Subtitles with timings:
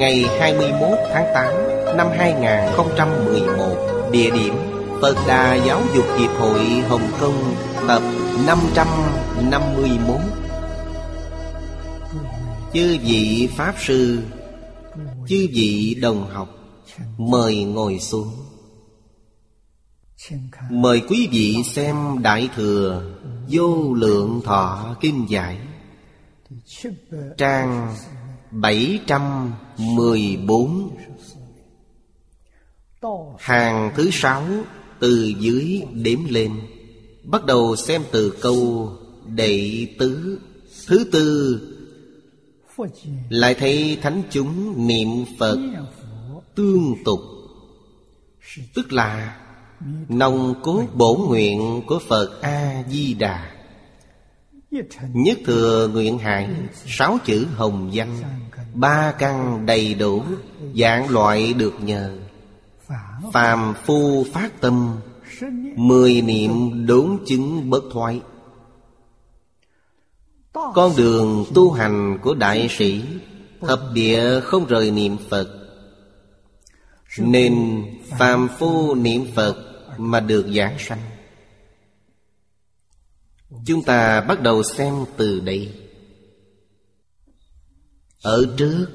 [0.00, 4.54] Ngày 21 tháng 8 năm 2011 Địa điểm
[5.00, 7.54] Phật Đà Giáo dục Hiệp hội Hồng Kông,
[7.88, 8.02] Tập
[8.46, 10.20] 551
[12.72, 14.18] Chư vị Pháp Sư,
[15.28, 16.48] Chư vị đồng học,
[17.18, 18.30] Mời ngồi xuống.
[20.70, 23.02] Mời quý vị xem Đại Thừa
[23.48, 25.58] Vô Lượng Thọ Kinh Giải,
[27.36, 27.94] Trang
[28.50, 30.96] 714
[33.38, 34.46] Hàng thứ sáu
[34.98, 36.60] từ dưới đếm lên.
[37.24, 38.90] Bắt đầu xem từ câu
[39.26, 40.38] đệ tứ.
[40.86, 41.60] Thứ tư,
[43.28, 45.58] Lại thấy thánh chúng niệm Phật
[46.54, 47.20] tương tục.
[48.74, 49.40] Tức là
[50.08, 53.59] Nồng cốt bổ nguyện của Phật A-di-đà
[55.12, 56.48] Nhất thừa nguyện hại
[56.86, 58.16] Sáu chữ hồng danh,
[58.74, 60.22] Ba căn đầy đủ,
[60.74, 62.18] Dạng loại được nhờ.
[63.32, 64.96] Phàm phu phát tâm,
[65.76, 68.20] Mười niệm đốn chứng bất thoái.
[70.52, 73.02] Con đường tu hành của đại sĩ,
[73.60, 75.48] Thập địa không rời niệm Phật.
[77.18, 77.84] Nên
[78.18, 79.56] phàm phu niệm Phật
[79.98, 81.00] Mà được giảng sanh.
[83.66, 85.74] Chúng ta bắt đầu xem từ đây.
[88.22, 88.86] Ở trước.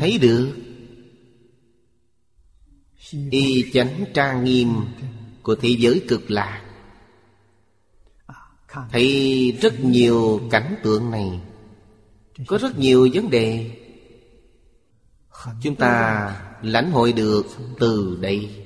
[0.00, 0.52] Thấy được.
[3.30, 4.68] Y chánh trang nghiêm
[5.42, 6.64] Của thế giới cực lạc
[8.90, 11.40] Thấy rất nhiều cảnh tượng này.
[12.46, 13.70] Có rất nhiều vấn đề.
[15.62, 16.30] Chúng ta
[16.62, 17.46] lãnh hội được
[17.78, 18.63] từ đây.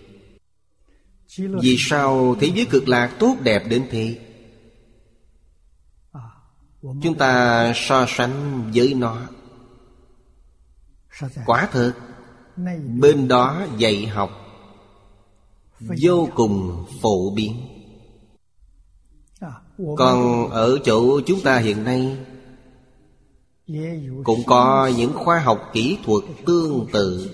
[1.39, 4.19] Vì sao thế giới cực lạc tốt đẹp đến thế?
[6.83, 9.21] Chúng ta so sánh với nó.
[11.47, 11.93] Quả thật
[13.01, 14.31] Bên đó dạy học
[15.81, 17.57] Vô cùng phổ biến.
[19.97, 22.17] Còn ở chỗ chúng ta hiện nay
[24.25, 27.31] Cũng có những khoa học kỹ thuật tương tự.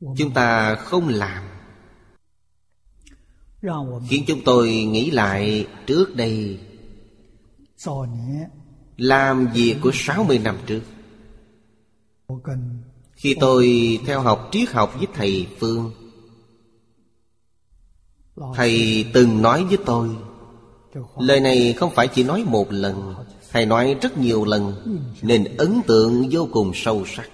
[0.00, 1.55] Chúng ta không làm
[4.08, 6.58] Khiến chúng tôi nghĩ lại trước đây.
[8.96, 10.80] Làm việc của 60 năm trước.
[13.12, 15.92] Khi tôi theo học triết học với thầy Phương,
[18.54, 20.08] Thầy từng nói với tôi,
[21.18, 23.14] Lời này không phải chỉ nói một lần,
[23.52, 24.74] Thầy nói rất nhiều lần,
[25.22, 27.30] Nên ấn tượng vô cùng sâu sắc.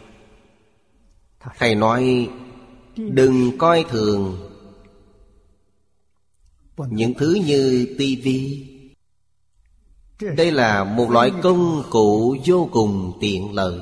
[1.58, 2.28] Thầy nói,
[2.96, 4.51] Đừng coi thường
[6.76, 8.68] những thứ như tivi.
[10.36, 13.80] Đây là một loại công cụ vô cùng tiện lợi.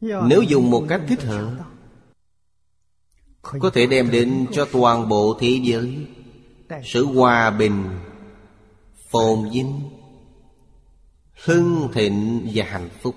[0.00, 1.50] Nếu dùng một cách thích hợp
[3.42, 6.06] Có thể đem đến cho toàn bộ thế giới
[6.84, 7.84] Sự hòa bình
[9.10, 9.80] Phồn vinh
[11.44, 13.14] Hưng thịnh và hạnh phúc.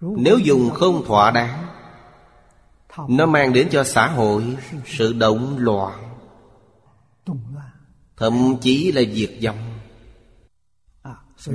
[0.00, 1.66] Nếu dùng không thỏa đáng
[3.08, 4.56] Nó mang đến cho xã hội
[4.86, 6.11] Sự động loạn
[8.22, 9.78] Thậm chí là diệt vong.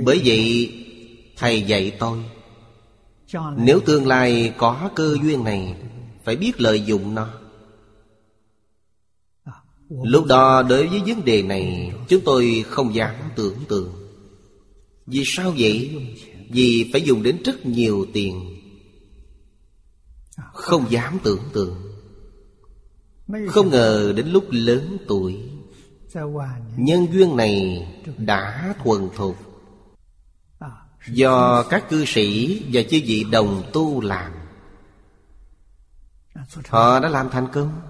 [0.04, 0.72] Bởi vậy,
[1.36, 2.18] Thầy dạy tôi,
[3.56, 5.76] Nếu tương lai có cơ duyên này,
[6.24, 7.28] Phải biết lợi dụng nó.
[9.88, 13.92] Lúc đó đối với vấn đề này, Chúng tôi không dám tưởng tượng.
[15.06, 16.08] Vì sao vậy?
[16.50, 18.60] Vì phải dùng đến rất nhiều tiền.
[20.52, 21.76] Không dám tưởng tượng.
[23.48, 25.36] Không ngờ đến lúc lớn tuổi.
[26.76, 27.86] Nhân duyên này
[28.18, 29.36] đã thuần thục.
[31.08, 34.32] Do các cư sĩ và chư vị đồng tu làm.
[36.68, 37.80] Họ đã làm thành công.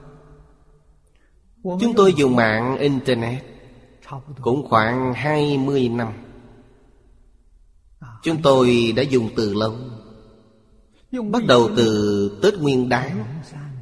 [1.62, 3.44] Chúng tôi dùng mạng Internet
[4.40, 6.12] Cũng khoảng 20 năm.
[8.22, 9.76] Chúng tôi đã dùng từ lâu.
[11.30, 13.24] Bắt đầu từ Tết Nguyên Đán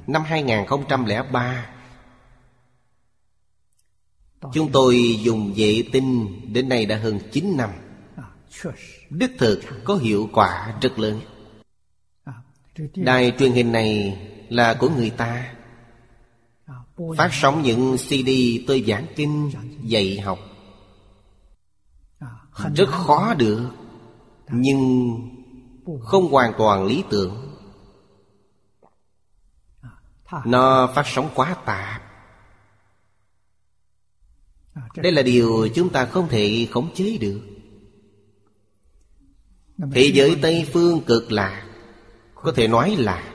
[0.06, 1.75] Năm 2003
[4.52, 7.70] Chúng tôi dùng vệ tinh Đến nay đã hơn 9 năm.
[9.10, 11.20] Đích thực có hiệu quả rất lớn.
[12.96, 15.54] Đài truyền hình này là của người ta.
[17.16, 18.30] Phát sóng những CD
[18.66, 19.52] tôi giảng kinh
[19.82, 20.38] dạy học.
[22.74, 23.70] Rất khó được
[24.50, 25.10] Nhưng
[26.00, 27.56] không hoàn toàn lý tưởng.
[30.44, 32.05] Nó phát sóng quá tạp
[34.96, 37.40] Đây là điều chúng ta không thể khống chế được.
[39.92, 41.66] Thế giới Tây Phương cực lạc
[42.34, 43.32] Có thể nói là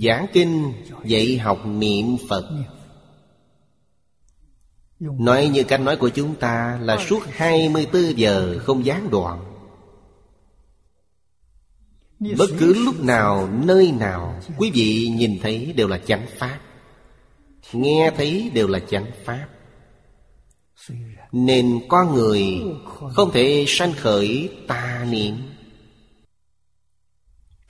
[0.00, 0.72] Giảng kinh
[1.04, 2.50] dạy học niệm Phật.
[5.00, 9.52] Nói như cách nói của chúng ta là suốt 24 giờ không gián đoạn.
[12.38, 16.60] Bất cứ lúc nào, nơi nào Quý vị nhìn thấy đều là chánh Pháp.
[17.72, 19.48] Nghe thấy đều là chánh Pháp
[21.32, 22.62] nên con người
[23.12, 25.34] không thể sanh khởi tà niệm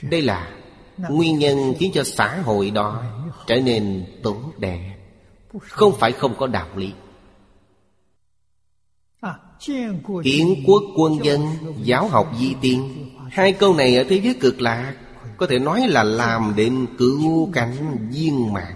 [0.02, 0.50] Đây là
[1.08, 3.02] Nguyên nhân khiến cho xã hội đó
[3.46, 4.96] Trở nên tốt đẹp
[5.60, 6.92] Không phải không có đạo lý
[10.24, 11.46] Kiến quốc quân dân,
[11.82, 14.94] Giáo học di tiên, Hai câu này ở thế giới cực lạc
[15.36, 18.75] Có thể nói là làm đến cứu cánh viên mạng.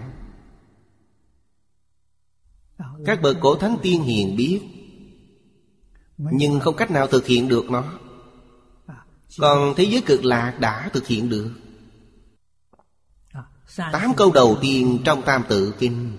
[3.05, 4.61] Các bậc cổ thánh tiên hiền biết
[6.17, 7.99] Nhưng không cách nào thực hiện được nó.
[9.37, 11.51] Còn thế giới cực lạc đã thực hiện được.
[13.75, 16.17] Tám câu đầu tiên trong Tam Tự Kinh.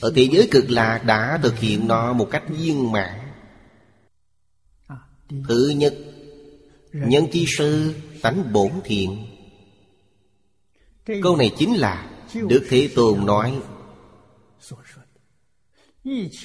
[0.00, 3.20] Ở thế giới cực lạc đã thực hiện nó một cách viên mãn.
[5.48, 5.94] Thứ nhất
[6.94, 9.26] Nhân chi sư tánh bổn thiện.
[11.22, 13.60] Câu này chính là Đức Thế Tôn nói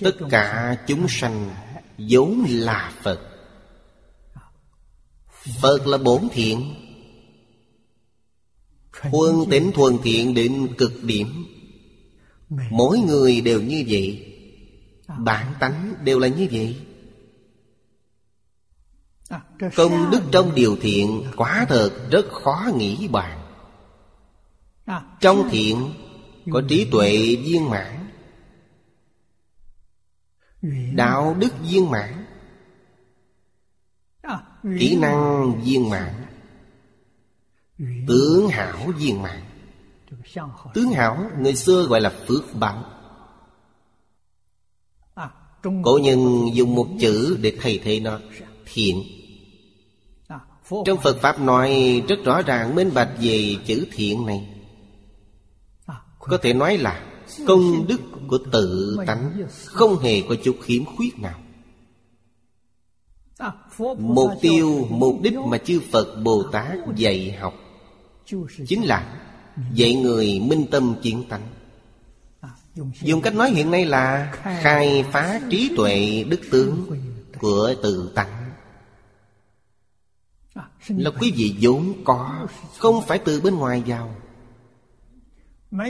[0.02, 1.50] Tất cả chúng sanh
[1.98, 3.20] vốn là Phật.
[5.62, 6.76] Phật là bổn thiện.
[9.02, 11.46] Huân tính thuần thiện đến cực điểm.
[12.50, 14.36] Mỗi người đều như vậy.
[15.18, 16.76] Bản tánh đều là như vậy.
[19.76, 23.40] Công đức trong điều thiện quá thật rất khó nghĩ bàn.
[25.20, 25.94] Trong thiện
[26.52, 27.99] Có trí tuệ viên mãn.
[30.94, 32.26] Đạo đức viên mãn.
[34.80, 36.26] Kỹ năng viên mãn.
[38.08, 39.42] Tướng hảo viên mãn.
[40.74, 42.84] Tướng hảo, người xưa gọi là phước báo.
[45.84, 48.20] Cổ nhân dùng một chữ để thay thế nó,
[48.66, 49.04] Thiện.
[50.86, 54.50] Trong Phật Pháp nói rất rõ ràng, minh bạch về chữ thiện này.
[56.20, 57.09] Có thể nói là
[57.48, 61.40] Công đức của tự tánh Không hề có chút khiếm khuyết nào.
[63.98, 67.54] Mục tiêu, mục đích mà chư Phật Bồ Tát dạy học
[68.68, 69.22] Chính là
[69.74, 71.48] dạy người minh tâm kiến tánh.
[73.02, 74.32] Dùng cách nói hiện nay là
[74.62, 76.86] Khai phá trí tuệ đức tướng
[77.40, 78.52] Của tự tánh.
[80.88, 84.16] Là quý vị vốn có Không phải từ bên ngoài vào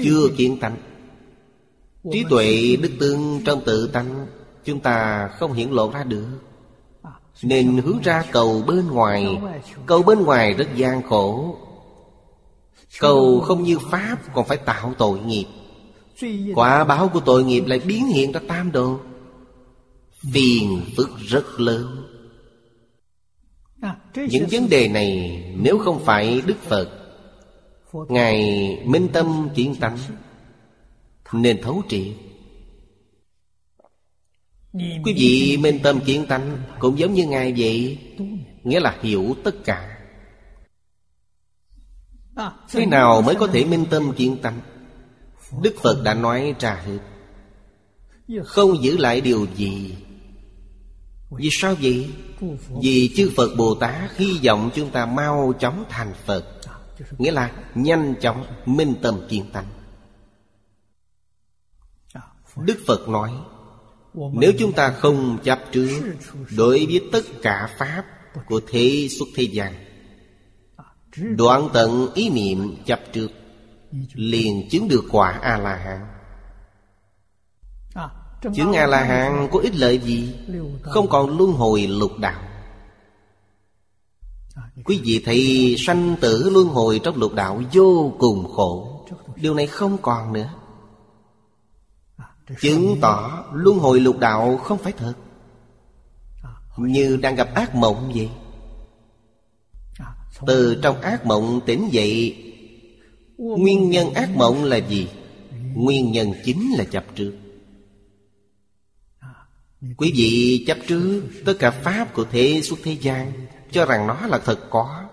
[0.04, 0.89] Chưa kiến tánh.
[2.12, 4.28] Trí tuệ đức tương trong tự tánh
[4.66, 6.26] Chúng ta không hiển lộ ra được.
[7.44, 9.42] Nên hướng ra cầu bên ngoài.
[9.86, 11.58] Cầu bên ngoài rất gian khổ.
[13.00, 15.46] Cầu không như Pháp còn phải tạo tội nghiệp.
[16.56, 19.00] Quả báo của tội nghiệp lại biến hiện ra tam đồ.
[20.34, 22.04] Phiền phức rất lớn.
[24.16, 26.90] Những vấn đề này nếu không phải Đức Phật
[28.10, 28.44] Ngài
[28.86, 29.98] minh tâm kiến tánh
[31.34, 32.14] nên thấu triệt.
[34.74, 37.98] Quý vị minh tâm kiến tánh Cũng giống như Ngài vậy,
[38.64, 40.00] Nghĩa là hiểu tất cả.
[42.72, 44.60] Thế nào mới có thể minh tâm kiến tánh?
[45.62, 47.00] Đức Phật đã nói ra hết.
[48.44, 49.96] Không giữ lại điều gì.
[51.32, 52.10] Vì sao vậy?
[52.82, 56.46] Vì chư Phật Bồ Tát hy vọng chúng ta mau chóng thành Phật,
[57.18, 59.66] Nghĩa là nhanh chóng minh tâm kiến tánh.
[62.58, 63.32] Đức Phật nói,
[64.14, 66.02] Nếu chúng ta không chấp trước
[66.58, 68.04] Đối với tất cả Pháp
[68.48, 69.74] Của thế xuất thế gian
[71.18, 73.28] Đoạn tận ý niệm chấp trước,
[74.14, 76.06] Liền chứng được quả A-la-hán.
[78.56, 80.36] Chứng A-la-hán có ích lợi gì?
[80.82, 82.42] Không còn luân hồi lục đạo.
[84.86, 89.06] Quý vị thấy sanh tử luân hồi trong lục đạo vô cùng khổ.
[89.36, 90.50] Điều này không còn nữa.
[92.62, 95.14] Chứng tỏ luân hồi lục đạo không phải thật.
[96.78, 98.30] Như đang gặp ác mộng vậy.
[100.48, 102.36] Từ trong ác mộng tỉnh dậy,
[103.38, 105.10] Nguyên nhân ác mộng là gì?
[105.76, 107.34] Nguyên nhân chính là chấp trước.
[109.98, 113.32] Quý vị chấp trước Tất cả Pháp của thế xuất thế gian,
[113.72, 115.04] Cho rằng nó là thật có.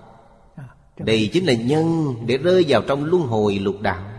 [0.98, 4.10] Đây chính là nhân Để rơi vào trong luân hồi lục đạo.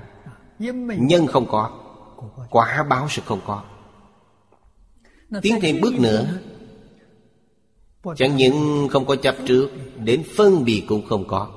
[0.60, 1.87] Nhân không có.
[2.50, 3.64] Quả báo sẽ không có.
[5.42, 6.40] Tiến thêm bước nữa.
[8.16, 9.70] Chẳng những không có chấp trước
[10.04, 11.52] Đến phân biệt cũng không có.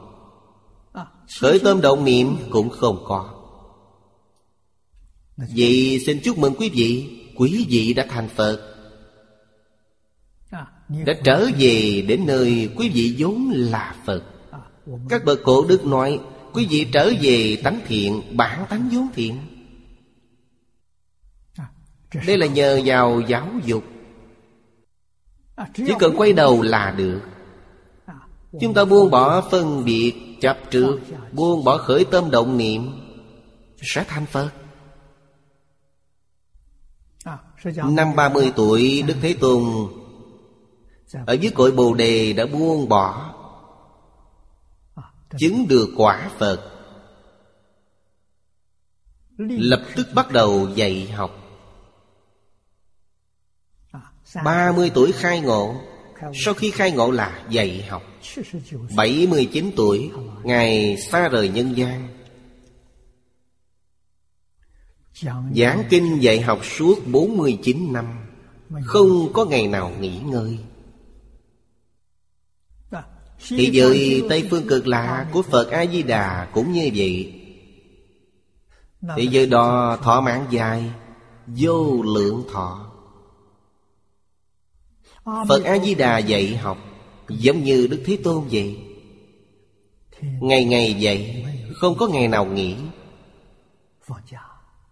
[1.41, 3.31] Khởi tâm động niệm cũng không có.
[5.57, 7.17] Vậy xin chúc mừng quý vị.
[7.37, 8.67] Quý vị đã thành Phật.
[10.89, 14.23] Đã trở về đến nơi quý vị vốn là Phật.
[15.09, 16.21] Các bậc cổ đức nói
[16.53, 19.37] Quý vị trở về tánh thiện Bản tánh vốn thiện
[22.27, 23.85] đây là nhờ vào giáo dục.
[25.75, 27.21] Chỉ cần quay đầu là được.
[28.61, 30.99] Chúng ta buông bỏ phân biệt, chấp trước,
[31.33, 33.01] Buông bỏ khởi tâm động niệm,
[33.83, 34.51] Sẽ thành Phật.
[37.85, 39.63] Năm 30 tuổi, Đức Thế Tôn
[41.27, 43.35] Ở dưới cội Bồ Đề đã buông bỏ,
[45.39, 46.71] Chứng được quả Phật.
[49.39, 51.40] Lập tức bắt đầu dạy học.
[54.45, 55.75] 30 tuổi khai ngộ.
[56.35, 58.03] Sau khi khai ngộ là dạy học.
[58.97, 60.11] 79 tuổi
[60.43, 62.09] Ngài xa rời nhân gian.
[65.57, 68.07] Giảng kinh dạy học suốt 49 năm.
[68.85, 70.59] Không có ngày nào nghỉ ngơi.
[73.49, 77.35] Thế giới Tây Phương cực lạ của Phật A-di-đà cũng như vậy.
[79.17, 80.93] Thế giới đó thọ mạng dài
[81.47, 82.90] Vô lượng thọ
[85.25, 86.79] Phật A-di-đà dạy học
[87.29, 88.77] Giống như Đức Thế Tôn vậy.
[90.41, 92.75] Ngày ngày dạy, Không có ngày nào nghỉ.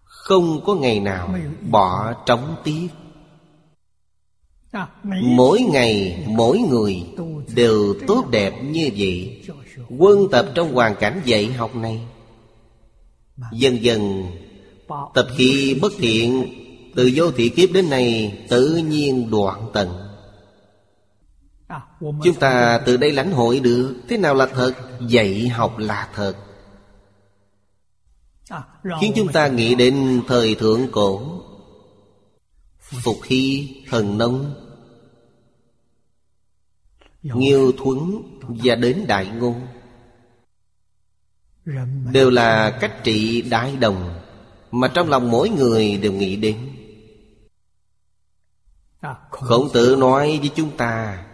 [0.03, 1.35] Không có ngày nào
[1.69, 2.87] bỏ trống tiếc.
[5.23, 7.03] Mỗi ngày, mỗi người
[7.55, 9.43] Đều tốt đẹp như vậy.
[9.97, 12.01] Quân tập trong hoàn cảnh dạy học này.
[13.51, 14.25] Dần dần,
[15.13, 16.45] Tập khi bất thiện,
[16.95, 20.08] Từ vô thị kiếp đến nay Tự nhiên đoạn tận.
[21.99, 23.95] Chúng ta từ đây lãnh hội được.
[24.07, 24.73] Thế nào là thật?
[25.07, 26.35] Dạy học là thật.
[29.01, 31.41] Khiến chúng ta nghĩ đến thời thượng cổ.
[32.79, 34.53] Phục Hy, Thần Nông.
[37.23, 39.67] Nghiêu Thuấn và đến Đại Ngôn.
[42.11, 44.19] Đều là cách trị đại đồng
[44.71, 46.57] Mà trong lòng mỗi người đều nghĩ đến.
[49.29, 51.25] Khổng tử nói với chúng ta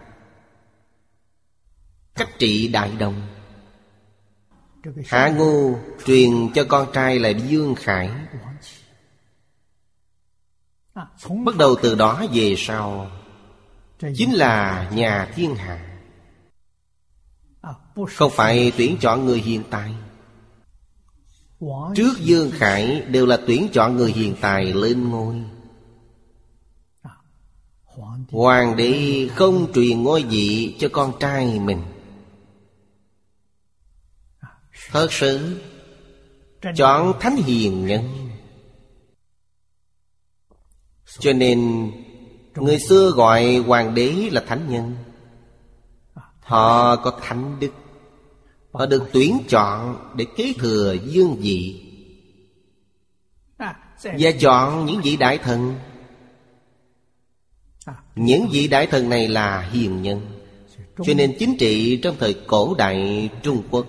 [2.16, 3.22] Cách trị đại đồng.
[5.06, 8.10] Hạ Ngô truyền cho con trai là Dương Khải.
[11.46, 13.12] Bắt đầu từ đó về sau
[14.16, 16.00] Chính là nhà thiên hạ.
[18.16, 19.94] Không phải tuyển chọn người hiện tại.
[21.96, 25.36] Trước Dương Khải đều là tuyển chọn người hiện tại lên ngôi.
[28.32, 31.82] Hoàng đế không truyền ngôi vị cho con trai mình
[34.92, 35.62] Thật sự
[36.76, 38.30] Chọn thánh hiền nhân.
[41.20, 41.92] Cho nên
[42.56, 44.96] Người xưa gọi hoàng đế là thánh nhân.
[46.40, 47.72] Họ có thánh đức.
[48.72, 51.82] Họ được tuyển chọn để kế thừa dương vị
[54.04, 55.76] Và chọn những vị đại thần.
[58.16, 60.22] Những vị đại thần này là hiền nhân.
[61.04, 63.86] Cho nên chính trị trong thời cổ đại Trung Quốc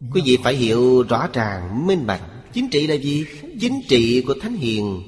[0.00, 2.22] Quý vị phải hiểu rõ ràng, minh bạch.
[2.52, 3.26] Chính trị là gì?
[3.60, 5.02] Chính trị của Thánh Hiền.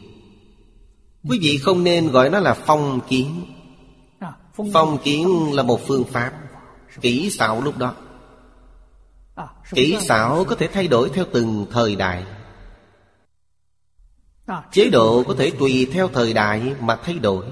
[1.29, 3.45] Quý vị không nên gọi nó là phong kiến.
[4.73, 6.33] Phong kiến là một phương pháp
[7.01, 7.95] Kỹ xảo lúc đó.
[9.71, 12.25] Kỹ xảo có thể thay đổi theo từng thời đại.
[14.73, 17.45] Chế độ có thể tùy theo thời đại mà thay đổi.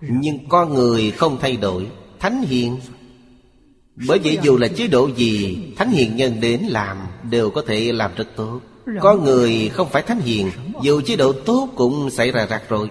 [0.00, 1.90] Nhưng con người không thay đổi.
[2.18, 2.80] Thánh hiền
[3.96, 6.98] bởi vậy dù là chế độ gì, Thánh hiền nhân đến làm
[7.30, 8.60] Đều có thể làm rất tốt.
[9.00, 10.50] Có người không phải thánh hiền,
[10.82, 12.90] Dù chế độ tốt cũng xảy ra rạc rồi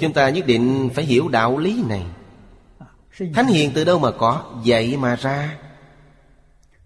[0.00, 2.06] Chúng ta nhất định phải hiểu đạo lý này.
[3.34, 4.60] Thánh hiền từ đâu mà có?
[4.64, 5.58] Dạy mà ra.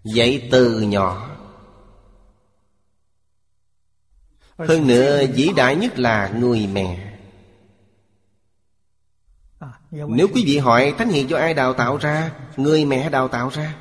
[0.03, 1.29] Dạy từ nhỏ.
[4.57, 7.10] Hơn nữa vĩ đại nhất là người mẹ.
[9.91, 13.49] Nếu quý vị hỏi Thánh hiền do ai đào tạo ra Người mẹ đào tạo
[13.49, 13.75] ra?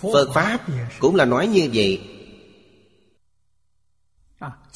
[0.00, 0.60] Phật Pháp
[0.98, 2.00] cũng là nói như vậy.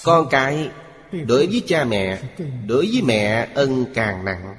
[0.04, 0.70] Con cái
[1.12, 2.22] Đối với cha mẹ
[2.66, 4.56] Đối với mẹ ân càng nặng.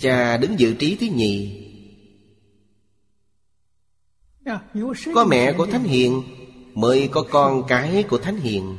[0.00, 1.68] Cha đứng dự trí thứ nhì.
[5.14, 6.22] Có mẹ của Thánh Hiền
[6.74, 8.78] Mới có con cái của Thánh Hiền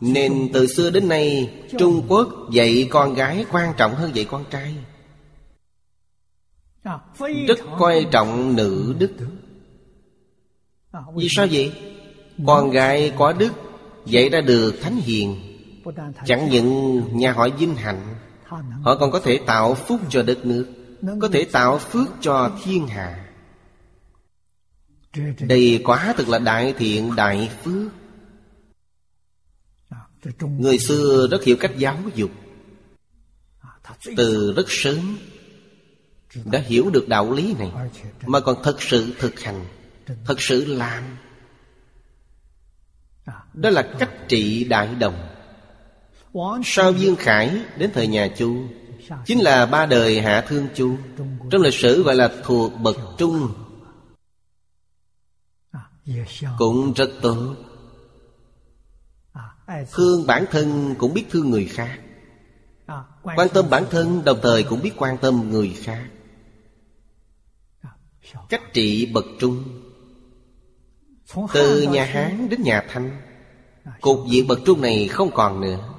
[0.00, 4.44] Nên từ xưa đến nay Trung Quốc dạy con gái quan trọng hơn dạy con
[4.50, 4.74] trai.
[7.48, 9.12] Rất coi trọng nữ đức.
[11.16, 11.72] Vì sao vậy?
[12.46, 13.52] Con gái có đức
[14.06, 15.40] Dạy ra được thánh hiền.
[16.24, 18.14] Chẳng những nhà họ vinh hạnh
[18.82, 20.66] Họ còn có thể tạo phúc cho đất nước
[21.20, 23.26] Có thể tạo phước cho thiên hạ.
[25.40, 27.92] Đây quá thực là đại thiện đại phước
[30.40, 32.30] Người xưa rất hiểu cách giáo dục.
[34.16, 35.18] Từ rất sớm
[36.44, 37.70] Đã hiểu được đạo lý này
[38.26, 39.64] Mà còn thật sự thực hành
[40.24, 41.02] Thật sự làm.
[43.54, 45.28] Đó là cách trị đại đồng.
[46.64, 48.68] Sau Dương Khải đến thời nhà Chu?
[49.24, 50.96] Chính là ba đời Hạ Thương Chu.
[51.50, 53.52] Trong lịch sử gọi là thuộc bậc trung.
[56.58, 57.54] Cũng rất tốt
[59.92, 61.98] Thương bản thân cũng biết thương người khác.
[63.22, 66.08] Quan tâm bản thân, đồng thời cũng biết quan tâm người khác.
[68.48, 69.64] Cách trị bậc trung.
[71.54, 73.20] Từ nhà Hán đến nhà Thanh,
[74.00, 75.94] Cục diện bậc trung này không còn nữa.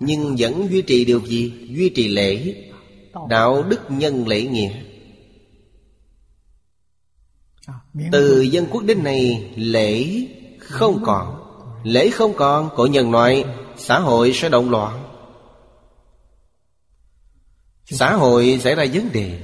[0.00, 1.68] Nhưng vẫn duy trì điều gì?
[1.70, 2.54] Duy trì lễ,
[3.28, 4.82] Đạo đức nhân lễ nghĩa.
[8.12, 10.26] Từ dân quốc đến nay, Lễ
[10.58, 11.43] không còn.
[11.84, 13.44] Lễ không còn, Cổ nhân nói,
[13.76, 15.04] Xã hội sẽ động loạn.
[17.84, 19.40] Xã hội xảy ra vấn đề.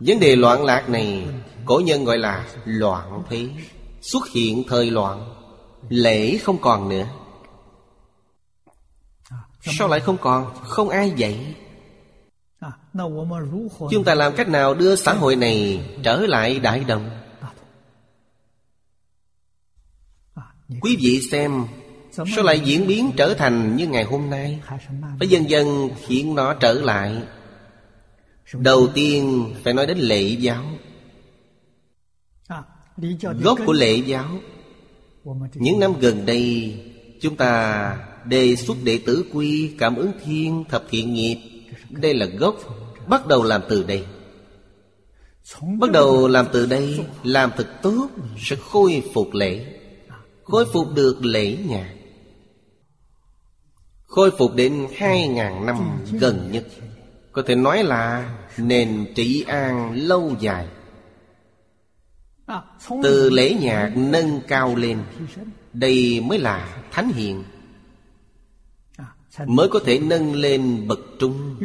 [0.00, 1.26] Vấn đề loạn lạc này,
[1.64, 3.48] Cổ nhân gọi là loạn thế,
[4.00, 5.34] Xuất hiện thời loạn,
[5.88, 7.06] Lễ không còn nữa.
[9.60, 10.54] Sao lại không còn?
[10.62, 11.54] Không ai dạy.
[13.90, 17.10] Chúng ta làm cách nào đưa xã hội này Trở lại đại đồng?
[20.80, 21.64] Quý vị xem
[22.10, 24.60] Sao lại diễn biến trở thành như ngày hôm nay?
[25.18, 27.22] Phải dần dần khiến nó trở lại.
[28.52, 30.64] Đầu tiên phải nói đến lễ giáo.
[33.40, 34.38] Gốc của lễ giáo.
[35.54, 36.74] Những năm gần đây
[37.20, 41.36] Chúng ta đề xuất đệ tử quy Cảm ứng thiên thập thiện nghiệp.
[41.90, 42.56] Đây là gốc
[43.06, 44.04] Bắt đầu làm từ đây.
[45.80, 49.75] Bắt đầu làm từ đây Làm thật tốt Sẽ khôi phục lễ
[50.46, 51.94] Khôi phục được lễ nhạc
[54.06, 55.76] Khôi phục đến hai ngàn năm
[56.12, 56.66] gần nhất.
[57.32, 60.66] Có thể nói là Nền trị an lâu dài.
[63.02, 64.98] Từ lễ nhạc nâng cao lên,
[65.72, 67.44] đây mới là thánh hiền.
[69.46, 71.56] Mới có thể nâng lên bậc trung.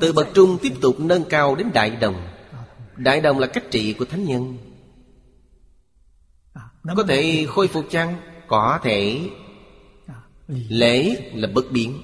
[0.00, 2.28] Từ bậc trung tiếp tục nâng cao đến đại đồng.
[2.96, 4.56] Đại đồng là cách trị của thánh nhân
[6.94, 8.16] có thể khôi phục chăng?
[8.48, 9.30] Có thể.
[10.48, 12.00] Lễ là bất biến.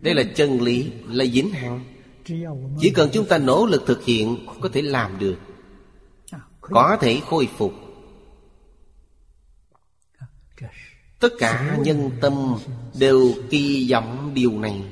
[0.00, 1.84] Đây là chân lý là vĩnh hằng.
[2.80, 5.36] chỉ cần chúng ta nỗ lực thực hiện có thể làm được.
[6.60, 7.74] Có thể khôi phục.
[11.20, 12.54] Tất cả nhân tâm
[12.98, 14.82] đều kỳ vọng điều này.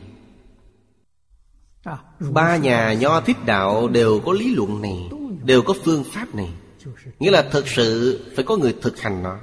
[2.20, 5.08] Ba nhà nho thuyết đạo đều có lý luận này
[5.44, 6.48] đều có phương pháp này
[7.18, 9.40] nghĩa là thực sự phải có người thực hành nó,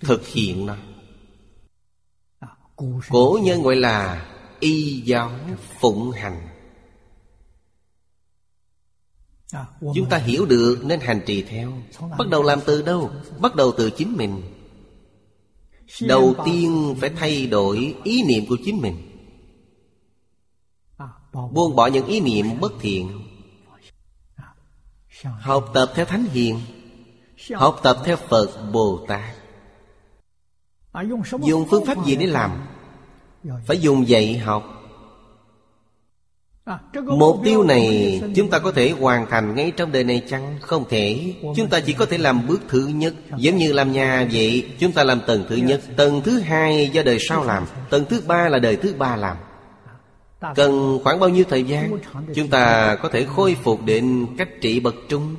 [0.00, 0.76] thực hiện nó.
[3.08, 4.28] Cổ nhân gọi là
[4.60, 5.32] y giáo
[5.80, 6.48] phụng hành.
[9.80, 11.72] Chúng ta hiểu được nên hành trì theo.
[12.18, 13.10] Bắt đầu làm từ đâu?
[13.38, 14.42] Bắt đầu từ chính mình.
[16.02, 18.96] Đầu tiên phải thay đổi ý niệm của chính mình.
[21.32, 23.29] Buông bỏ những ý niệm bất thiện.
[25.24, 26.60] Học tập theo Thánh Hiền,
[27.54, 29.34] Học tập theo Phật Bồ Tát.
[31.42, 32.50] Dùng phương pháp gì để làm?
[33.66, 34.76] Phải dùng dạy học.
[37.06, 40.58] Mục tiêu này chúng ta có thể hoàn thành ngay trong đời này chăng?
[40.60, 41.34] Không thể.
[41.56, 43.14] Chúng ta chỉ có thể làm bước thứ nhất.
[43.36, 45.80] Giống như làm nhà vậy, Chúng ta làm tầng thứ nhất.
[45.96, 49.36] Tầng thứ hai do đời sau làm, Tầng thứ ba là đời thứ ba làm.
[50.40, 51.98] Cần khoảng bao nhiêu thời gian
[52.34, 55.36] Chúng ta có thể khôi phục đến cách trị bậc trung?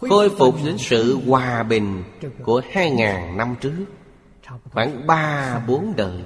[0.00, 2.04] Khôi phục đến sự hòa bình
[2.42, 3.84] Của hai ngàn năm trước,
[4.72, 6.22] Khoảng ba, bốn đời.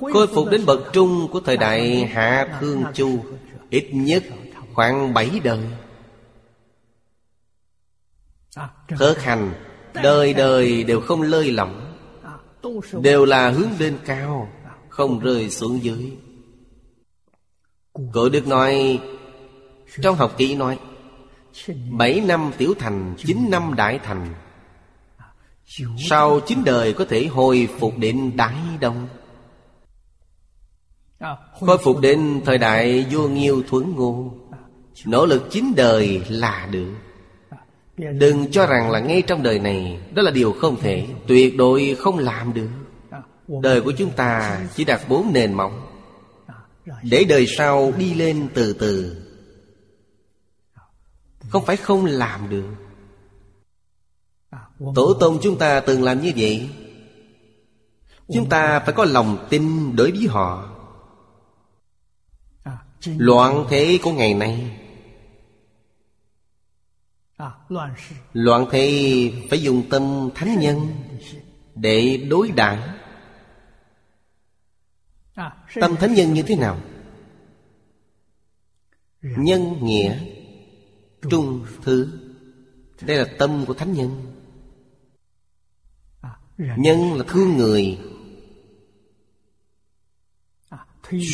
[0.00, 3.24] Khôi phục đến bậc trung của thời đại Hạ Thương Chu,
[3.70, 4.22] Ít nhất
[4.74, 5.60] khoảng bảy đời.
[8.88, 9.52] Thực hành,
[9.94, 11.85] Đời đời đều không lơi lỏng.
[13.02, 14.48] Đều là hướng lên cao
[14.88, 16.12] Không rơi xuống dưới.
[18.12, 19.00] Cổ Đức nói
[20.02, 20.78] Trong học kỹ nói
[21.90, 24.34] Bảy năm tiểu thành Chín năm đại thành.
[26.08, 29.08] Sau chín đời có thể hồi phục đến Đại Đông.
[31.60, 34.34] Khôi phục đến thời đại vua nghiêu thuấn ngô
[35.06, 36.94] Nỗ lực chín đời là được
[37.96, 41.96] Đừng cho rằng là ngay trong đời này, Đó là điều không thể, Tuyệt đối
[41.98, 42.68] không làm được.
[43.62, 45.86] Đời của chúng ta chỉ đặt bốn nền móng.
[47.02, 49.22] Để đời sau đi lên từ từ,
[51.48, 52.68] Không phải không làm được.
[54.94, 56.68] Tổ tông chúng ta từng làm như vậy.
[58.32, 60.72] Chúng ta phải có lòng tin đối với họ.
[63.06, 64.85] Loạn thế của ngày nay
[68.32, 70.86] Loạn thế phải dùng tâm thánh nhân
[71.74, 72.78] Để đối đãi.
[75.74, 76.80] Tâm thánh nhân như thế nào?
[79.22, 80.18] Nhân nghĩa
[81.30, 82.08] Trung thứ.
[83.00, 84.32] Đây là tâm của thánh nhân.
[86.58, 87.98] Nhân là thương người.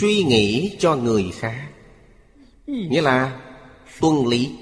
[0.00, 1.70] Suy nghĩ cho người khác.
[2.66, 3.40] Nghĩa là
[4.00, 4.58] tuân lý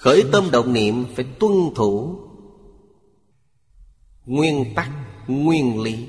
[0.00, 2.18] Khởi tâm động niệm phải tuân thủ.
[4.26, 4.90] Nguyên tắc,
[5.26, 6.08] nguyên lý.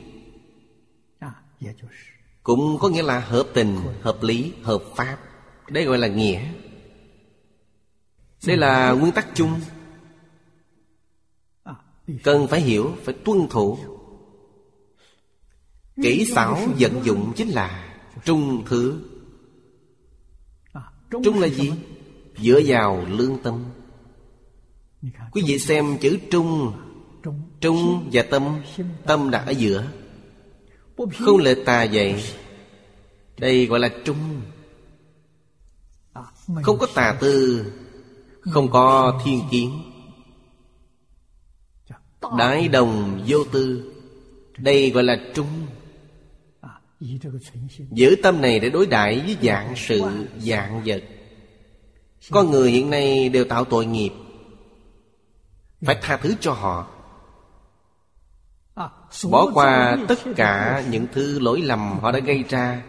[2.43, 5.17] Cũng có nghĩa là hợp tình, hợp lý, hợp pháp.
[5.69, 6.45] Đây gọi là nghĩa.
[8.47, 9.59] Đây là nguyên tắc chung.
[12.23, 13.77] Cần phải hiểu, phải tuân thủ.
[16.03, 19.01] Kỹ xảo vận dụng chính là Trung thứ.
[21.23, 21.71] Trung là gì?
[22.37, 23.63] Dựa vào lương tâm
[25.31, 26.73] Quý vị xem chữ trung.
[27.61, 28.61] Trung và tâm.
[29.05, 29.85] Tâm đặt ở giữa.
[31.19, 32.23] Không lệ tà vậy.
[33.37, 34.41] Đây gọi là trung.
[36.63, 37.65] Không có tà tư.
[38.41, 39.81] Không có thiên kiến.
[42.37, 43.93] Đại đồng vô tư.
[44.57, 45.47] Đây gọi là trung.
[47.91, 50.01] Giữ tâm này để đối đãi với dạng sự
[50.39, 51.03] dạng vật.
[52.29, 54.11] Con người hiện nay đều tạo tội nghiệp.
[55.85, 56.87] Phải tha thứ cho họ.
[59.31, 62.83] Bỏ qua tất cả những thứ lỗi lầm họ đã gây ra.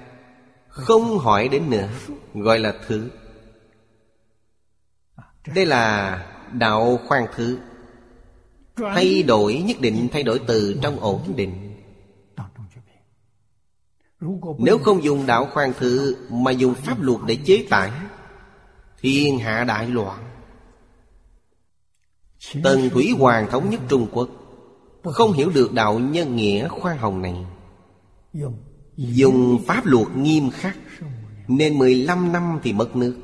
[0.68, 1.88] Không hỏi đến nữa
[2.34, 3.10] Gọi là thứ.
[5.54, 6.16] Đây là
[6.52, 7.58] đạo khoan thứ.
[8.76, 11.68] Thay đổi nhất định thay đổi từ trong ổn định.
[14.58, 17.90] Nếu không dùng đạo khoan thứ Mà dùng pháp luật để chế tải
[19.00, 20.31] Thiên hạ đại loạn
[22.62, 24.28] Tần Thủy Hoàng thống nhất Trung Quốc.
[25.04, 27.46] Không hiểu được đạo nhân nghĩa khoan hồng này.
[28.96, 30.76] Dùng pháp luật nghiêm khắc
[31.48, 33.16] Nên 15 năm thì mất nước.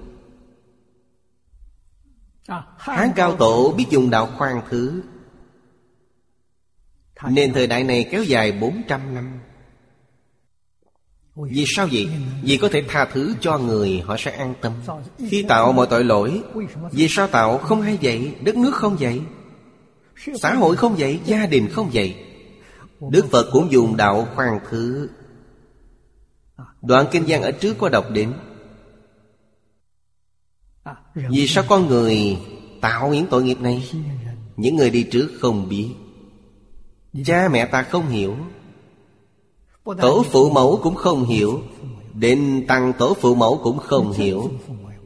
[2.79, 5.03] Hán Cao Tổ biết dùng đạo khoan thứ.
[7.31, 9.41] Nên thời đại này kéo dài 400 năm
[11.47, 12.09] vì sao vậy?
[12.43, 14.73] Vì có thể tha thứ cho người Họ sẽ an tâm.
[15.29, 16.43] Khi tạo mọi tội lỗi
[16.93, 18.35] Vì sao tạo không hay vậy?
[18.41, 19.21] Đất nước không vậy?
[20.41, 21.21] Xã hội không vậy?
[21.25, 22.17] Gia đình không vậy?
[23.11, 25.09] Đức Phật cũng dùng đạo khoan thứ.
[26.83, 28.33] Đoạn Kinh văn ở trước có đọc đến.
[31.15, 32.39] Vì sao con người
[32.81, 33.91] tạo những tội nghiệp này?
[34.57, 35.89] Những người đi trước không biết.
[37.25, 38.37] Cha mẹ ta không hiểu
[39.97, 41.61] Tổ phụ mẫu cũng không hiểu.
[42.15, 44.51] Định tăng tổ phụ mẫu cũng không hiểu.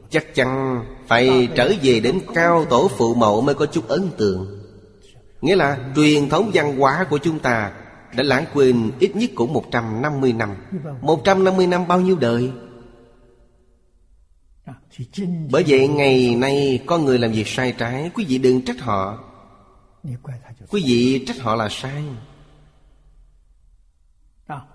[0.09, 4.59] Chắc chắn phải trở về đến cao tổ phụ mẫu mới có chút ấn tượng.
[5.41, 7.71] Nghĩa là truyền thống văn hóa của chúng ta
[8.15, 10.55] Đã lãng quên ít nhất cũng 150 năm
[11.01, 11.87] 150 năm.
[11.87, 12.51] Bao nhiêu đời?
[15.51, 19.23] Bởi vậy ngày nay con người làm việc sai trái Quý vị đừng trách họ.
[20.69, 22.03] Quý vị trách họ là sai.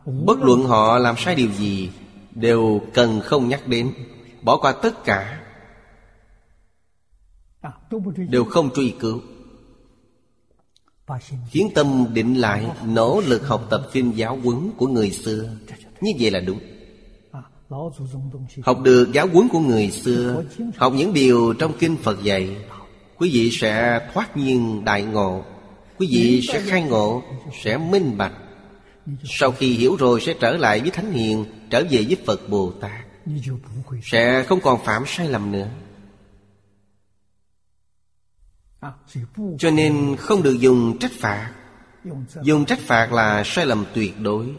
[0.06, 1.90] Bất luận họ làm sai điều gì
[2.34, 3.92] Đều cần không nhắc đến
[4.42, 5.40] Bỏ qua tất cả.
[8.28, 9.20] Đều không truy cứu.
[11.50, 15.50] Khiến tâm định lại Nỗ lực học tập kinh giáo quấn của người xưa.
[16.00, 16.58] Như vậy là đúng.
[18.62, 20.44] Học được giáo quấn của người xưa
[20.76, 22.56] Học những điều trong kinh Phật dạy
[23.18, 25.42] Quý vị sẽ thoát nhiên đại ngộ
[25.98, 27.22] Quý vị sẽ khai ngộ
[27.62, 28.32] Sẽ minh bạch
[29.24, 32.72] sau khi hiểu rồi sẽ trở lại với thánh hiền, trở về với phật bồ
[32.80, 33.04] tát.
[34.02, 35.68] Sẽ không còn phạm sai lầm nữa.
[39.58, 41.54] Cho nên không được dùng trách phạt.
[42.42, 44.54] Dùng trách phạt là sai lầm tuyệt đối.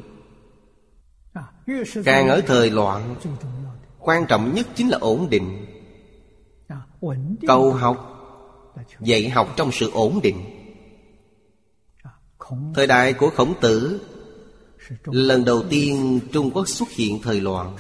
[2.06, 3.16] Càng ở thời loạn,
[4.00, 5.66] quan trọng nhất chính là ổn định.
[7.48, 8.06] Cầu học,
[9.00, 10.56] dạy học trong sự ổn định.
[12.76, 14.02] Thời đại của khổng tử
[15.04, 17.76] Lần đầu tiên Trung Quốc xuất hiện thời loạn.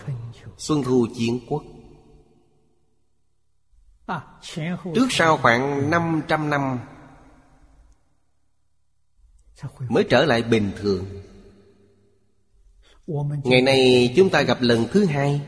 [0.58, 1.64] Xuân thu chiến quốc.
[4.96, 6.80] Trước sau khoảng 500 năm
[9.90, 11.06] Mới trở lại bình thường.
[13.44, 15.42] Ngày nay chúng ta gặp lần thứ hai.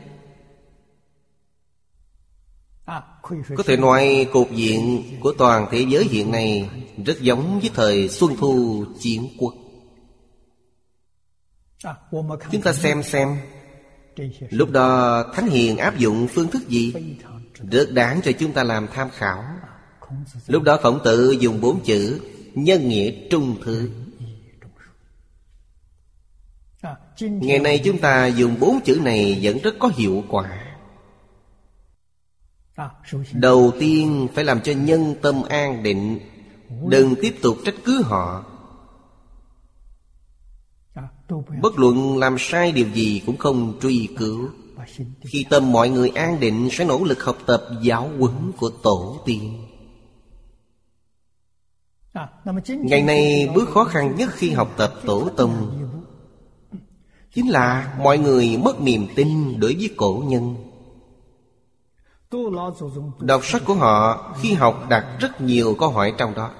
[3.56, 6.70] Có thể nói cục diện của toàn thế giới hiện nay
[7.06, 9.54] Rất giống với thời Xuân Thu Chiến Quốc
[12.50, 13.36] chúng ta xem xem
[14.50, 16.94] lúc đó thánh hiền áp dụng phương thức gì
[17.70, 19.44] rất đáng cho chúng ta làm tham khảo.
[20.46, 22.20] Lúc đó khổng tử dùng bốn chữ
[22.54, 23.90] nhân nghĩa trung thứ.
[27.20, 30.58] Ngày nay chúng ta dùng bốn chữ này vẫn rất có hiệu quả.
[33.32, 36.18] Đầu tiên phải làm cho nhân tâm an định
[36.88, 38.51] đừng tiếp tục trách cứ họ.
[41.62, 44.48] Bất luận làm sai điều gì cũng không truy cứu.
[45.20, 49.22] Khi tâm mọi người an định, sẽ nỗ lực học tập giáo huấn của Tổ
[49.24, 49.66] tiên.
[52.66, 55.82] Ngày nay bước khó khăn nhất khi học tập Tổ Tông
[57.34, 60.56] Chính là mọi người mất niềm tin đối với cổ nhân.
[63.20, 66.50] Đọc sách của họ khi học đặt rất nhiều câu hỏi trong đó.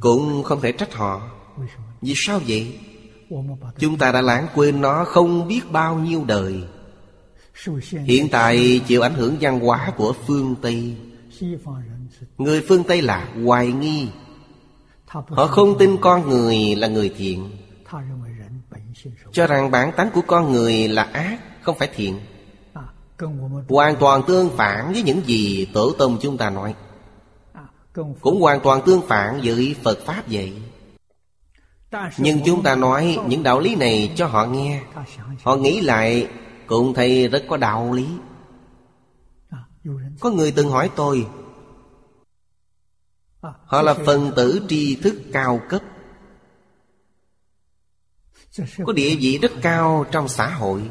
[0.00, 1.41] Cũng không thể trách họ.
[2.00, 2.78] Vì sao vậy?
[3.78, 6.62] Chúng ta đã lãng quên nó không biết bao nhiêu đời.
[8.04, 10.96] Hiện tại chịu ảnh hưởng văn hóa của phương Tây.
[12.38, 14.08] Người phương Tây là hoài nghi.
[15.06, 17.50] Họ không tin con người là người thiện.
[19.32, 22.20] Cho rằng bản tánh của con người là ác, Không phải thiện.
[23.68, 26.74] Hoàn toàn tương phản với những gì Tổ tông chúng ta nói.
[28.20, 30.52] Cũng hoàn toàn tương phản với Phật Pháp vậy
[32.18, 34.82] nhưng chúng ta nói những đạo lý này cho họ nghe.
[35.42, 36.28] Họ nghĩ lại,
[36.66, 38.06] cũng thấy rất có đạo lý.
[40.20, 41.26] Có người từng hỏi tôi,
[43.40, 45.82] họ là phần tử tri thức cao cấp.
[48.84, 50.90] Có địa vị rất cao trong xã hội.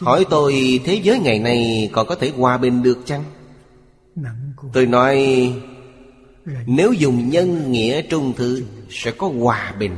[0.00, 3.24] Hỏi tôi, thế giới ngày nay còn có thể hòa bình được chăng?
[4.72, 5.16] Tôi nói
[6.66, 9.96] nếu dùng nhân nghĩa trung thư, sẽ có hòa bình.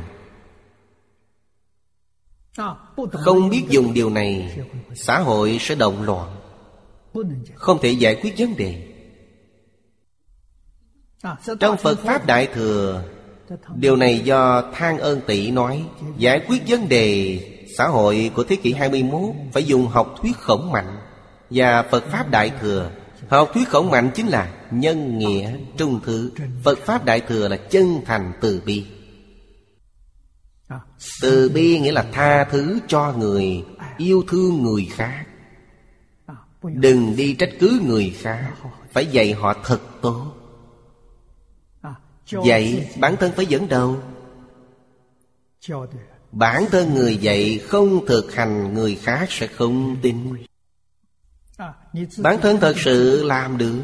[3.11, 4.59] Không biết dùng điều này,
[4.95, 6.35] xã hội sẽ động loạn.
[7.55, 8.83] Không thể giải quyết vấn đề.
[11.59, 13.03] Trong phật pháp đại thừa,
[13.75, 15.85] điều này do than ơn tỷ nói,
[16.17, 17.39] giải quyết vấn đề,
[17.77, 19.21] xã hội của thế kỷ 21
[19.53, 20.97] phải dùng học thuyết khổng mạnh
[21.49, 22.91] và phật pháp đại thừa
[23.29, 26.31] Học thuyết khổng mạnh chính là Nhân nghĩa trung thứ.
[26.63, 28.85] Phật Pháp Đại Thừa là chân thành từ bi.
[31.21, 33.65] Từ bi nghĩa là tha thứ cho người,
[33.97, 35.25] Yêu thương người khác.
[36.63, 38.53] Đừng đi trách cứ người khác,
[38.91, 40.25] Phải dạy họ thật tốt.
[42.45, 43.97] Dạy bản thân phải dẫn đầu.
[46.31, 50.35] Bản thân người dạy không thực hành, Người khác sẽ không tin
[52.17, 53.81] bản thân thật sự làm được.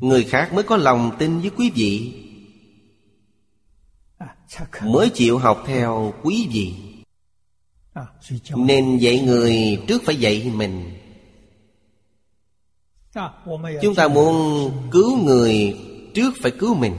[0.00, 2.22] Người khác mới có lòng tin với quý vị.
[4.82, 6.74] Mới chịu học theo quý vị.
[8.56, 10.92] Nên dạy người trước phải dạy mình.
[13.82, 15.78] Chúng ta muốn cứu người
[16.14, 16.94] trước phải cứu mình.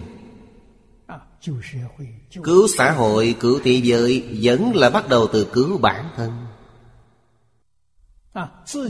[2.44, 6.47] Cứu xã hội cứu thế giới vẫn là bắt đầu từ cứu bản thân.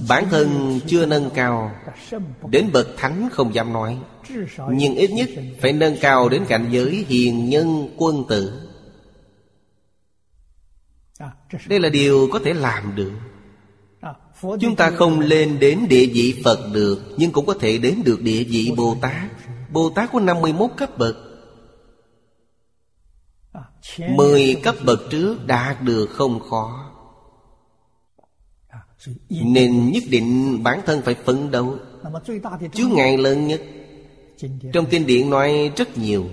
[0.07, 1.71] Bản thân chưa nâng cao,
[2.49, 3.97] Đến bậc thánh không dám nói.
[4.71, 5.29] Nhưng ít nhất
[5.61, 8.69] phải nâng cao đến cảnh giới hiền nhân quân tử.
[11.67, 13.11] Đây là điều có thể làm được.
[14.41, 18.21] Chúng ta không lên đến địa vị Phật được, Nhưng cũng có thể đến được
[18.21, 19.31] địa vị Bồ Tát.
[19.71, 21.17] Bồ Tát có 51 cấp bậc.
[24.09, 26.86] Mười cấp bậc trước đạt được không khó
[29.29, 31.77] nên nhất định bản thân phải phấn đấu.
[32.73, 33.61] Chướng ngại lớn nhất.
[34.73, 36.29] Trong kinh điển nói rất nhiều.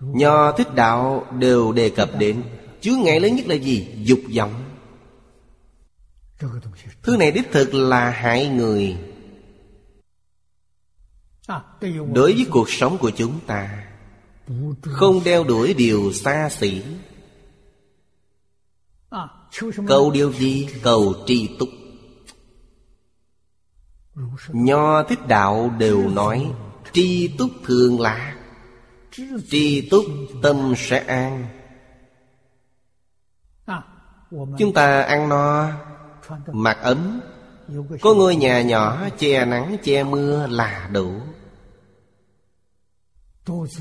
[0.00, 2.42] Nho thích đạo đều đề cập đến.
[2.80, 3.88] Chướng ngại lớn nhất là gì?
[4.04, 4.64] Dục vọng.
[7.02, 8.96] Thứ này đích thực là hại người.
[12.12, 13.84] Đối với cuộc sống của chúng ta.
[14.82, 16.82] Không đeo đuổi điều xa xỉ.
[19.86, 20.68] Cầu điều gì?
[20.82, 21.68] Cầu tri túc.
[24.52, 26.52] Nho thích đạo đều nói,
[26.92, 28.36] Tri túc thường là,
[29.50, 30.04] Tri túc
[30.42, 31.46] tâm sẽ an.
[34.58, 35.70] Chúng ta ăn no,
[36.52, 37.20] Mặc ấm.
[38.00, 41.12] Có ngôi nhà nhỏ che nắng, che mưa là đủ.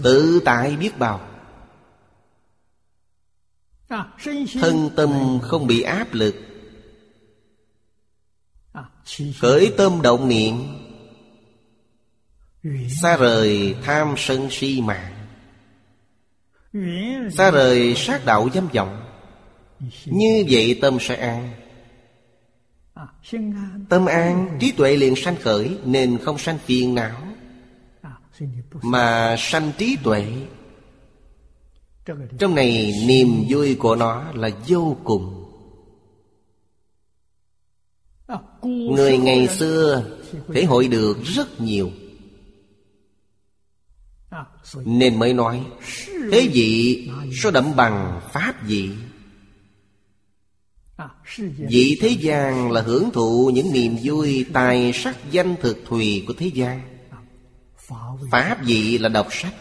[0.04, 1.22] Tự tại biết bao.
[4.62, 6.36] Thân tâm không bị áp lực.
[9.42, 10.56] Cởi tâm động niệm
[13.02, 15.14] Xa rời tham sân si mạng
[17.32, 19.04] Xa rời sát đạo dâm vọng.
[20.06, 21.52] Như vậy tâm sẽ an
[23.90, 27.22] Tâm an trí tuệ liền sanh khởi, Nên không sanh phiền não,
[28.82, 30.26] Mà sanh trí tuệ.
[32.40, 35.37] Trong này niềm vui của nó là vô cùng.
[38.64, 40.04] Người ngày xưa
[40.54, 41.92] thể hội được rất nhiều.
[44.76, 45.66] Nên mới nói,
[46.32, 47.10] Thế vị
[47.44, 48.90] số đậm bằng Pháp vị?
[51.70, 56.34] Vị thế gian là hưởng thụ những niềm vui Tài sắc danh thực thùy của
[56.38, 56.82] thế gian.
[58.32, 59.54] Pháp vị là đọc sách,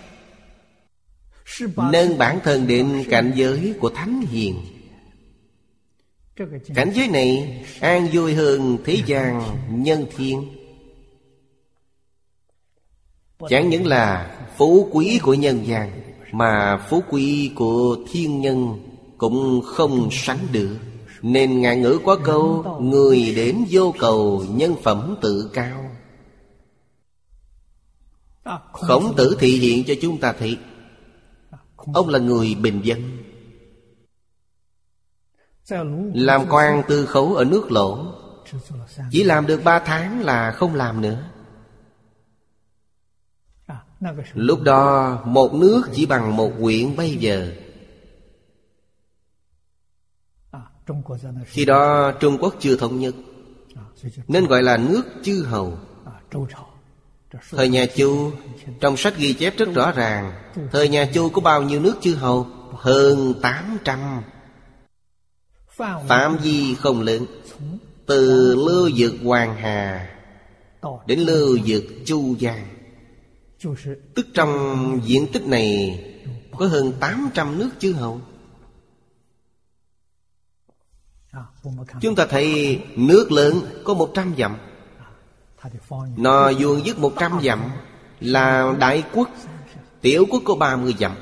[1.77, 4.76] Nâng bản thân đến cảnh giới của Thánh Hiền.
[6.75, 10.43] Cảnh giới này an vui hơn thế gian nhân thiên.
[13.49, 18.79] Chẳng những là phú quý của nhân gian, Mà phú quý của thiên nhân
[19.19, 20.79] cũng không sánh được.
[21.23, 25.91] Nên ngạn ngữ có câu, Người đến vô cầu nhân phẩm tự cao.
[28.73, 30.59] Khổng tử thị hiện cho chúng ta thấy,
[31.77, 33.26] Ông là người bình dân.
[36.15, 38.07] Làm quan tư khấu ở nước lỗ.
[39.11, 41.23] Chỉ làm được ba tháng là không làm nữa.
[44.35, 47.53] Lúc đó, một nước chỉ bằng một quyển bây giờ.
[51.45, 53.15] Khi đó, Trung Quốc chưa thống nhất,
[54.29, 55.79] Nên gọi là nước chư hầu.
[57.51, 58.33] Thời nhà Chu,
[58.81, 60.33] Trong sách ghi chép rất rõ ràng,
[60.73, 62.47] Thời nhà Chu có bao nhiêu nước chư hầu?
[62.73, 64.23] Hơn 800
[65.77, 67.27] Phạm vi không lớn
[68.07, 70.09] Từ lưu vực Hoàng Hà
[71.07, 72.67] Đến lưu vực Chu Giang.
[74.15, 76.01] Tức trong diện tích này
[76.59, 78.21] Có hơn 800 nước chư hầu.
[82.01, 84.57] Chúng ta thấy nước lớn có 100 dặm.
[86.17, 87.71] Nó vuông dứt 100 dặm
[88.21, 89.29] Là đại quốc
[90.01, 91.17] Tiểu quốc có 30 dặm.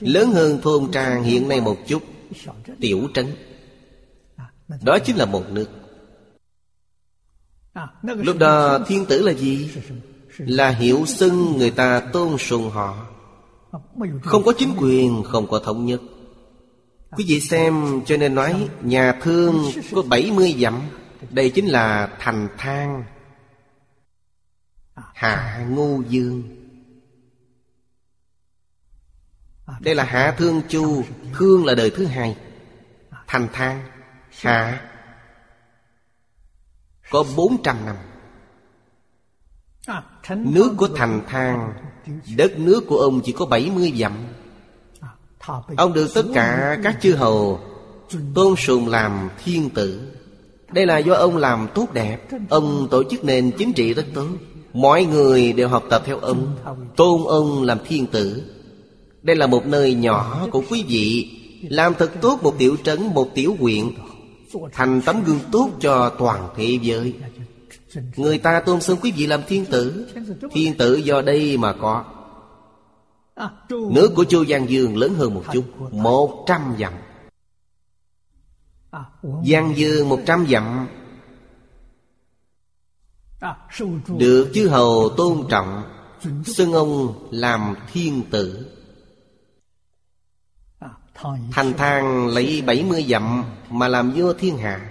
[0.00, 2.02] Lớn hơn thôn trang hiện nay một chút.
[2.80, 3.26] Tiểu trấn.
[4.82, 5.68] Đó chính là một nước.
[8.02, 9.70] Lúc đó thiên tử là gì?
[10.38, 13.06] Là hiểu xưng người ta tôn sùng họ.
[14.22, 16.00] Không có chính quyền, không có thống nhất.
[17.16, 20.80] Quý vị xem cho nên nói Nhà thương có 70 dặm.
[21.30, 23.04] Đây chính là thành thang.
[24.94, 26.42] Hạ Ngô Dương.
[29.80, 31.02] Đây là Hạ Thương Chu
[31.34, 32.36] Thương là đời thứ hai.
[33.26, 33.82] Thành thang
[34.40, 34.80] hạ
[37.10, 37.96] có 400 năm.
[40.28, 41.72] Nước của thành thang
[42.36, 44.12] Đất nước của ông chỉ có 70 dặm.
[45.76, 47.60] Ông được tất cả các chư hầu
[48.34, 50.12] Tôn sùng làm thiên tử.
[50.72, 52.28] Đây là do ông làm tốt đẹp.
[52.50, 54.26] Ông tổ chức nền chính trị rất tốt.
[54.72, 56.56] Mọi người đều học tập theo ông
[56.96, 58.42] Tôn ông làm thiên tử.
[59.22, 63.34] Đây là một nơi nhỏ của quý vị Làm thật tốt một tiểu trấn, một
[63.34, 63.84] tiểu huyện.
[64.72, 67.14] Thành tấm gương tốt cho toàn thế giới.
[68.16, 70.08] Người ta tôn xưng quý vị làm thiên tử.
[70.52, 72.04] Thiên tử do đây mà có.
[73.70, 76.92] Nước của Chu Giang Dương lớn hơn một chút, Một trăm dặm.
[79.22, 80.88] Giang Dương một trăm dặm.
[84.18, 85.82] Được chư hầu tôn trọng,
[86.44, 88.66] Xưng ông làm thiên tử.
[91.52, 94.90] Thành thang lấy bảy mươi dặm Mà làm vua thiên hạ.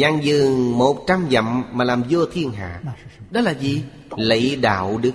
[0.00, 2.82] Giang dương một trăm dặm Mà làm vua thiên hạ.
[3.30, 3.84] Đó là gì?
[4.16, 5.12] Lấy đạo đức.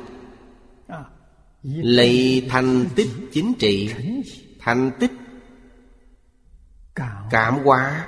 [1.64, 3.94] Lấy thành tích chính trị.
[4.60, 5.12] Thành tích
[7.32, 8.08] Cảm hóa.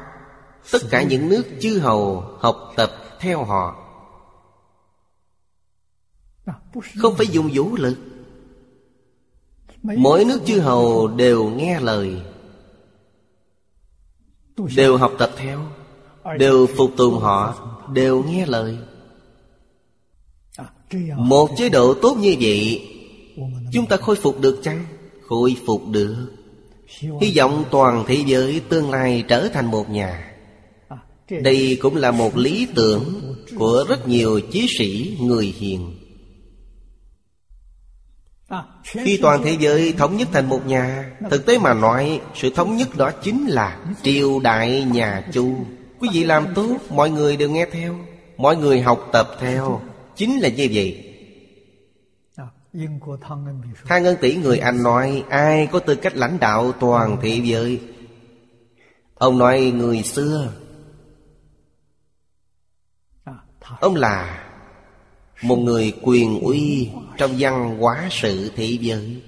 [0.71, 3.77] Tất cả những nước chư hầu Học tập theo họ.
[6.97, 8.10] Không phải dùng vũ lực.
[9.83, 12.21] Mỗi nước chư hầu đều nghe lời.
[14.75, 15.59] Đều học tập theo.
[16.37, 17.67] Đều phục tùng họ.
[17.93, 18.77] Đều nghe lời.
[21.17, 22.87] Một chế độ tốt như vậy
[23.71, 24.85] Chúng ta khôi phục được chăng?
[25.27, 26.15] Khôi phục được.
[27.21, 30.31] Hy vọng toàn thế giới tương lai trở thành một nhà.
[31.29, 33.21] Đây cũng là một lý tưởng
[33.57, 36.00] Của rất nhiều chí sĩ người hiền
[38.83, 42.77] khi toàn thế giới thống nhất thành một nhà, Thực tế mà nói, Sự thống
[42.77, 45.55] nhất đó chính là Triều đại nhà Chu.
[45.99, 47.95] Quý vị làm tốt Mọi người đều nghe theo,
[48.37, 49.81] Mọi người học tập theo.
[50.15, 51.07] Chính là như vậy.
[53.85, 57.79] Thang Ngân tỷ người Anh nói, Ai có tư cách lãnh đạo toàn thế giới?
[59.15, 60.51] Ông nói, người xưa.
[63.79, 64.40] Ông là
[65.41, 69.21] một người quyền uy Trong văn hóa sự thế giới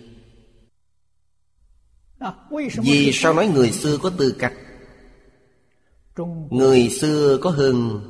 [2.84, 4.54] Vì sao nói người xưa có tư cách?
[6.50, 8.02] Người xưa có hơn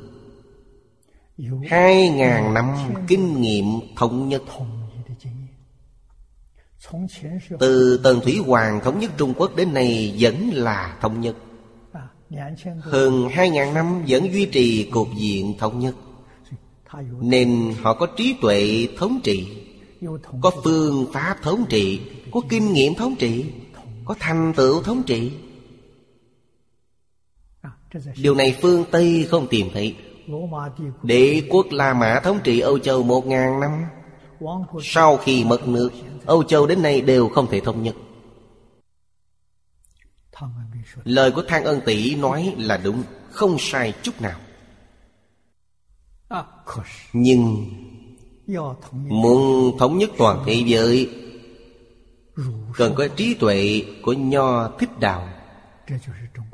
[1.70, 2.66] Hai ngàn năm
[3.08, 3.64] kinh nghiệm
[3.96, 4.42] thống nhất.
[7.58, 11.36] Từ Tần Thủy Hoàng thống nhất Trung Quốc đến nay vẫn là thống nhất.
[12.80, 15.94] Hơn hai ngàn năm vẫn duy trì cục diện thống nhất.
[17.20, 19.48] Nên họ có trí tuệ thống trị
[20.40, 22.00] Có phương pháp thống trị
[22.32, 23.44] Có kinh nghiệm thống trị
[24.04, 25.32] Có thành tựu thống trị.
[28.16, 29.96] Điều này phương Tây không tìm thấy.
[31.02, 33.84] Đế quốc La Mã thống trị Âu Châu một ngàn năm.
[34.82, 35.90] Sau khi mất nước
[36.26, 37.94] Âu Châu đến nay đều không thể thống nhất.
[41.04, 44.40] Lời của Thang Ân Tỷ nói là đúng Không sai chút nào
[47.12, 47.70] Nhưng
[48.92, 51.10] Muốn thống nhất toàn thế giới
[52.76, 55.28] Cần có trí tuệ của Nho Thích Đạo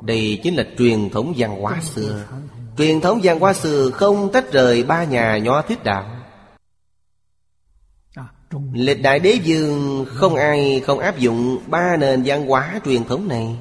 [0.01, 2.25] đây chính là truyền thống văn hóa xưa.
[2.77, 6.17] Truyền thống văn hóa xưa không tách rời ba nhà nho thích đạo
[8.73, 13.27] Lịch đại đế dương không ai không áp dụng ba nền văn hóa truyền thống
[13.27, 13.57] này.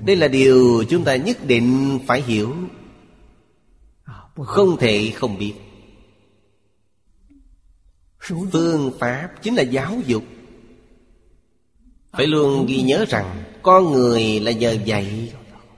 [0.00, 2.54] Đây là điều chúng ta nhất định phải hiểu
[4.44, 5.54] không thể không biết.
[8.20, 10.22] Phương pháp chính là giáo dục.
[12.12, 15.32] Phải luôn ghi nhớ rằng con người là nhờ dạy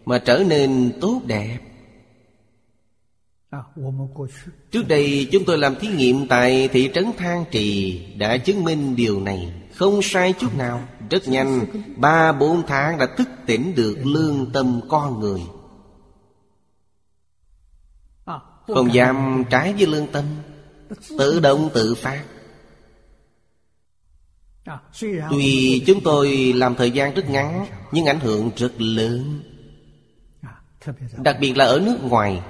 [0.05, 1.59] Mà trở nên tốt đẹp.
[4.71, 8.97] Trước đây chúng tôi làm thí nghiệm tại thị trấn Thang Trì Đã chứng minh
[8.97, 9.53] điều này.
[9.75, 10.89] Không sai chút nào.
[11.11, 11.65] Rất nhanh,
[11.97, 15.41] Ba bốn tháng đã thức tỉnh được lương tâm con người.
[18.75, 20.25] Không dám trái với lương tâm
[21.19, 22.25] Tự động tự phát.
[25.31, 29.43] Tuy chúng tôi làm thời gian rất ngắn Nhưng ảnh hưởng rất lớn.
[31.17, 32.43] Đặc biệt là ở nước ngoài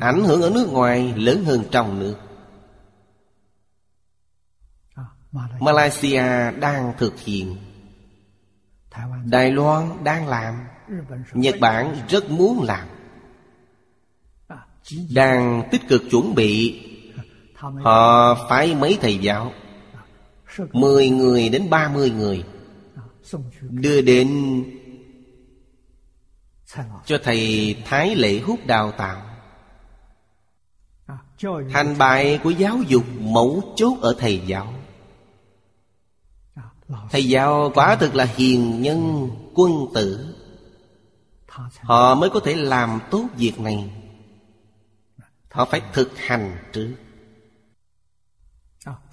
[0.00, 2.16] Ảnh hưởng ở nước ngoài lớn hơn trong nước.
[5.60, 6.50] Malaysia.
[6.60, 7.56] Đang thực hiện.
[9.24, 10.54] Đài Loan đang làm.
[11.32, 12.88] Nhật Bản rất muốn làm
[15.14, 16.80] đang tích cực chuẩn bị.
[17.82, 19.52] Họ phái mấy thầy giáo?
[20.72, 22.44] Mười người đến ba mươi người.
[23.70, 24.64] Đưa đến
[27.06, 29.22] Cho thầy Thái Lệ Hút đào tạo.
[31.72, 34.74] Thành bại của giáo dục mẫu chốt ở thầy giáo.
[37.10, 40.34] Thầy giáo quả thực là hiền nhân quân tử.
[41.80, 43.90] Họ mới có thể làm tốt việc này.
[45.50, 46.94] Họ phải thực hành trước.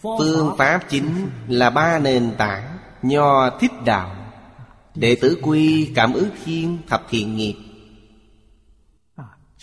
[0.01, 4.33] Phương pháp chính là ba nền tảng Nho thích đạo
[4.95, 7.55] Đệ tử quy cảm ứng khiêm thập thiện nghiệp.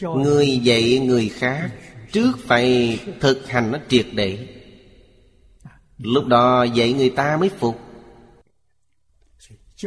[0.01, 1.71] Người dạy người khác
[2.13, 4.49] Trước phải thực hành nó triệt để.
[5.99, 7.84] Lúc đó dạy người ta mới phục.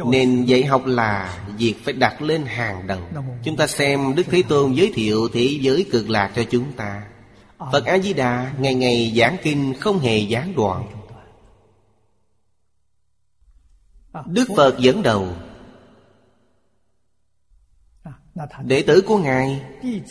[0.06, 3.00] Nên dạy học là việc phải đặt lên hàng đầu.
[3.44, 7.02] Chúng ta xem Đức Thế Tôn giới thiệu thế giới cực lạc cho chúng ta.
[7.72, 10.86] Phật A-di-đà ngày ngày giảng kinh không hề gián đoạn.
[14.26, 15.28] Đức Phật dẫn đầu.
[18.64, 19.62] Đệ tử của Ngài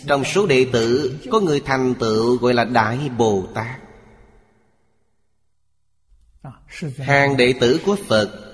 [0.07, 3.79] Trong số đệ tử Có người thành tựu gọi là Đại Bồ Tát.
[6.97, 8.46] Hàng đệ tử của Phật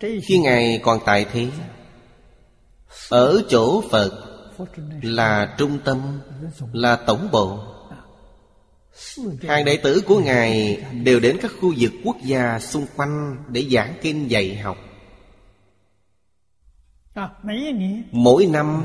[0.00, 1.48] khi ngài còn tại thế,
[3.10, 4.12] ở chỗ phật
[5.02, 6.20] là trung tâm,
[6.72, 7.58] là tổng bộ.
[9.42, 13.66] Hàng đệ tử của ngài đều đến các khu vực quốc gia xung quanh để
[13.70, 14.76] giảng kinh dạy học.
[18.12, 18.84] Mỗi năm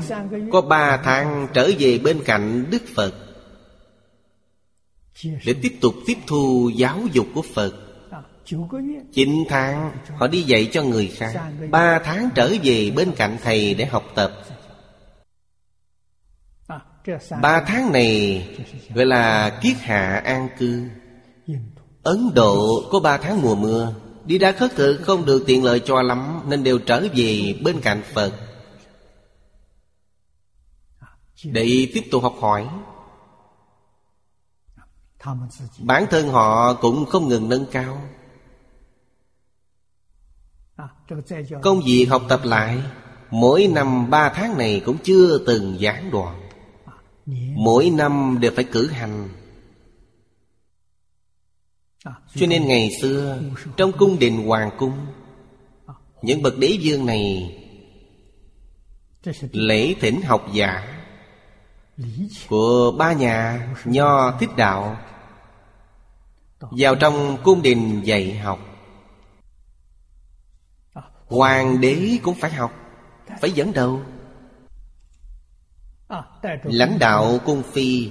[0.52, 3.14] có ba tháng trở về bên cạnh đức phật
[5.24, 7.83] để tiếp tục tiếp thu giáo dục của phật
[9.12, 11.32] chín tháng, họ đi dạy cho người khác.
[11.70, 14.32] Ba tháng trở về bên cạnh thầy để học tập.
[17.42, 18.48] Ba tháng này,
[18.94, 20.88] gọi là kiết hạ an cư.
[22.02, 23.94] Ấn Độ có ba tháng mùa mưa.
[24.24, 27.80] Đi đã khất thực không được tiện lợi cho lắm, Nên đều trở về bên
[27.80, 28.32] cạnh Phật.
[31.44, 32.68] Để tiếp tục học hỏi.
[35.78, 38.02] Bản thân họ cũng không ngừng nâng cao.
[41.62, 42.82] Công việc học tập lại
[43.30, 46.40] Mỗi năm ba tháng này cũng chưa từng gián đoạn.
[47.56, 49.28] Mỗi năm đều phải cử hành.
[52.34, 53.38] Cho nên ngày xưa
[53.76, 55.06] Trong cung đình Hoàng Cung
[56.22, 57.56] Những bậc đế dương này
[59.52, 61.02] Lễ thỉnh học giả
[62.48, 64.96] Của ba nhà Nho thích đạo
[66.60, 68.73] Vào trong cung đình dạy học.
[71.26, 72.72] Hoàng đế cũng phải học.
[73.40, 74.02] Phải dẫn đầu.
[76.64, 78.10] Lãnh đạo cung phi,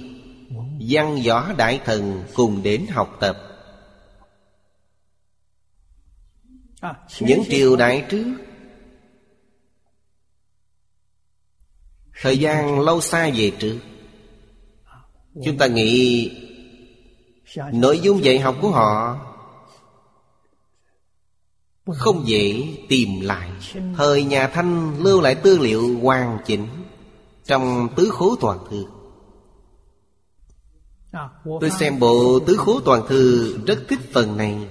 [0.88, 3.36] Văn võ đại thần cùng đến học tập.
[7.20, 8.36] Những triều đại trước.
[12.20, 13.78] Thời gian lâu xa về trước.
[15.44, 16.30] Chúng ta nghĩ
[17.72, 19.20] Nội dung dạy học của họ
[21.92, 23.50] không dễ tìm lại.
[23.96, 26.66] Thời nhà Thanh lưu lại tư liệu hoàn chỉnh
[27.44, 28.84] Trong tứ khố toàn thư.
[31.60, 34.68] Tôi xem bộ tứ khố toàn thư rất thích phần này.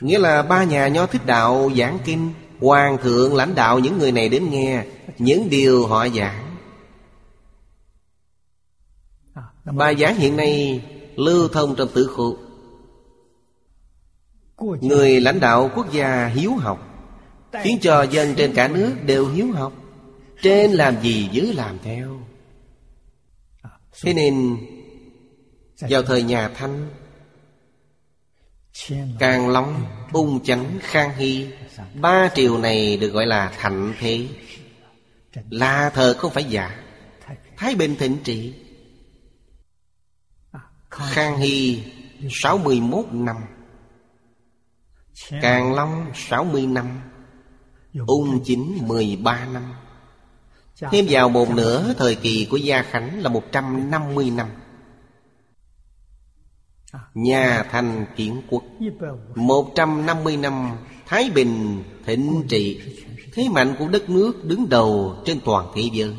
[0.00, 4.12] Nghĩa là ba nhà nho thích đạo giảng kinh Hoàng thượng lãnh đạo những người
[4.12, 4.84] này đến nghe
[5.18, 6.56] Những điều họ giảng.
[9.64, 10.84] Bài giảng hiện nay
[11.16, 12.36] lưu thông trong tứ khổ
[14.80, 16.90] người lãnh đạo quốc gia hiếu học
[17.62, 19.72] khiến cho dân trên cả nước đều hiếu học.
[20.42, 22.20] Trên làm gì dưới làm theo.
[24.02, 24.56] Thế nên
[25.80, 26.88] vào thời nhà thanh
[29.18, 31.46] càng long ung chánh khang hy
[31.94, 34.26] ba triều này được gọi là thạnh thế.
[35.50, 36.80] Là thờ không phải giả
[37.56, 38.54] thái bình thịnh trị.
[40.90, 41.82] Khang hy
[42.30, 43.36] 61 năm.
[45.28, 47.00] Càng Long 60 năm
[48.06, 49.74] Ung chính 13 năm.
[50.90, 54.46] Thêm vào một nửa thời kỳ của Gia Khánh là 150 năm
[57.14, 58.62] Nhà thành kiến quốc.
[59.34, 62.80] 150 năm Thái Bình thịnh trị.
[63.32, 66.16] Thế mạnh của đất nước đứng đầu trên toàn thế giới.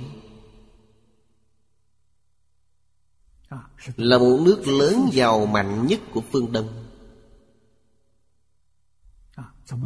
[3.95, 6.80] Là một nước lớn giàu mạnh nhất của phương Đông.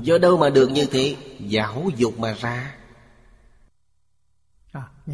[0.01, 1.15] Do đâu mà được như thế?
[1.39, 2.75] Giáo dục mà ra.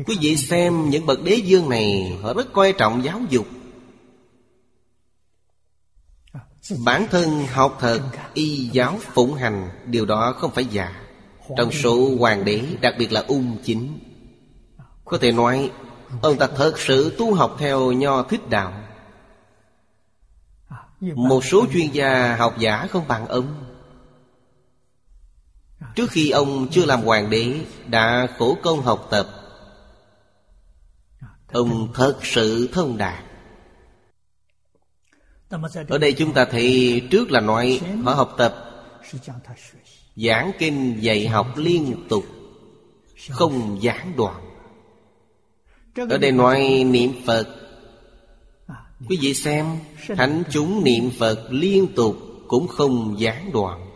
[0.05, 3.47] Quý vị xem những bậc đế dương này Họ rất coi trọng giáo dục.
[6.85, 8.01] Bản thân học thật
[8.33, 11.01] Y giáo phụng hành Điều đó không phải giả.
[11.57, 13.99] Trong số hoàng đế Đặc biệt là ung chính
[15.05, 15.71] Có thể nói
[16.21, 18.73] Ông ta thật sự tu học theo nho thích đạo.
[20.99, 23.70] Một số chuyên gia học giả không bằng ông.
[25.95, 29.27] Trước khi ông chưa làm hoàng đế, Đã khổ công học tập.
[31.51, 33.23] Ông thật sự thông đạt.
[35.87, 38.55] Ở đây chúng ta thấy trước là nói Họ học tập,
[40.15, 42.25] Giảng kinh dạy học liên tục,
[43.29, 44.41] Không gián đoạn.
[46.09, 47.47] Ở đây nói niệm Phật.
[49.09, 49.65] Quý vị xem,
[50.07, 52.15] Thánh chúng niệm Phật liên tục
[52.47, 53.90] Cũng không gián đoạn.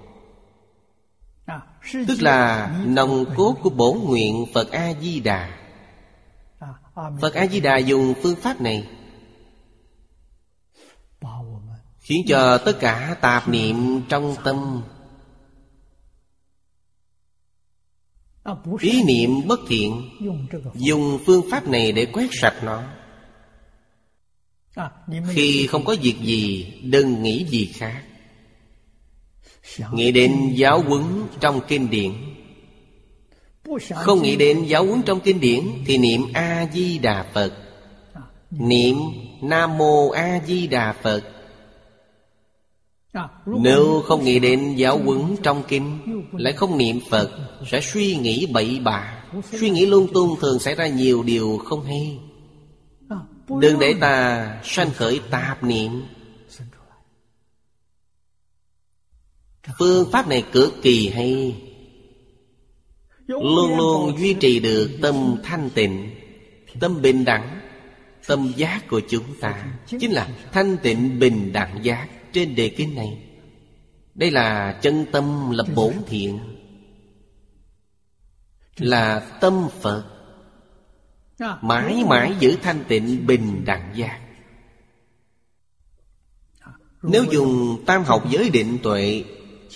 [1.94, 5.50] Tức là nồng cốt của bổ nguyện Phật A-di-đà.
[7.22, 8.88] Phật A-di-đà dùng phương pháp này.
[12.00, 14.84] Khiến cho tất cả tạp niệm trong tâm.
[18.80, 20.10] Ý niệm bất thiện,
[20.74, 22.84] Dùng phương pháp này để quét sạch nó.
[25.30, 28.04] Khi không có việc gì, Đừng nghĩ gì khác.
[29.92, 31.04] Nghĩ đến giáo huấn
[31.40, 32.12] trong kinh điển.
[33.96, 37.54] Không nghĩ đến giáo huấn trong kinh điển Thì niệm A-di-đà Phật.
[38.52, 38.96] Niệm
[39.42, 41.24] Nam Mô A-di-đà Phật.
[43.46, 46.00] Nếu không nghĩ đến giáo huấn trong kinh
[46.32, 47.30] Lại không niệm Phật
[47.72, 49.24] Sẽ suy nghĩ bậy bạ.
[49.60, 52.20] Suy nghĩ lung tung thường xảy ra nhiều điều không hay.
[53.60, 56.04] Đừng để ta sanh khởi tạp niệm.
[59.80, 61.62] phương pháp này cực kỳ hay.
[63.28, 66.10] Luôn luôn duy trì được tâm thanh tịnh
[66.80, 67.60] tâm bình đẳng
[68.28, 69.66] tâm giác của chúng ta.
[69.88, 73.18] Chính là thanh tịnh bình đẳng giác trên đề kinh này.
[74.16, 76.40] Đây là chân tâm lập bổn thiện.
[78.78, 80.04] Là tâm phật.
[81.62, 84.20] Mãi mãi giữ thanh tịnh bình đẳng giác.
[87.04, 89.24] Nếu dùng tam học giới định tuệ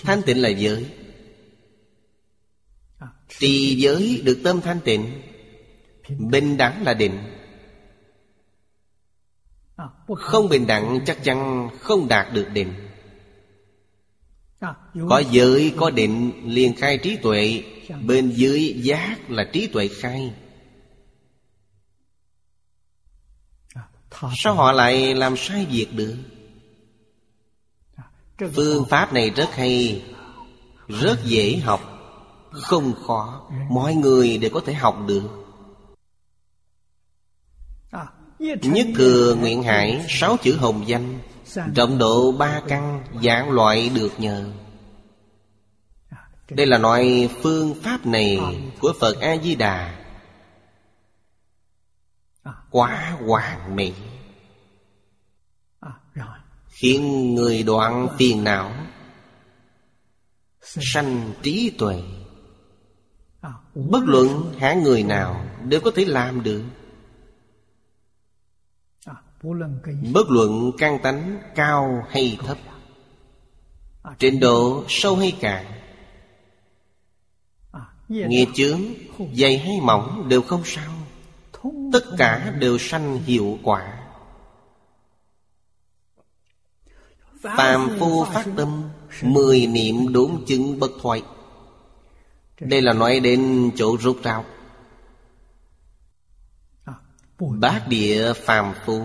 [0.04, 0.86] Thanh tịnh là giới.
[3.40, 5.22] Trì giới được tâm thanh tịnh,
[6.18, 7.20] Bình đẳng là định.
[10.18, 12.74] Không bình đẳng chắc chắn không đạt được định.
[15.10, 17.64] Có giới, có định, liền khai trí tuệ.
[18.06, 20.34] Bên dưới giác là trí tuệ khai.
[24.38, 26.16] Sao họ lại làm sai việc được?
[28.56, 30.04] phương pháp này rất hay,
[30.88, 31.82] rất dễ học,
[32.52, 33.50] không khó.
[33.70, 35.24] Mọi người đều có thể học được.
[38.62, 41.20] Nhất thừa nguyện hải, sáu chữ hồng danh,
[41.76, 44.52] trọng độ ba căn, giảng loại được nhờ.
[46.50, 48.40] Đây là loại phương pháp này
[48.80, 49.96] của phật a di đà.
[52.72, 53.94] Quá hoàn mỹ
[56.80, 58.72] khiến người đoạn phiền não.
[60.62, 62.02] Sanh trí tuệ.
[63.76, 66.64] Bất luận hả người nào đều có thể làm được.
[70.14, 72.58] Bất luận căn tánh cao hay thấp.
[74.20, 75.66] Trình độ sâu hay cạn.
[78.08, 78.82] Nghiệp chướng,
[79.34, 80.94] dày hay mỏng đều không sao.
[81.94, 83.99] Tất cả đều sanh hiệu quả.
[87.42, 88.84] Phàm phu phát tâm,
[89.22, 91.24] Mười niệm đốn chứng bất thoại
[92.60, 94.46] Đây là nói đến chỗ rút rào.
[97.40, 99.02] Bát địa phàm phu,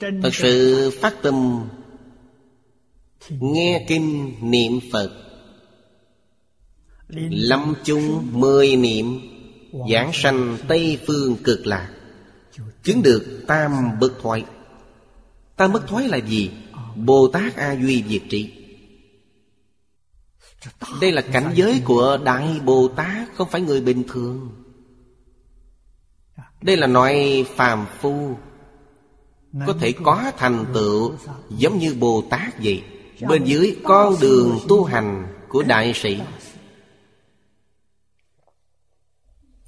[0.00, 1.68] Thật sự phát tâm,
[3.28, 5.10] Nghe kinh niệm Phật
[7.30, 9.20] Lâm chung mười niệm,
[9.92, 11.90] Giảng sanh Tây Phương cực lạc,
[12.82, 14.44] Chứng được tam bất thoại
[15.56, 16.50] Tam bất thoái là gì?
[16.96, 18.52] Bồ Tát A Duy Việt Trị.
[21.00, 24.50] Đây là cảnh giới của Đại Bồ Tát Không phải người bình thường.
[26.62, 28.36] Đây là nói phàm phu,
[29.66, 31.12] Có thể có thành tựu
[31.50, 32.82] Giống như Bồ Tát vậy.
[33.28, 36.20] Bên dưới con đường tu hành của đại sĩ.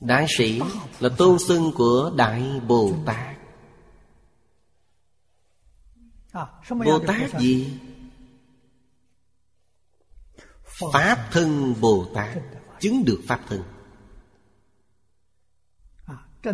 [0.00, 0.60] Đại sĩ
[1.00, 3.37] là tôn xưng của Đại Bồ Tát
[6.84, 7.78] Bồ Tát gì?
[10.92, 12.38] Pháp thân Bồ Tát.
[12.80, 13.62] Chứng được Pháp thân.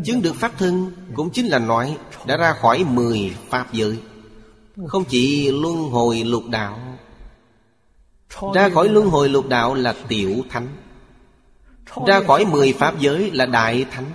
[0.05, 3.99] Chứng được Pháp thân Cũng chính là nói Đã ra khỏi mười Pháp giới.
[4.87, 6.99] Không chỉ luân hồi lục đạo.
[8.55, 10.69] Ra khỏi luân hồi lục đạo là tiểu thánh.
[12.07, 14.13] Ra khỏi mười Pháp giới là đại thánh.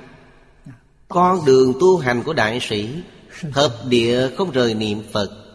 [1.07, 3.03] Con đường tu hành của đại sĩ
[3.51, 5.48] Hợp địa không rời niệm Phật.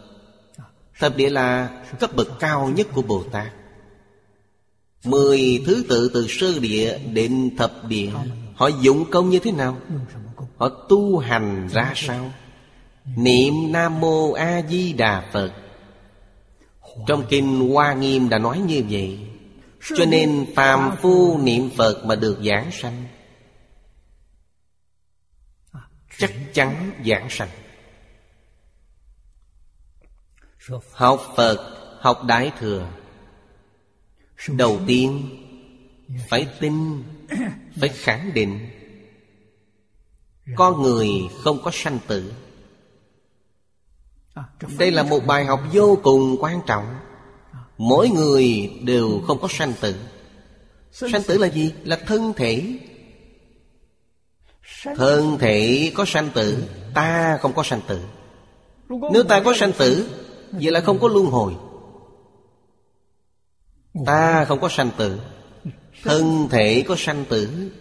[0.99, 1.69] Thập địa là
[1.99, 3.51] cấp bậc cao nhất của Bồ Tát
[5.03, 8.11] Mười thứ tự từ sơ địa đến thập địa,
[8.55, 9.77] Họ dụng công như thế nào?
[10.57, 12.31] Họ tu hành ra sao?
[13.17, 15.51] Niệm Nam Mô A Di Đà Phật
[17.07, 19.19] Trong Kinh Hoa Nghiêm đã nói như vậy
[19.97, 23.03] Cho nên phàm phu niệm Phật mà được giảng sanh,
[26.17, 27.49] Chắc chắn giảng sanh
[30.91, 31.57] Học Phật,
[31.99, 32.87] học Đại Thừa.
[34.49, 35.29] Đầu tiên
[36.29, 37.03] Phải tin
[37.79, 38.69] Phải khẳng định.
[40.55, 41.09] Con người
[41.43, 42.33] không có sanh tử.
[44.77, 46.95] Đây là một bài học vô cùng quan trọng.
[47.77, 49.95] Mỗi người đều không có sanh tử.
[50.91, 51.73] Sanh tử là gì?
[51.83, 52.79] Là thân thể.
[54.83, 56.63] Thân thể có sanh tử
[56.93, 58.01] Ta không có sanh tử.
[58.89, 60.24] Nếu ta có sanh tử
[60.61, 61.53] Vậy là không có luân hồi.
[64.05, 65.19] Ta không có sanh tử.
[66.03, 67.71] Thân thể có sanh tử.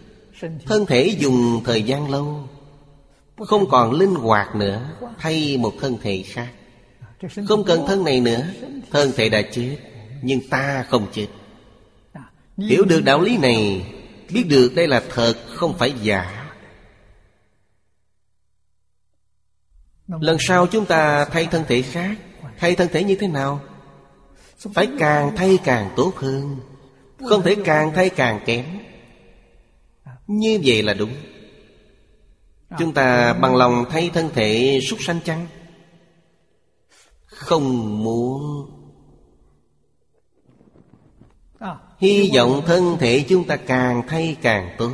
[0.67, 2.49] Thân thể dùng thời gian lâu.
[3.37, 6.53] Không còn linh hoạt nữa, Thay một thân thể khác.
[7.49, 8.47] Không cần thân này nữa,
[8.91, 9.77] Thân thể đã chết,
[10.23, 11.27] Nhưng ta không chết.
[12.57, 13.87] Hiểu được đạo lý này,
[14.33, 16.51] Biết được đây là thật, không phải giả.
[20.07, 22.17] Lần sau chúng ta thay thân thể khác
[22.65, 23.61] Thay thân thể như thế nào?
[24.75, 26.57] Phải càng thay càng tốt hơn.
[27.29, 28.65] Không thể càng thay càng kém.
[30.27, 31.15] Như vậy là đúng.
[32.79, 35.47] Chúng ta bằng lòng thay thân thể súc sanh chăng?
[37.27, 38.71] Không muốn.
[41.99, 44.93] Hy vọng thân thể chúng ta càng thay càng tốt.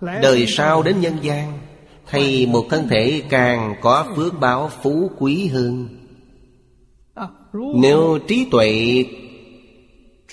[0.00, 1.67] Đời sau đến nhân gian
[2.10, 5.88] Thay một thân thể càng có phước báo phú quý hơn.
[7.74, 9.04] Nếu trí tuệ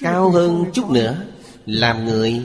[0.01, 1.25] cao hơn chút nữa,
[1.65, 2.41] Làm người,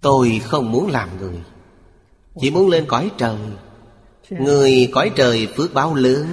[0.00, 1.36] Tôi không muốn làm người.
[2.40, 3.36] Chỉ muốn lên cõi trời.
[4.30, 6.26] Người cõi trời phước báo lớn,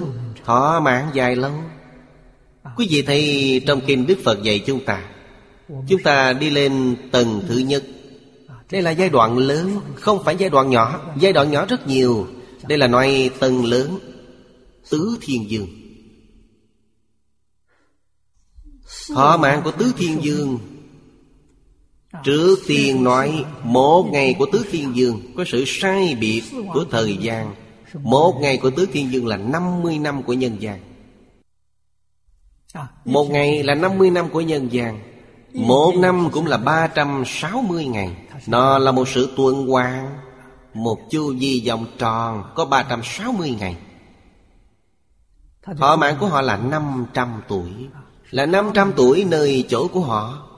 [0.44, 1.52] Thọ mạng dài lâu.
[2.76, 5.02] Quý vị thấy trong kinh Đức Phật dạy chúng ta
[5.88, 7.82] Chúng ta đi lên tầng thứ nhất
[8.70, 11.14] đây là giai đoạn lớn, Không phải giai đoạn nhỏ.
[11.18, 12.26] Giai đoạn nhỏ rất nhiều.
[12.68, 13.98] Đây là nói tầng lớn,
[14.90, 15.66] Tứ Thiên Dương.
[19.14, 20.58] Thọ mạng của Tứ Thiên Dương.
[22.24, 26.42] Trước tiên nói, Một ngày của Tứ Thiên Dương Có sự sai biệt
[26.72, 27.54] của thời gian.
[27.94, 30.80] Một ngày của Tứ Thiên Dương là 50 năm của nhân gian.
[33.04, 35.15] Một ngày là 50 năm của nhân gian.
[35.56, 38.16] Một năm cũng là 360 ngày.
[38.46, 40.18] Nó là một sự tuần hoàn.
[40.74, 43.76] Một chu vi vòng tròn Có 360 ngày.
[45.78, 47.70] Thọ mạng của họ là 500 tuổi.
[48.30, 50.48] Là 500 tuổi nơi chỗ của họ.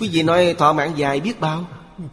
[0.00, 1.64] Quý vị nói thọ mạng dài biết bao?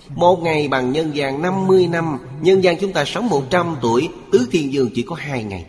[0.09, 4.47] Một ngày bằng nhân gian 50 năm, Nhân gian chúng ta sống 100 tuổi, Tứ
[4.51, 5.65] Thiên Dương chỉ có hai ngày.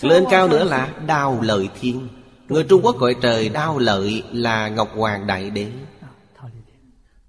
[0.00, 2.08] Lên cao nữa là đào lợi thiên.
[2.48, 5.72] Người Trung Quốc gọi trời đao lợi là Ngọc Hoàng Đại Đế.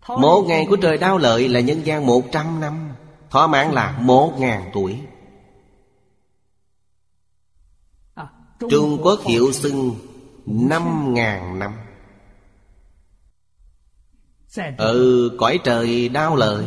[0.08, 2.90] Một ngày của trời đau lợi là nhân gian một trăm năm.
[3.30, 5.00] Thỏa mãn là một ngàn tuổi.
[8.60, 9.96] Trung Quốc hiệu xưng
[10.46, 11.74] năm ngàn năm.
[14.78, 16.66] Ừ cõi trời đau lợi.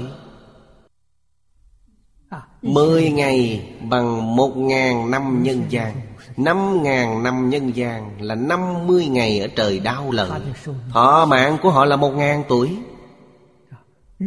[2.62, 6.00] Mười ngày bằng một ngàn năm nhân gian.
[6.44, 10.40] Năm ngàn năm nhân gian là năm mươi ngày ở trời đau lợi
[10.92, 12.78] Thọ mạng của họ là một ngàn tuổi.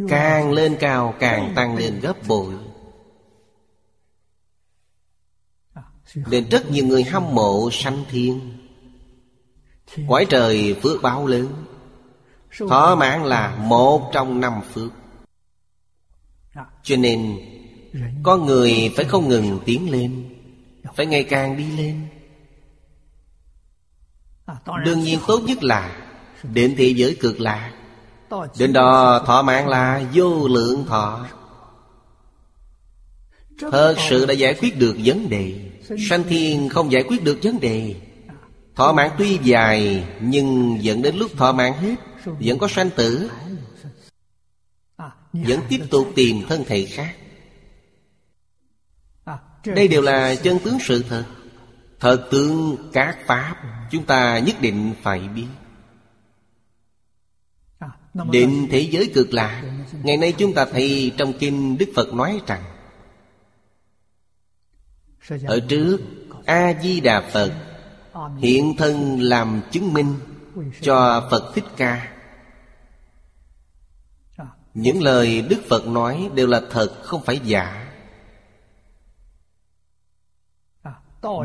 [0.08, 2.54] Càng lên cao càng tăng lên gấp bội.
[6.14, 8.58] Nên rất nhiều người hâm mộ sanh thiên.
[10.08, 11.48] Quái trời phước báo lớn.
[12.68, 14.90] Thọ mạng là một trong năm phước.
[16.82, 17.38] Cho nên
[18.22, 20.33] Con người phải không ngừng tiến lên
[20.96, 22.00] phải ngày càng đi lên.
[24.84, 26.00] Đương nhiên tốt nhất là
[26.42, 27.72] Đến thế giới cực lạc
[28.58, 31.26] Đến đó thọ mạng là vô lượng thọ.
[33.58, 35.70] Thật sự đã giải quyết được vấn đề.
[36.08, 37.94] Sanh thiên không giải quyết được vấn đề.
[38.74, 41.94] Thọ mạng tuy dài, Nhưng dẫn đến lúc thọ mạng hết.
[42.24, 43.30] Vẫn có sanh tử.
[45.32, 47.14] Vẫn tiếp tục tìm thân thể khác.
[49.66, 51.24] Đây đều là chân tướng sự thật.
[52.00, 53.56] Thật tướng các pháp
[53.90, 55.46] Chúng ta nhất định phải biết.
[58.30, 59.62] Định thế giới cực lạ
[60.02, 62.62] Ngày nay chúng ta thấy trong kinh Đức Phật nói rằng
[65.46, 65.98] Ở trước
[66.44, 67.52] A-di-đà Phật
[68.38, 70.14] Hiện thân làm chứng minh
[70.80, 72.10] Cho Phật Thích Ca.
[74.74, 77.83] Những lời Đức Phật nói đều là thật không phải giả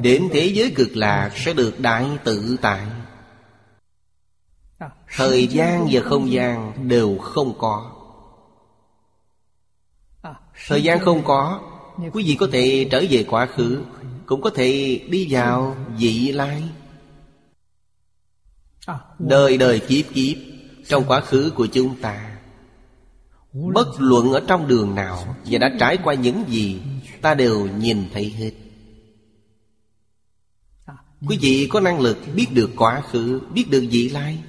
[0.01, 0.45] Đến thế.
[0.45, 2.85] giới cực lạc sẽ được đại tự tại.
[5.15, 7.91] Thời gian và không gian đều không có.
[10.67, 11.61] Thời gian không có
[12.13, 13.81] Quý vị có thể trở về quá khứ
[14.25, 16.63] Cũng có thể đi vào vị lai.
[19.19, 20.37] Đời đời kiếp kiếp
[20.87, 22.37] Trong quá khứ của chúng ta.
[23.53, 26.81] Bất luận ở trong đường nào Và đã trải qua những gì
[27.21, 28.51] Ta đều nhìn thấy hết
[31.27, 34.43] Quý vị có năng lực biết được quá khứ, Biết được vị lai.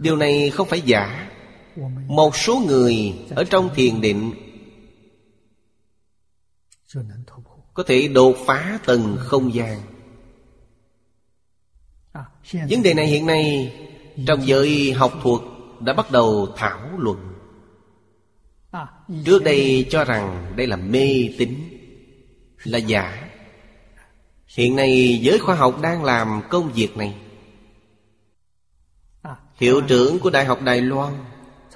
[0.00, 1.30] Điều này không phải giả.
[2.06, 4.32] Một số người ở trong thiền định
[7.74, 9.80] Có thể đột phá tầng không gian.
[12.52, 13.74] Vấn đề này hiện nay
[14.26, 15.40] Trong giới học thuật
[15.80, 17.34] đã bắt đầu thảo luận.
[19.24, 21.54] Trước đây cho rằng đây là mê tín,
[22.64, 23.23] Là giả.
[24.56, 27.14] Hiện nay giới khoa học đang làm công việc này.
[29.54, 31.24] Hiệu trưởng của Đại học Đài Loan,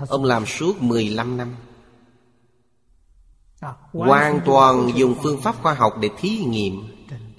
[0.08, 1.56] Ông làm suốt 15 năm.
[3.92, 6.82] Hoàn toàn dùng phương pháp khoa học để thí nghiệm.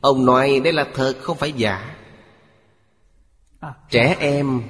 [0.01, 1.95] Ông nói đây là thật, không phải giả.
[3.89, 4.61] Trẻ em,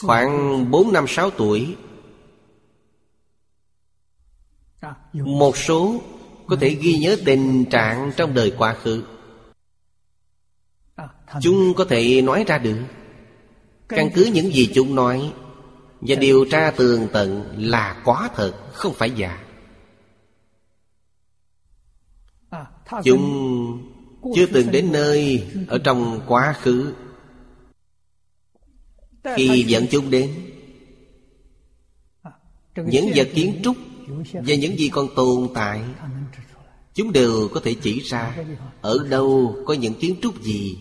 [0.00, 1.76] Khoảng bốn năm sáu tuổi.
[5.12, 6.00] Một số
[6.46, 9.02] có thể ghi nhớ tình trạng trong đời quá khứ.
[11.40, 12.78] Chúng có thể nói ra được.
[13.88, 15.32] Căn cứ những gì chúng nói
[16.00, 19.44] Và điều tra tường tận là có thật Không phải giả.
[23.04, 23.88] Chúng
[24.34, 26.94] chưa từng đến nơi Ở trong quá khứ.
[29.36, 30.30] Khi dẫn chúng đến
[32.76, 33.76] Những vật kiến trúc
[34.32, 35.82] và những gì còn tồn tại,
[36.94, 38.36] Chúng đều có thể chỉ ra
[38.80, 40.78] Ở đâu có những kiến trúc gì.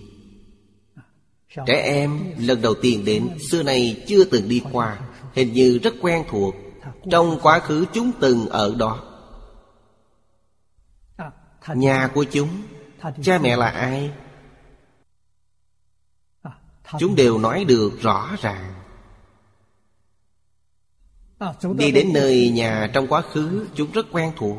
[1.65, 4.99] Trẻ em lần đầu tiên đến Xưa này chưa từng đi qua,
[5.33, 6.55] Hình như rất quen thuộc
[7.11, 9.03] Trong quá khứ chúng từng ở đó.
[11.75, 12.49] Nhà của chúng,
[13.23, 14.11] Cha mẹ là ai?
[16.99, 18.80] Chúng đều nói được rõ ràng.
[21.75, 24.57] Đi đến nơi nhà trong quá khứ Chúng rất quen thuộc.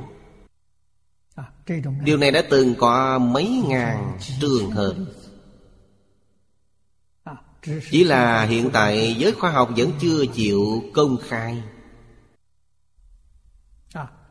[2.04, 4.94] Điều này đã từng có mấy ngàn trường hợp.
[7.90, 11.62] Chỉ là hiện tại giới khoa học vẫn chưa chịu công khai.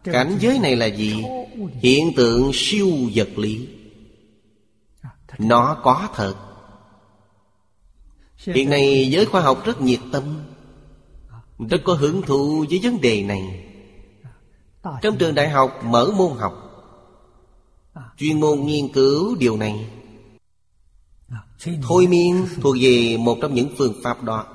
[0.04, 1.24] Cảnh giới này là gì?
[1.82, 3.68] Hiện tượng siêu vật lý.
[5.38, 6.36] Nó có thật.
[8.38, 10.51] Hiện nay giới khoa học rất nhiệt tâm
[11.70, 13.66] rất có hưởng thụ với vấn đề này.
[15.02, 16.68] Trong trường đại học mở môn học,
[18.18, 19.90] Chuyên môn nghiên cứu điều này.
[21.82, 24.46] Thôi miên thuộc về một trong những phương pháp đó.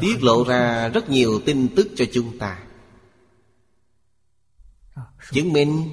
[0.00, 2.58] Tiết lộ ra rất nhiều tin tức cho chúng ta.
[5.32, 5.90] Chứng minh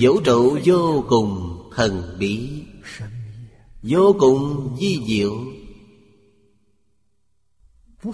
[0.00, 2.62] vũ trụ vô cùng thần bí,
[3.82, 5.32] Vô cùng di diệu.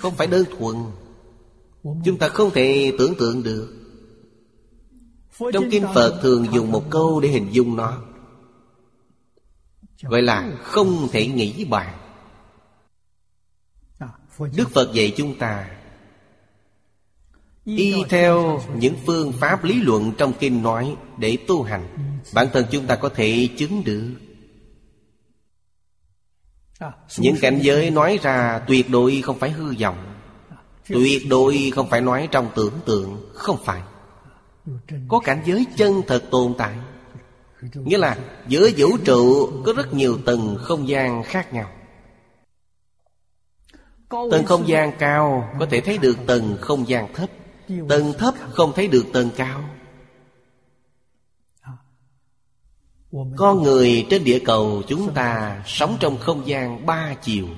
[0.01, 0.77] Không phải đơn thuần.
[2.05, 3.75] Chúng ta không thể tưởng tượng được.
[5.53, 8.03] Trong Kinh Phật thường dùng một câu để hình dung nó.
[10.03, 11.99] Gọi là không thể nghĩ bàn.
[14.57, 15.71] Đức Phật dạy chúng ta,
[17.65, 22.67] Y theo những phương pháp lý luận trong kinh nói Để tu hành, Bản thân
[22.71, 24.15] chúng ta có thể chứng được.
[27.19, 30.15] Những cảnh giới nói ra tuyệt đối không phải hư vọng.
[30.89, 33.83] Tuyệt đối không phải nói trong tưởng tượng Không phải.
[35.09, 36.75] Có cảnh giới chân thật tồn tại.
[37.75, 38.19] Nghĩa là
[38.49, 41.71] giữa vũ trụ có rất nhiều tầng không gian khác nhau.
[44.11, 47.31] Tầng không gian cao có thể thấy được tầng không gian thấp.
[47.89, 49.65] Tầng thấp không thấy được tầng cao
[53.37, 57.49] Con người trên địa cầu chúng ta sống trong không gian ba chiều.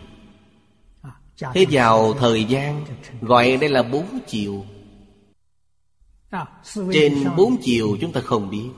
[1.55, 2.85] Thế vào thời gian
[3.21, 4.65] gọi đây là bốn chiều.
[6.93, 8.69] Trên bốn chiều chúng ta không biết.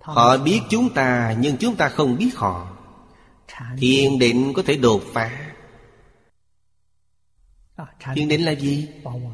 [0.00, 2.76] Họ biết chúng ta nhưng chúng ta không biết họ.
[3.78, 5.52] Thiền định có thể đột phá.
[8.14, 8.88] Thiền định là gì?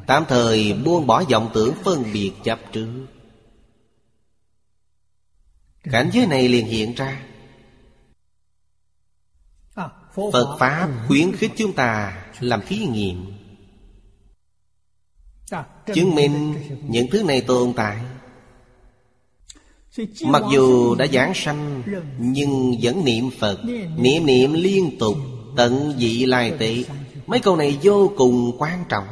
[0.07, 3.05] Tạm thời buông bỏ vọng tưởng phân biệt chấp trước
[5.91, 7.19] Cảnh giới này liền hiện ra.
[10.15, 13.33] Phật Pháp khuyến khích chúng ta làm thí nghiệm.
[15.93, 16.55] Chứng minh
[16.87, 17.97] những thứ này tồn tại.
[20.21, 21.83] Mặc dù đã giảng sanh,
[22.19, 23.59] Nhưng vẫn niệm Phật,
[23.97, 25.17] Niệm niệm liên tục,
[25.55, 26.85] Tận dị lai tị.
[27.27, 29.07] Mấy câu này vô cùng quan trọng.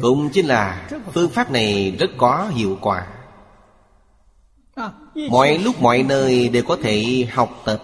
[0.00, 3.06] Cũng chính là Phương pháp này rất có hiệu quả.
[5.14, 7.82] Mọi lúc mọi nơi đều có thể học tập.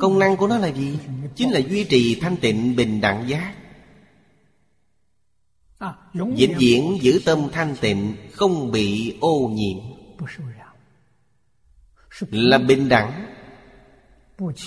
[0.00, 0.98] Công năng của nó là gì?
[1.34, 3.54] Chính là duy trì thanh tịnh, bình đẳng giác.
[6.14, 9.78] Vĩnh viễn giữ tâm thanh tịnh, Không bị ô nhiễm.
[12.30, 13.34] Là bình đẳng,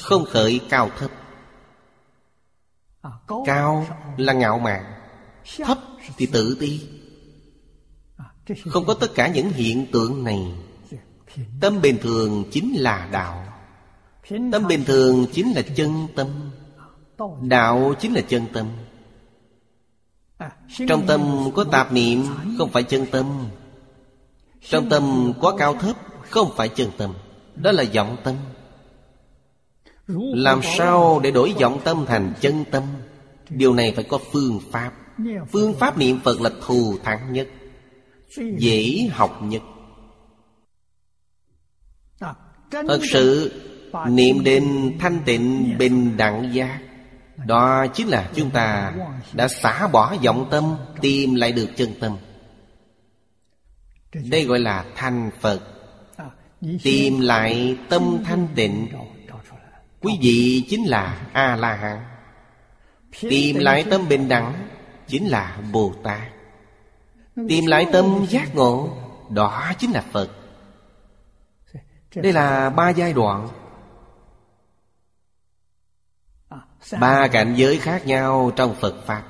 [0.01, 1.11] Không khởi cao thấp.
[3.45, 3.87] Cao
[4.17, 4.83] là ngạo mạn,
[5.57, 5.77] Thấp
[6.17, 6.96] thì tự ti.
[8.65, 10.39] Không có tất cả những hiện tượng này.
[11.61, 13.43] Tâm bình thường chính là đạo.
[14.51, 16.27] Tâm bình thường chính là chân tâm.
[17.41, 18.67] Đạo chính là chân tâm.
[20.87, 22.25] Trong tâm có tạp niệm,
[22.57, 23.25] Không phải chân tâm.
[24.69, 25.95] Trong tâm có cao thấp,
[26.29, 27.13] Không phải chân tâm.
[27.55, 28.35] Đó là vọng tâm.
[30.33, 32.83] Làm sao để đổi vọng tâm thành chân tâm?
[33.49, 34.91] Điều này phải có phương pháp.
[35.51, 37.47] Phương pháp niệm Phật là thù thắng nhất.
[38.35, 39.61] Dễ học nhất
[42.71, 43.51] Thật sự,
[44.09, 46.79] Niệm đến thanh tịnh bình đẳng giác,
[47.45, 48.93] Đó chính là chúng ta
[49.33, 52.17] Đã xả bỏ vọng tâm, Tìm lại được chân tâm.
[54.13, 55.61] Đây gọi là thanh Phật.
[56.83, 58.87] Tìm lại tâm thanh tịnh,
[60.01, 61.99] Quý vị chính là A-la-hán
[63.21, 64.67] Tìm lại tâm bình đẳng
[65.07, 66.36] Chính là Bồ Tát.
[67.49, 68.89] Tìm lại tâm giác ngộ,
[69.29, 70.29] Đó chính là Phật.
[72.15, 73.47] Đây là ba giai đoạn.
[76.99, 79.23] Ba cảnh giới khác nhau trong Phật Pháp.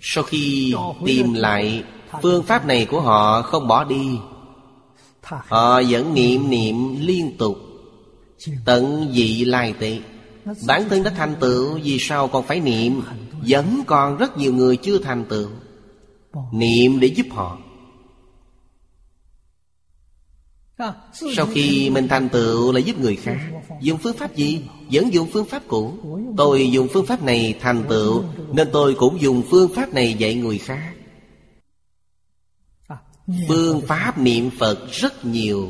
[0.00, 0.74] Sau khi
[1.06, 1.84] tìm lại
[2.22, 4.18] Phương pháp này của họ, không bỏ đi.
[5.22, 7.56] Họ vẫn niệm niệm liên tục,
[8.64, 9.98] Tận dị lai tệ
[10.66, 13.02] Bản thân đã thành tựu, Vì sao còn phải niệm?
[13.48, 15.48] Vẫn còn rất nhiều người chưa thành tựu.
[16.52, 17.58] Niệm để giúp họ.
[21.36, 23.38] Sau khi mình thành tựu là giúp người khác.
[23.80, 24.62] Dùng phương pháp gì?
[24.90, 25.94] Vẫn dùng phương pháp cũ.
[26.36, 30.34] Tôi dùng phương pháp này thành tựu, Nên tôi cũng dùng phương pháp này dạy
[30.34, 30.94] người khác.
[33.48, 35.68] Phương pháp niệm Phật rất nhiều.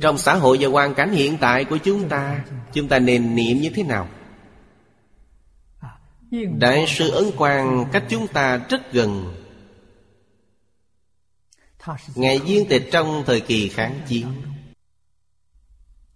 [0.00, 3.60] Trong xã hội và hoàn cảnh hiện tại của chúng ta Chúng ta nên niệm
[3.60, 4.08] như thế nào?
[6.30, 9.34] Đại sư Ấn Quang cách chúng ta rất gần.
[12.14, 14.42] Ngài viên tịch trong thời kỳ kháng chiến.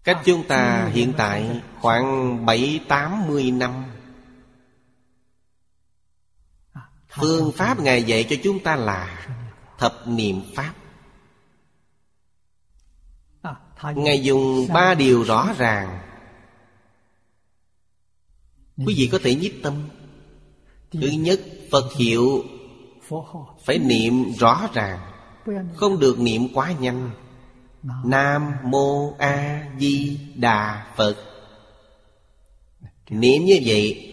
[0.04, 3.84] Cách chúng ta hiện tại khoảng bảy tám mươi năm.
[7.08, 9.28] Phương pháp Ngài dạy cho chúng ta là
[9.78, 10.74] Thập niệm Pháp.
[13.94, 16.00] Ngài dùng ba điều rõ ràng.
[18.76, 19.88] Quý vị có thể nhiếp tâm.
[21.00, 21.40] Thứ nhất,
[21.70, 22.44] Phật hiệu.
[23.64, 24.98] Phải niệm rõ ràng.
[25.74, 27.10] Không được niệm quá nhanh.
[28.04, 31.16] Nam Mô A Di Đà Phật.
[33.10, 34.10] Niệm như vậy,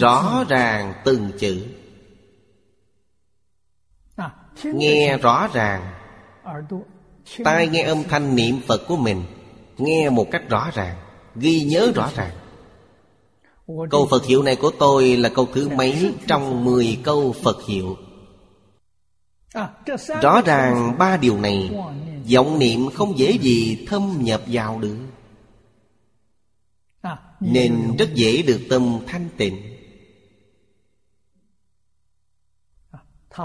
[0.00, 1.66] Rõ ràng từng chữ.
[4.64, 5.92] Nghe rõ ràng.
[7.44, 9.22] Tai nghe âm thanh niệm Phật của mình,
[9.78, 10.96] Nghe một cách rõ ràng,
[11.34, 12.32] Ghi nhớ rõ ràng.
[13.66, 17.96] Câu Phật hiệu này của tôi là câu thứ mấy Trong 10 câu Phật hiệu?
[20.22, 21.70] Rõ ràng ba điều này
[22.34, 24.96] vọng niệm không dễ gì thâm nhập vào được.
[27.40, 29.76] Nên rất dễ được tâm thanh tịnh.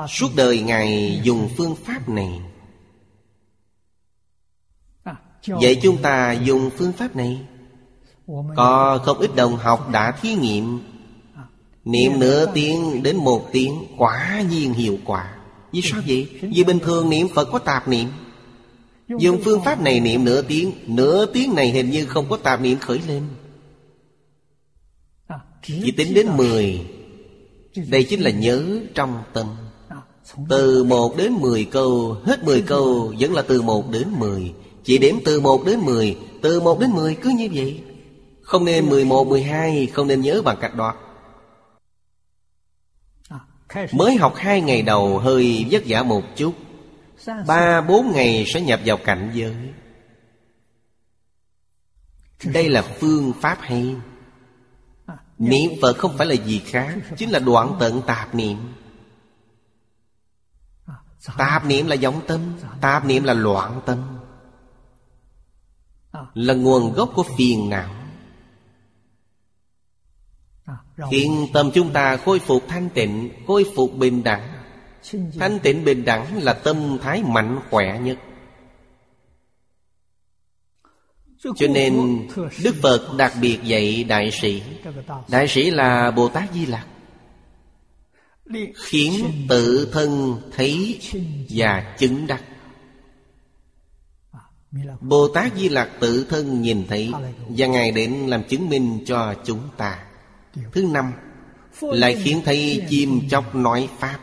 [0.10, 2.42] Suốt đời ngài dùng phương pháp này.
[5.48, 7.48] Vậy chúng ta dùng phương pháp này
[8.56, 10.80] có không ít đồng học đã thí nghiệm.
[11.86, 15.34] Niệm nửa tiếng đến một tiếng Quả nhiên hiệu quả.
[15.72, 16.28] Vì sao vậy?
[16.42, 18.08] Vì bình thường niệm Phật có tạp niệm.
[19.20, 22.62] Dùng phương pháp này niệm nửa tiếng Nửa tiếng này hình như không có tạp
[22.62, 23.24] niệm khởi lên.
[25.64, 26.86] Chỉ tính đến 10
[27.90, 29.48] Đây chính là nhớ trong tâm.
[30.50, 34.54] Từ 1 đến 10 câu, Hết 10 câu vẫn là từ 1 đến 10
[34.84, 37.82] Chỉ điểm từ 1 đến 10 Từ 1 đến 10 cứ như vậy.
[38.52, 40.96] Không nên 11, 12 Không nên nhớ bằng cách đó.
[43.94, 46.54] Mới học hai ngày đầu hơi vất vả một chút.
[47.48, 49.56] Ba bốn ngày sẽ nhập vào cảnh giới.
[52.54, 53.96] Đây là phương pháp hay.
[55.38, 58.58] Niệm Phật không phải là gì khác Chính là đoạn tận tạp niệm.
[61.38, 62.42] Tạp niệm là vọng tâm
[62.82, 64.20] Tạp niệm là loạn tâm.
[66.34, 68.01] Là nguồn gốc của phiền não.
[71.12, 74.54] Khiến tâm chúng ta khôi phục thanh tịnh Khôi phục bình đẳng.
[75.40, 78.18] Thanh tịnh bình đẳng là tâm thái mạnh khỏe nhất.
[81.44, 82.28] Cho nên
[82.64, 84.62] Đức Phật đặc biệt dạy đại sĩ.
[85.28, 86.88] Đại sĩ là Bồ Tát Di Lặc.
[88.76, 91.00] Khiến tự thân thấy
[91.50, 92.44] và chứng đắc.
[95.02, 97.12] Bồ Tát Di Lặc tự thân nhìn thấy
[97.50, 100.04] Và Ngài đến làm chứng minh cho chúng ta
[100.72, 101.14] Thứ năm,
[101.82, 104.20] Lại khiến thấy chim chóc nói Pháp.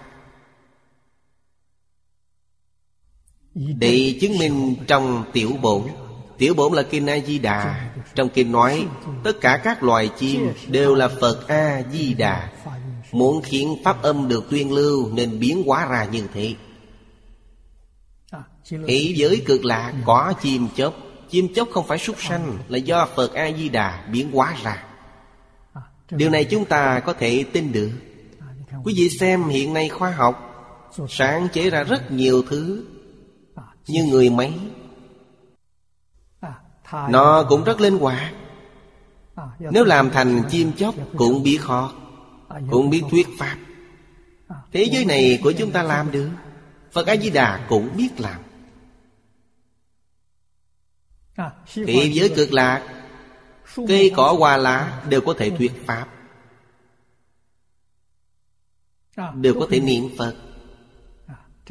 [3.54, 5.82] Để chứng minh trong tiểu bổn
[6.38, 7.90] Tiểu bổn là Kinh A-di-đà.
[8.14, 8.86] Trong kinh nói,
[9.24, 12.52] Tất cả các loài chim đều là Phật A-di-đà.
[13.12, 16.54] Muốn khiến pháp âm được tuyên lưu Nên biến hóa ra như thế.
[18.70, 20.94] Thế giới cực lạ, có chim chóc.
[21.30, 24.87] Chim chóc không phải súc sanh, Là do Phật A-di-đà biến hóa ra.
[26.10, 27.90] Điều này chúng ta có thể tin được.
[28.84, 30.44] Quý vị xem hiện nay khoa học,
[31.08, 32.84] Sáng chế ra rất nhiều thứ,
[33.86, 34.58] Như người máy.
[36.92, 38.34] Nó cũng rất linh hoạt.
[39.58, 41.92] Nếu làm thành chim chóc Cũng biết khó,
[42.70, 43.56] Cũng biết thuyết pháp.
[44.72, 46.30] Thế giới này của chúng ta làm được,
[46.92, 48.40] Phật A-di-đà cũng biết làm.
[51.74, 52.97] Thế giới cực lạc
[53.76, 56.06] Cây cỏ hoa lá đều có thể thuyết Pháp.
[59.34, 60.34] Đều có thể niệm Phật.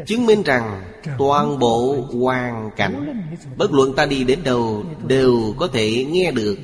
[0.06, 3.24] Chứng minh rằng toàn bộ hoàn cảnh
[3.58, 6.58] Bất luận ta đi đến đâu Đều có thể nghe được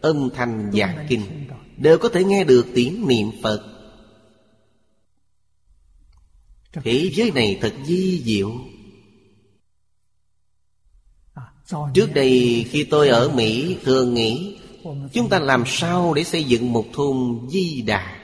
[0.00, 1.48] âm thanh giảng kinh.
[1.76, 3.72] Đều có thể nghe được tiếng niệm Phật.
[6.72, 8.52] Thế giới này thật di diệu.
[11.94, 14.58] Trước đây khi tôi ở Mỹ thường nghĩ
[15.12, 18.16] Chúng ta làm sao để xây dựng một thôn di đà?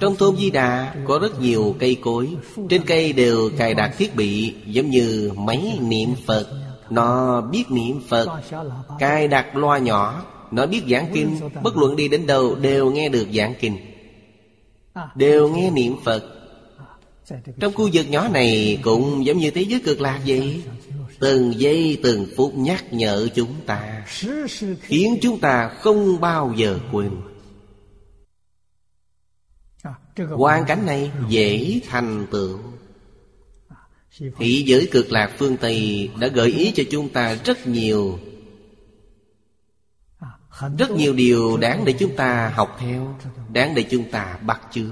[0.00, 2.28] Trong thôn di đà có rất nhiều cây cối.
[2.70, 6.46] Trên cây đều cài đặt thiết bị Giống như máy niệm Phật.
[6.90, 8.28] Nó biết niệm Phật,
[8.98, 10.24] Cài đặt loa nhỏ.
[10.50, 11.40] Nó biết giảng kinh.
[11.62, 13.76] Bất luận đi đến đâu đều nghe được giảng kinh.
[15.14, 16.24] Đều nghe niệm Phật.
[17.60, 20.62] Trong khu vực nhỏ này cũng giống như thế giới cực lạc vậy.
[21.22, 24.06] Từng giây, từng phút nhắc nhở chúng ta,
[24.80, 27.10] Khiến chúng ta không bao giờ quên.
[30.16, 32.58] Hoàn cảnh này dễ thành tựu.
[34.38, 38.18] Thị giới cực lạc phương Tây đã gợi ý cho chúng ta rất nhiều
[40.78, 43.18] Rất nhiều điều đáng để chúng ta học theo,
[43.52, 44.90] Đáng để chúng ta bắt chước.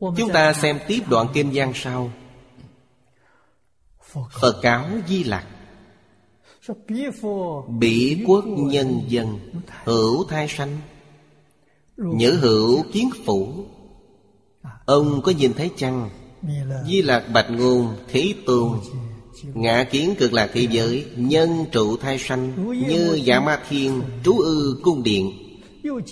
[0.00, 2.12] Chúng ta xem tiếp đoạn kinh gian sau.
[4.40, 5.46] Phật cáo Di Lặc.
[7.68, 9.38] Bỉ quốc nhân dân,
[9.84, 10.78] Hữu thai sanh
[11.96, 13.66] Nhữ hữu kiến phủ.
[14.86, 16.10] Ông có nhìn thấy chăng?
[16.86, 18.70] Di Lạc Bạch Ngôn Thế Tôn,
[19.54, 24.38] Ngã kiến cực lạc thế giới, Nhân trụ thai sanh, Như dạ ma thiên, Trú
[24.38, 25.51] ư cung điện.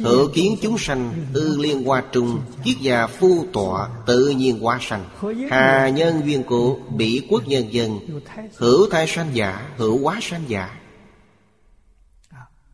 [0.00, 4.78] Hữu kiến chúng sanh Ư liên hoa trung Kiết già phu tọa, Tự nhiên hoa
[4.80, 5.04] sanh.
[5.50, 7.98] Hà nhân duyên cụ Bị quốc nhân dân,
[8.56, 10.80] Hữu thai sanh giả, Hữu hóa sanh giả.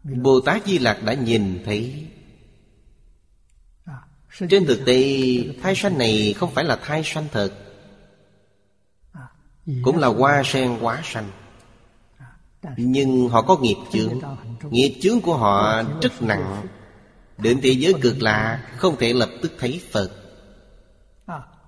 [0.02, 2.06] Bồ Tát Di Lặc đã nhìn thấy.
[4.48, 5.18] Trên thực tế,
[5.62, 7.52] Thai sanh này không phải là thai sanh thật,
[9.82, 11.30] Cũng là hoa sen hóa sanh.
[12.76, 14.20] Nhưng họ có nghiệp chướng.
[14.70, 16.66] Nghiệp chướng của họ rất nặng.
[17.38, 20.10] Đến thế giới cực lạ, Không thể lập tức thấy Phật.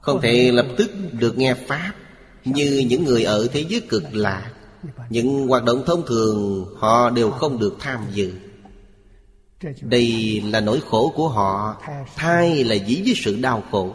[0.01, 1.93] Không thể lập tức được nghe Pháp,
[2.45, 4.53] Như những người ở thế giới cực lạ.
[5.11, 8.33] Những hoạt động thông thường, Họ đều không được tham dự.
[9.83, 11.83] Đây là nỗi khổ của họ
[12.17, 13.95] Thai là dĩ với sự đau khổ.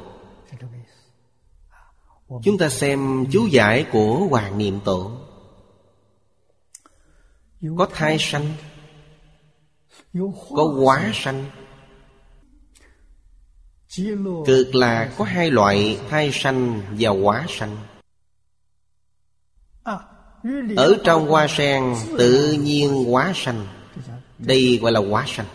[2.43, 5.11] Chúng ta xem chú giải của Hoàng Niệm Tổ.
[7.77, 8.53] Có thai sanh,
[10.55, 11.45] Có quá sanh
[14.45, 17.77] Cực là có hai loại thai sanh và hóa sanh.
[20.75, 23.67] Ở trong hoa sen tự nhiên hóa sanh.
[24.37, 25.45] Đây gọi là hóa sanh.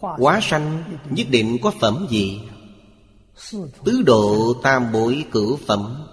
[0.00, 2.40] Hóa sanh nhất định có phẩm gì?
[3.84, 6.06] Tứ độ tam bội cửu phẩm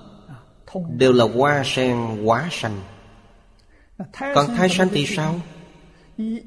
[0.98, 2.82] Đều là hoa sen hóa sanh.
[4.36, 5.40] Còn thai sanh thì sao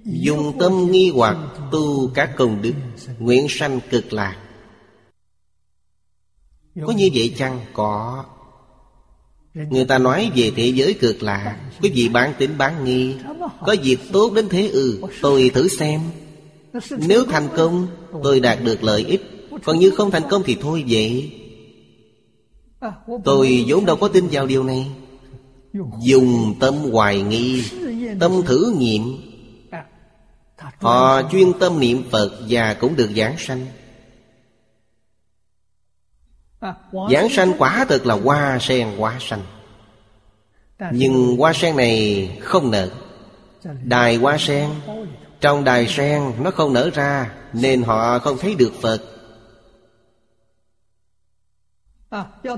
[0.04, 1.36] Dùng tâm nghi hoặc
[1.72, 2.72] tu các công đức,
[3.18, 4.36] Nguyện sanh cực lạc.
[6.86, 7.60] Có như vậy chăng?
[7.72, 8.24] Có.
[9.54, 13.14] Người ta nói về thế giới cực lạc, Quý vị bán tính bán nghi.
[13.66, 16.00] Có việc tốt đến thế ừ Tôi thử xem.
[16.90, 17.86] Nếu thành công,
[18.22, 19.22] tôi đạt được lợi ích.
[19.64, 21.32] Còn như không thành công thì thôi vậy.
[23.24, 24.86] Tôi vốn đâu có tin vào điều này.
[26.02, 27.64] Dùng tâm hoài nghi,
[28.20, 29.31] Tâm thử nghiệm.
[30.82, 33.66] Họ chuyên tâm niệm Phật và cũng được giảng sanh.
[37.10, 39.42] Giảng sanh quả thực là hoa sen quá sanh,
[40.92, 42.90] Nhưng hoa sen này không nở.
[43.82, 44.70] Đài hoa sen
[45.40, 48.98] Trong đài sen nó không nở ra Nên họ không thấy được Phật.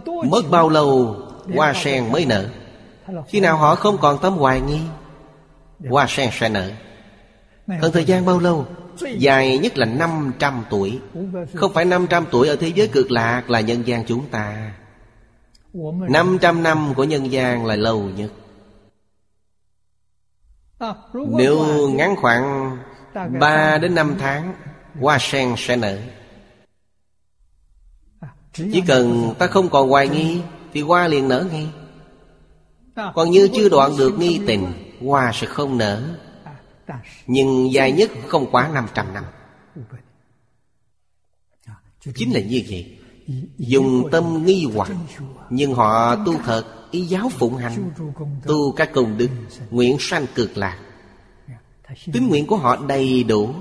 [0.05, 1.17] Mất bao lâu
[1.55, 2.49] hoa sen mới nở.
[3.29, 4.81] Khi nào họ không còn tâm hoài nghi
[5.91, 6.71] Hoa sen sẽ nở.
[7.66, 8.66] Cần thời gian bao lâu?
[9.19, 11.01] Dài nhất là 500 tuổi.
[11.55, 14.74] Không phải 500 tuổi ở thế giới cực lạc là nhân gian chúng ta.
[16.09, 18.31] 500 năm của nhân gian là lâu nhất.
[21.15, 22.77] Nếu ngắn khoảng
[23.41, 24.55] 3 đến 5 tháng
[25.01, 25.99] Hoa sen sẽ nở.
[28.53, 30.43] Chỉ cần ta không còn hoài nghi
[30.73, 31.69] Thì hoa liền nở ngay.
[33.15, 34.73] Còn như chưa đoạn được nghi tình
[35.07, 36.03] Hoa sẽ không nở.
[37.27, 39.24] Nhưng dài nhất không quá 500 năm.
[42.15, 42.98] Chính là như vậy.
[43.59, 44.90] Dùng tâm nghi hoặc,
[45.51, 47.90] Nhưng họ tu thật, Ý giáo phụng hành,
[48.47, 49.28] Tu các công đức,
[49.70, 50.78] Nguyện sanh cực lạc.
[52.12, 53.55] Tính nguyện của họ đầy đủ.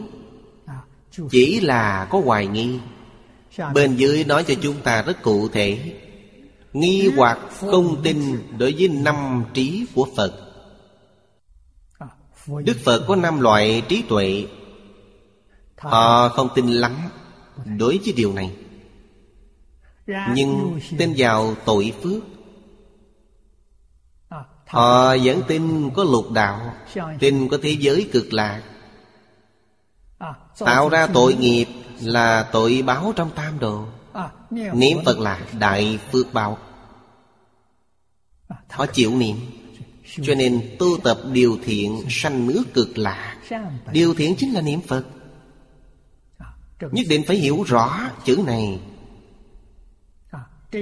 [1.32, 2.80] Chỉ là có hoài nghi.
[3.74, 5.94] Bên dưới nói cho chúng ta rất cụ thể.
[6.74, 8.18] Nghi hoặc không tin
[8.58, 10.53] Đối với năm trí của Phật
[12.48, 14.48] đức phật có năm loại trí tuệ.
[15.78, 16.96] Họ không tin lắm
[17.78, 18.56] đối với điều này.
[20.08, 22.24] Nhưng tin vào tội phước.
[24.68, 26.74] Họ vẫn tin có lục đạo,
[27.20, 28.64] Tin có thế giới cực lạc.
[30.60, 31.68] Tạo ra tội nghiệp
[32.02, 33.86] là tội báo trong tam đồ.
[34.52, 36.58] Niệm Phật là đại phước báo.
[38.70, 39.38] Họ chịu niệm.
[40.22, 43.38] Cho nên tu tập điều thiện sanh nước cực lạ.
[43.92, 45.06] Điều thiện chính là niệm Phật.
[46.92, 48.80] Nhất định phải hiểu rõ chữ này.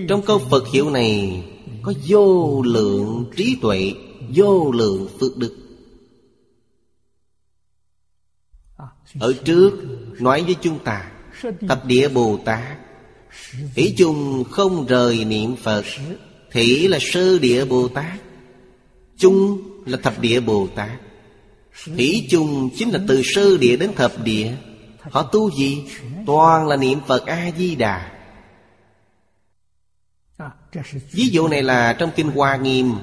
[0.10, 1.44] Trong câu Phật hiệu này
[1.82, 3.94] Có vô lượng trí tuệ,
[4.36, 5.58] Vô lượng phước đức.
[9.20, 9.72] Ở trước
[10.20, 11.12] nói với chúng ta
[11.68, 12.78] Thập địa Bồ Tát
[13.76, 15.86] Ý chung không rời niệm Phật
[16.52, 18.31] Thị là sư địa Bồ Tát.
[19.22, 21.00] Chung là thập địa Bồ Tát.
[21.86, 24.54] Thủy chung chính là từ sơ địa đến thập địa.
[25.02, 25.84] Họ tu gì?
[26.26, 28.12] Toàn là niệm Phật A-di-đà.
[31.12, 32.96] Ví dụ này là trong Kinh Hoa Nghiêm.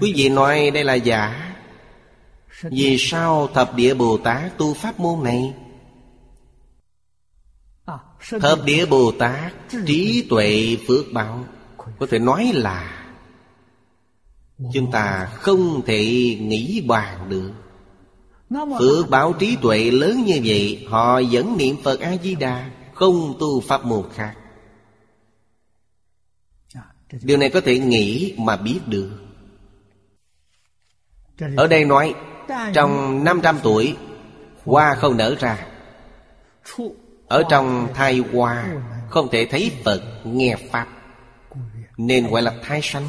[0.00, 1.54] Quý vị nói đây là giả.
[2.62, 5.54] Vì sao thập địa Bồ Tát tu pháp môn này?
[8.40, 9.52] Thập địa Bồ Tát
[9.86, 11.44] trí tuệ phước báo
[11.98, 13.06] có thể nói là
[14.72, 16.04] chúng ta không thể
[16.40, 17.52] nghĩ bàn được.
[18.78, 23.36] Phước báo trí tuệ lớn như vậy, họ vẫn niệm phật a di đà không
[23.40, 24.34] tu pháp môn khác.
[27.22, 29.10] Điều này có thể nghĩ mà biết được.
[31.56, 32.14] Ở đây nói,
[32.74, 33.96] trong 500 tuổi,
[34.64, 35.66] hoa không nở ra.
[37.28, 38.74] Ở trong thai hoa,
[39.10, 40.88] không thể thấy phật nghe pháp.
[41.96, 43.08] Nên gọi là thai sanh,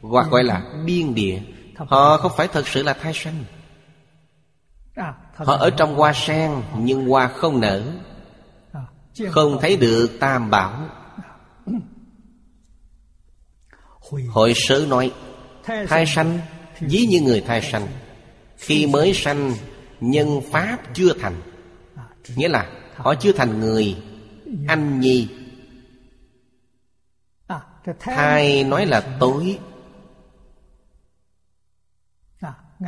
[0.00, 1.40] Hoặc gọi là biên địa.
[1.76, 3.44] Họ không phải thật sự là thai sanh.
[5.34, 7.82] Họ ở trong hoa sen, Nhưng hoa không nở.
[9.30, 10.88] Không thấy được tam bảo.
[14.28, 15.12] Hội sớ nói,
[15.64, 16.38] Thai sanh,
[16.80, 17.86] ví như người thai sanh.
[18.56, 19.54] Khi mới sanh,
[20.00, 21.42] Nhân pháp chưa thành.
[22.36, 23.96] Nghĩa là, họ chưa thành người,
[24.68, 25.28] Anh nhi.
[27.98, 29.58] Thai nói là tối.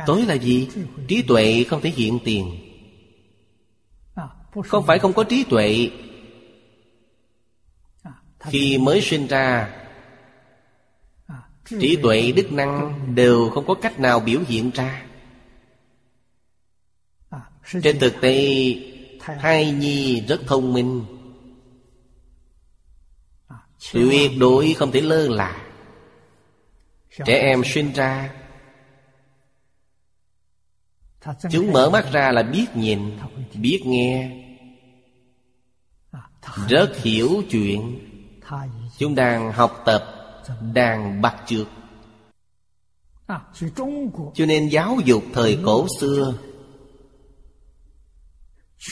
[0.05, 0.69] Tối là gì?
[1.07, 2.59] Trí tuệ không thể hiện tiền.
[4.65, 5.89] Không phải không có trí tuệ.
[8.39, 9.75] Khi mới sinh ra
[11.79, 15.05] Trí tuệ đức năng đều không có cách nào biểu hiện ra.
[17.83, 18.75] Trên thực tế
[19.19, 21.18] Thai nhi rất thông minh
[23.93, 25.65] tuyệt đối không thể lơ là.
[27.25, 28.33] Trẻ em sinh ra,
[31.51, 33.17] chúng mở mắt ra là biết nhìn,
[33.53, 34.31] biết nghe,
[36.67, 37.99] rất hiểu chuyện.
[38.97, 40.03] Chúng đang học tập,
[40.73, 41.67] đang bắt chước
[44.33, 46.33] cho nên giáo dục thời cổ xưa,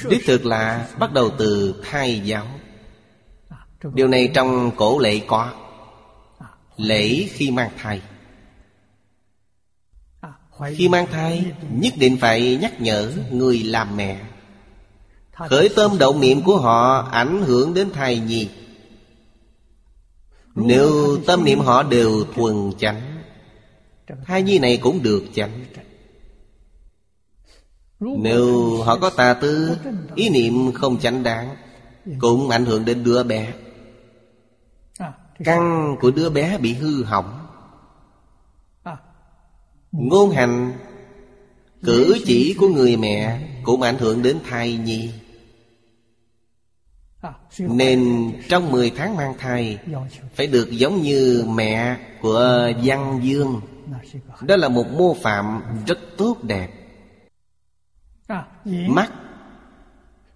[0.09, 2.47] đích thực là bắt đầu từ thai giáo
[3.83, 5.53] điều này trong cổ lễ có
[6.77, 8.01] lễ khi mang thai.
[10.75, 14.21] Khi mang thai nhất định phải nhắc nhở người làm mẹ.
[15.31, 18.49] Khởi tâm động niệm của họ ảnh hưởng đến thai nhi.
[20.55, 23.17] Nếu tâm niệm họ đều thuần chánh
[24.25, 25.65] Thai nhi này cũng được chánh.
[27.99, 29.77] Nếu họ có tà tư
[30.15, 31.55] Ý niệm không chánh đáng
[32.19, 33.53] Cũng ảnh hưởng đến đứa bé
[35.43, 37.47] căn của đứa bé bị hư hỏng.
[39.91, 40.73] Ngôn hành,
[41.83, 45.11] cử chỉ của người mẹ cũng ảnh hưởng đến thai nhi.
[47.59, 49.79] Nên trong 10 tháng mang thai,
[50.35, 53.61] Phải được giống như mẹ của Văn Dương.
[54.41, 56.69] Đó là một mô phạm rất tốt đẹp.
[58.65, 59.11] Mắt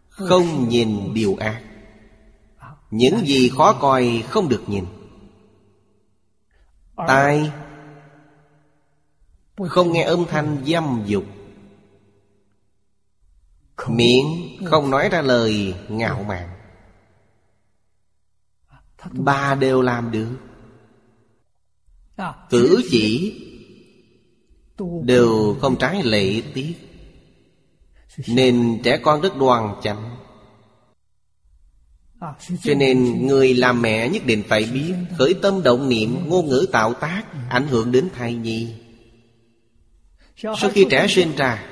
[0.08, 1.62] không nhìn điều ác.
[2.92, 4.86] Những gì khó coi không được nhìn.
[7.08, 7.52] Tai
[9.70, 11.24] Không nghe âm thanh dâm dục.
[13.88, 16.50] Miệng không nói ra lời ngạo mạn.
[19.12, 20.38] Ba đều làm được.
[22.50, 23.38] Cử chỉ
[25.04, 26.74] Đều không trái lệ tiết.
[28.28, 30.18] Nên trẻ con rất đoan chánh
[32.64, 36.68] cho nên người làm mẹ nhất định phải biết Khởi tâm động niệm ngôn ngữ
[36.72, 38.74] tạo tác Ảnh hưởng đến thai nhi.
[40.38, 41.64] Sau khi trẻ sinh ra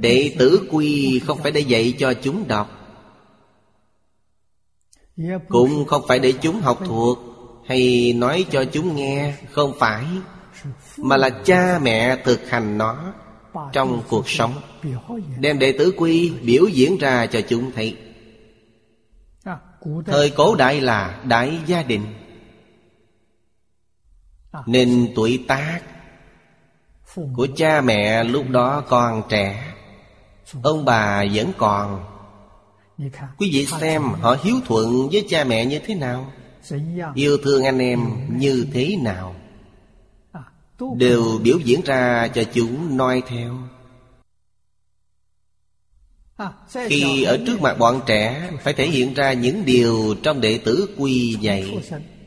[0.00, 2.80] Đệ tử quy không phải để dạy cho chúng đọc.
[5.48, 7.18] Cũng không phải để chúng học thuộc
[7.66, 10.04] Hay nói cho chúng nghe Không phải
[10.96, 13.12] Mà là cha mẹ thực hành nó
[13.72, 14.52] Trong cuộc sống.
[15.38, 17.96] Đem đệ tử quy biểu diễn ra cho chúng thấy.
[20.06, 22.06] Thời cổ đại là đại gia đình.
[24.66, 25.80] Nên tuổi tác
[27.34, 29.74] Của cha mẹ lúc đó còn trẻ
[30.62, 32.04] Ông bà vẫn còn.
[33.38, 36.32] Quý vị xem họ hiếu thuận với cha mẹ như thế nào?
[37.14, 38.00] Yêu thương anh em
[38.38, 39.34] như thế nào?
[40.96, 43.54] Đều biểu diễn ra cho chúng noi theo
[46.88, 50.88] khi ở trước mặt bọn trẻ phải thể hiện ra những điều trong đệ tử
[50.96, 51.78] quy dạy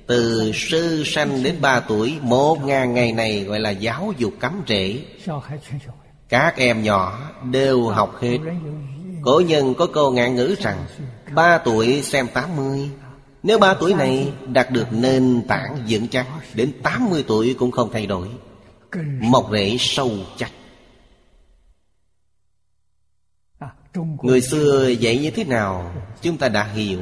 [0.07, 4.63] từ sư sanh đến ba tuổi một ngàn ngày này gọi là giáo dục cắm
[4.67, 4.99] rễ.
[6.29, 8.37] Các em nhỏ đều học hết.
[9.21, 10.85] Cổ nhân có câu ngạn ngữ rằng
[11.35, 12.89] ba tuổi xem tám mươi.
[13.43, 17.71] Nếu ba tuổi này đạt được nền tảng vững chắc đến tám mươi tuổi cũng
[17.71, 18.27] không thay đổi.
[19.19, 20.51] Mọc rễ sâu chắc.
[24.23, 27.01] Người xưa dạy như thế nào Chúng ta đã hiểu.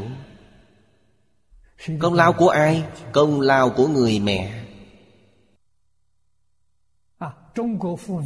[1.99, 2.83] Công lao của ai?
[3.11, 4.61] Công lao của người mẹ.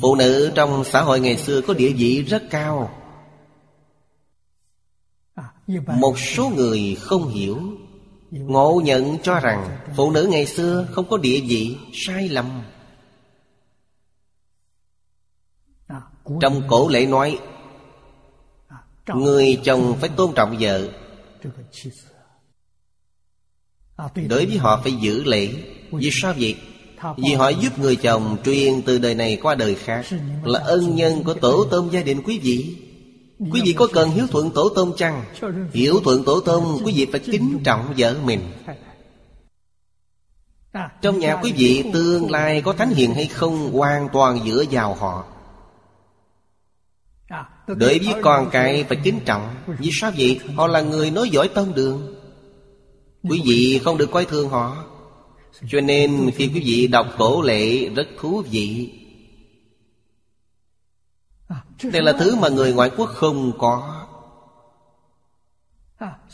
[0.01, 2.91] Phụ nữ trong xã hội ngày xưa có địa vị rất cao.
[5.87, 7.61] Một số người không hiểu.
[8.31, 12.61] Ngộ nhận cho rằng Phụ nữ ngày xưa không có địa vị Sai lầm.
[16.41, 17.39] Trong cổ lễ nói
[19.15, 20.87] người chồng phải tôn trọng vợ.
[24.15, 25.53] Đối với họ phải giữ lễ.
[25.91, 26.55] Vì sao vậy?
[27.17, 30.05] vì họ giúp người chồng truyền từ đời này qua đời khác.
[30.43, 32.75] Là ân nhân của tổ tôm gia đình quý vị.
[33.51, 35.23] Quý vị có cần hiếu thuận tổ tôm chăng?
[35.73, 38.39] Hiếu thuận tổ tôm quý vị phải kính trọng vợ mình.
[41.01, 44.93] Trong nhà quý vị tương lai có thánh hiền hay không hoàn toàn dựa vào
[44.93, 45.25] họ.
[47.77, 49.55] Đối với con cái phải kính trọng.
[49.79, 50.39] Vì sao vậy?
[50.55, 52.15] Họ là người nói giỏi tông đường.
[53.23, 54.85] Quý vị không được coi thường họ.
[55.69, 58.93] Cho nên khi quý vị đọc cổ lệ rất thú vị.
[61.83, 64.05] Đây là thứ mà người ngoại quốc không có.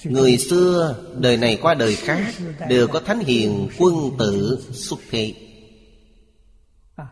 [0.04, 2.34] Người xưa đời này qua đời khác
[2.70, 5.36] Đều có thánh hiền quân tử xuất thị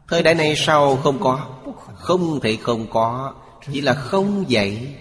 [0.07, 1.47] Thời đại này sau không có.
[1.95, 3.33] Không thể không có.
[3.71, 4.95] Chỉ là không dạy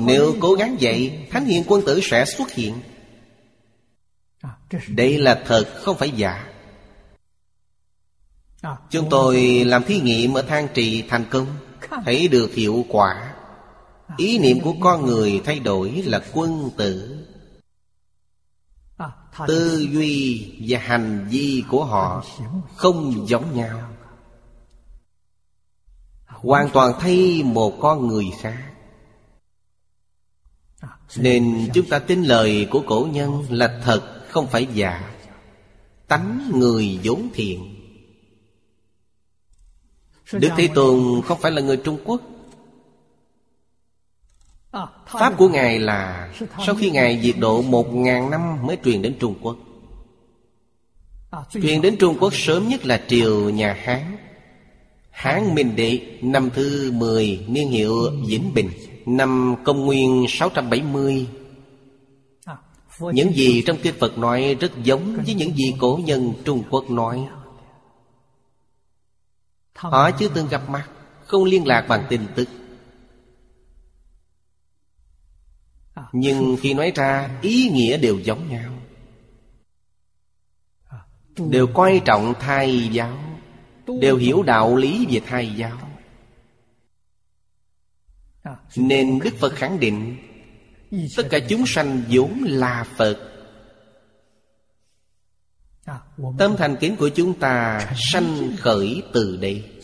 [0.00, 2.74] Nếu cố gắng dạy Thánh hiền quân tử sẽ xuất hiện.
[4.88, 6.48] Đây là thật, không phải giả.
[8.90, 11.46] Chúng tôi làm thí nghiệm ở Thang Trì thành công.
[12.04, 13.34] Thấy được hiệu quả.
[14.16, 17.24] Ý niệm của con người thay đổi là quân tử.
[19.46, 22.24] Tư duy và hành vi của họ
[22.76, 23.97] không giống nhau.
[26.42, 28.64] Hoàn toàn thay một con người khác.
[31.16, 35.14] Nên chúng ta tin lời của cổ nhân là thật, Không phải giả.
[36.08, 37.74] Tánh người vốn thiện.
[40.32, 42.20] Đức Thế Tôn không phải là người Trung Quốc.
[45.06, 46.32] Pháp của Ngài là
[46.66, 49.56] Sau khi Ngài diệt độ một ngàn năm mới truyền đến Trung Quốc.
[51.62, 54.27] Truyền đến Trung Quốc sớm nhất là triều nhà Hán.
[55.18, 58.70] Hán Minh Đệ Năm thứ 10 niên hiệu Vĩnh Bình
[59.06, 61.26] Năm công nguyên 670
[63.00, 66.90] Những gì trong kinh Phật nói rất giống với những gì cổ nhân Trung Quốc
[66.90, 67.28] nói.
[69.74, 70.88] Họ chưa từng gặp mặt
[71.26, 72.48] Không liên lạc bằng tin tức.
[76.12, 78.72] Nhưng khi nói ra ý nghĩa đều giống nhau.
[81.36, 83.27] Đều coi trọng thai giáo
[84.00, 85.78] Đều hiểu đạo lý về thai giáo.
[88.76, 90.16] Nên Đức Phật khẳng định
[91.16, 93.34] Tất cả chúng sanh vốn là Phật.
[96.38, 99.80] Tâm thành kính của chúng ta sanh khởi từ đây.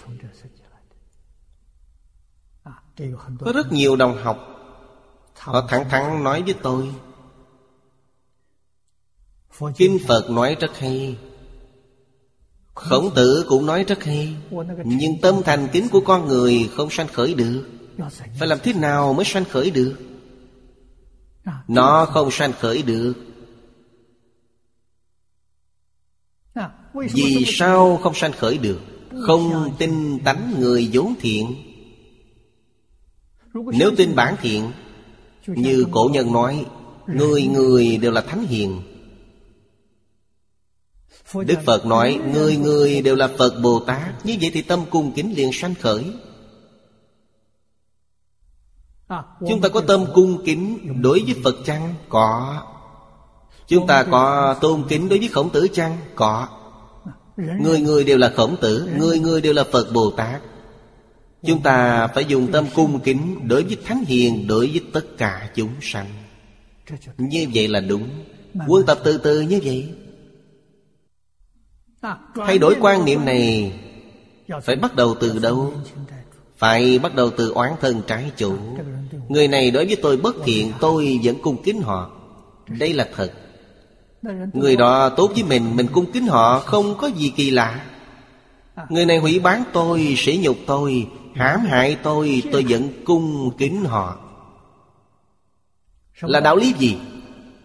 [3.41, 4.55] Có rất nhiều đồng học
[5.39, 6.95] Họ thẳng thắn nói với tôi.
[9.77, 11.19] Kinh Phật nói rất hay
[12.75, 14.37] Khổng tử cũng nói rất hay,
[14.85, 17.69] Nhưng tâm thành kính của con người không sanh khởi được.
[18.39, 19.97] Phải làm thế nào mới sanh khởi được?
[21.69, 23.15] Nó không sanh khởi được.
[26.95, 28.81] Vì sao không sanh khởi được?
[29.23, 31.55] Không tin tánh người vốn thiện.
[33.55, 34.73] Nếu tin bản thiện,
[35.47, 36.67] Như cổ nhân nói,
[37.07, 38.81] Người người đều là thánh hiền.
[41.47, 45.13] Đức Phật nói Người người đều là Phật Bồ Tát Như vậy thì tâm cung
[45.13, 46.05] kính liền sanh khởi.
[49.49, 51.95] Chúng ta có tâm cung kính đối với Phật chăng?
[52.09, 52.63] Có.
[53.67, 55.97] Chúng ta có tôn kính đối với khổng tử chăng?
[56.15, 56.49] Có.
[57.37, 60.41] Người người đều là khổng tử Người người đều là Phật Bồ Tát
[61.47, 65.51] Chúng ta phải dùng tâm cung kính Đối với Thánh Hiền Đối với tất cả
[65.55, 66.07] chúng sanh.
[67.19, 68.09] Như vậy là đúng.
[68.69, 69.95] Quân tập từ từ như vậy
[72.47, 73.73] Thay đổi quan niệm này
[74.63, 75.73] Phải bắt đầu từ đâu?
[76.57, 78.57] Phải bắt đầu từ oán thân trái chủ.
[79.29, 82.11] Người này đối với tôi bất thiện, Tôi vẫn cung kính họ.
[82.69, 83.33] Đây là thật.
[84.53, 87.87] Người đó tốt với mình Mình cung kính họ, Không có gì kỳ lạ.
[88.89, 93.85] Người này hủy bán tôi, Sỉ nhục tôi, hãm hại tôi Tôi vẫn cung kính
[93.85, 94.17] họ.
[96.21, 96.97] Là đạo lý gì?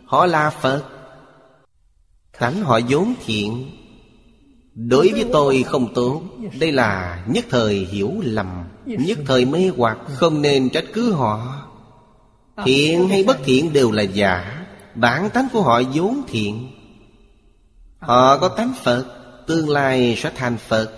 [0.05, 0.83] Họ là Phật.
[2.39, 3.71] Cảnh họ vốn thiện.
[4.87, 6.21] Đối với tôi không tốt
[6.59, 8.63] Đây là nhất thời hiểu lầm.
[8.85, 11.65] Nhất thời mê hoặc, Không nên trách cứ họ.
[12.65, 14.65] Thiện hay bất thiện đều là giả.
[14.95, 16.71] Bản tánh của họ vốn thiện.
[17.99, 19.05] Họ có tánh Phật,
[19.47, 20.91] Tương lai sẽ thành Phật.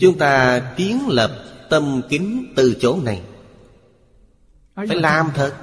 [0.00, 1.30] Chúng ta kiến lập
[1.70, 3.22] tâm kính từ chỗ này.
[4.76, 5.54] Phải làm thật.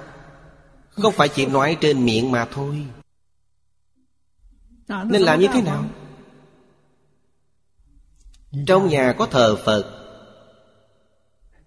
[0.89, 2.85] Không phải chỉ nói trên miệng mà thôi.
[4.87, 5.85] Nên làm như thế nào?
[8.67, 9.93] Trong nhà có thờ Phật.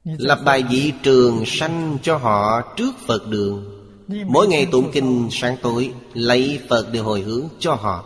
[0.05, 3.77] Lập bài vị trường sanh cho họ trước Phật đường.
[4.27, 8.05] Mỗi ngày tụng kinh sáng tối Lấy Phật để hồi hướng cho họ.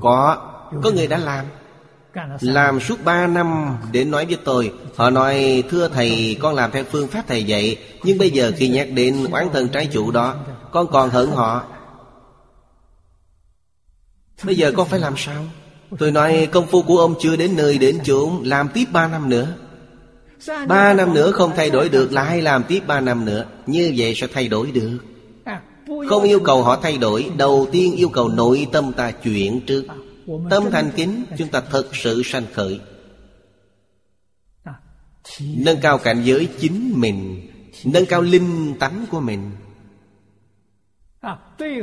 [0.00, 0.36] Có
[0.82, 1.46] Có người đã làm.
[2.40, 4.72] Làm suốt ba năm để nói với tôi.
[4.96, 7.76] Họ nói thưa thầy con làm theo phương pháp thầy dạy.
[8.04, 10.34] Nhưng bây giờ khi nhắc đến oán thân trái chủ đó
[10.72, 11.62] Con còn hận họ
[14.42, 15.44] Bây giờ con phải làm sao?
[15.98, 19.28] Tôi nói công phu của ông chưa đến nơi đến chốn, Làm tiếp ba năm
[19.28, 19.56] nữa.
[20.68, 23.46] Ba năm nữa không thay đổi được Lại làm tiếp ba năm nữa.
[23.66, 24.98] Như vậy sẽ thay đổi được.
[26.08, 27.30] Không yêu cầu họ thay đổi.
[27.36, 29.84] Đầu tiên yêu cầu nội tâm ta chuyển trước.
[30.50, 32.80] Tâm thành kính, Chúng ta thật sự sanh khởi.
[35.40, 37.50] Nâng cao cảnh giới chính mình.
[37.84, 39.50] Nâng cao linh tánh của mình.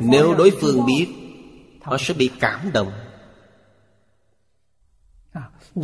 [0.02, 1.08] Nếu đối phương biết
[1.82, 2.92] họ sẽ bị cảm động.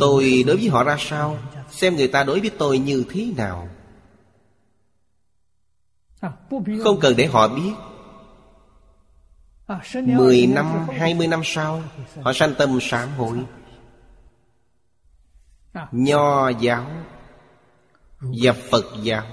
[0.00, 1.38] Tôi đối với họ ra sao?
[1.70, 3.68] Xem người ta đối với tôi như thế nào?
[6.84, 7.72] Không cần để họ biết.
[9.94, 11.82] Mười năm, hai mươi năm sau
[12.22, 13.38] Họ sanh tâm sám hội
[15.92, 16.86] Nho giáo
[18.20, 19.26] Và Phật giáo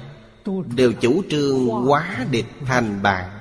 [0.75, 3.34] Đều chủ trương quá địch thành bạn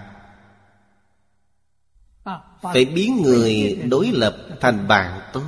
[2.72, 5.42] phải biến người đối lập thành bạn tốt.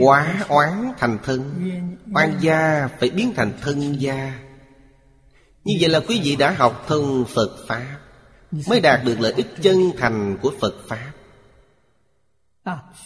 [0.00, 1.40] Quá oán thành thân.
[2.14, 4.40] Oan gia phải biến thành thân gia.
[5.64, 7.98] Như vậy là quý vị đã học thân Phật Pháp,
[8.68, 11.12] Mới đạt được lợi ích chân thành của Phật Pháp.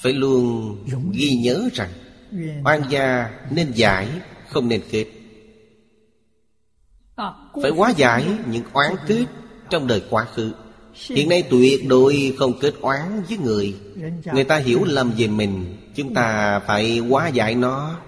[0.02, 0.76] Phải luôn
[1.12, 1.90] ghi nhớ rằng,
[2.64, 4.08] Oan gia nên giải,
[4.48, 5.06] không nên kết.
[7.62, 9.26] Phải quá giải những oán kết
[9.70, 10.52] trong đời quá khứ
[10.96, 13.74] hiện nay tuyệt đối không kết oán với người.
[14.32, 18.00] Người ta hiểu lầm về mình chúng ta phải hóa giải nó.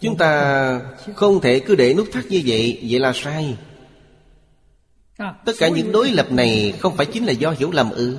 [0.00, 0.80] Chúng ta
[1.14, 3.56] không thể cứ để nút thắt như vậy vậy là sai.
[5.18, 8.16] Tất cả những đối lập này không phải chính là do hiểu lầm ư?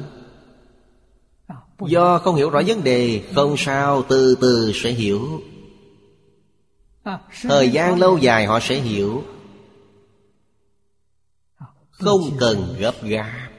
[1.88, 5.42] Do không hiểu rõ vấn đề không sao từ từ sẽ hiểu.
[7.42, 9.24] Thời gian lâu dài họ sẽ hiểu.
[12.00, 13.50] Không cần gấp gáp.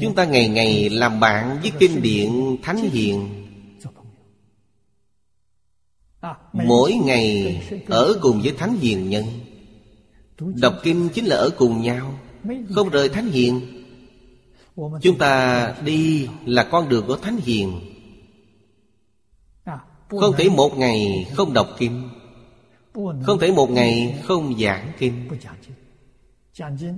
[0.00, 3.46] Chúng ta ngày ngày làm bạn với kinh điển Thánh Hiền.
[6.52, 7.56] Mỗi ngày
[7.86, 9.24] ở cùng với Thánh Hiền Nhân.
[10.38, 12.18] Đọc kinh chính là ở cùng nhau.
[12.74, 13.84] Không rời Thánh Hiền.
[14.76, 17.80] Chúng ta đi là con đường của Thánh Hiền.
[20.08, 22.08] Không thể một ngày không đọc kinh.
[23.22, 25.28] Không thể một ngày không giảng kinh.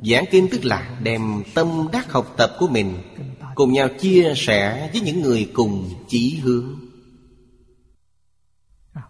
[0.03, 2.95] Giảng kinh tức là đem tâm đắc học tập của mình
[3.55, 6.75] Cùng nhau chia sẻ với những người cùng chỉ hướng.
[8.93, 9.03] À,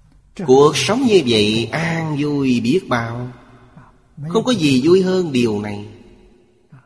[0.47, 3.33] Cuộc sống như vậy an vui biết bao.
[3.77, 3.83] À,
[4.29, 5.85] không có gì vui hơn điều này.
[6.71, 6.79] À,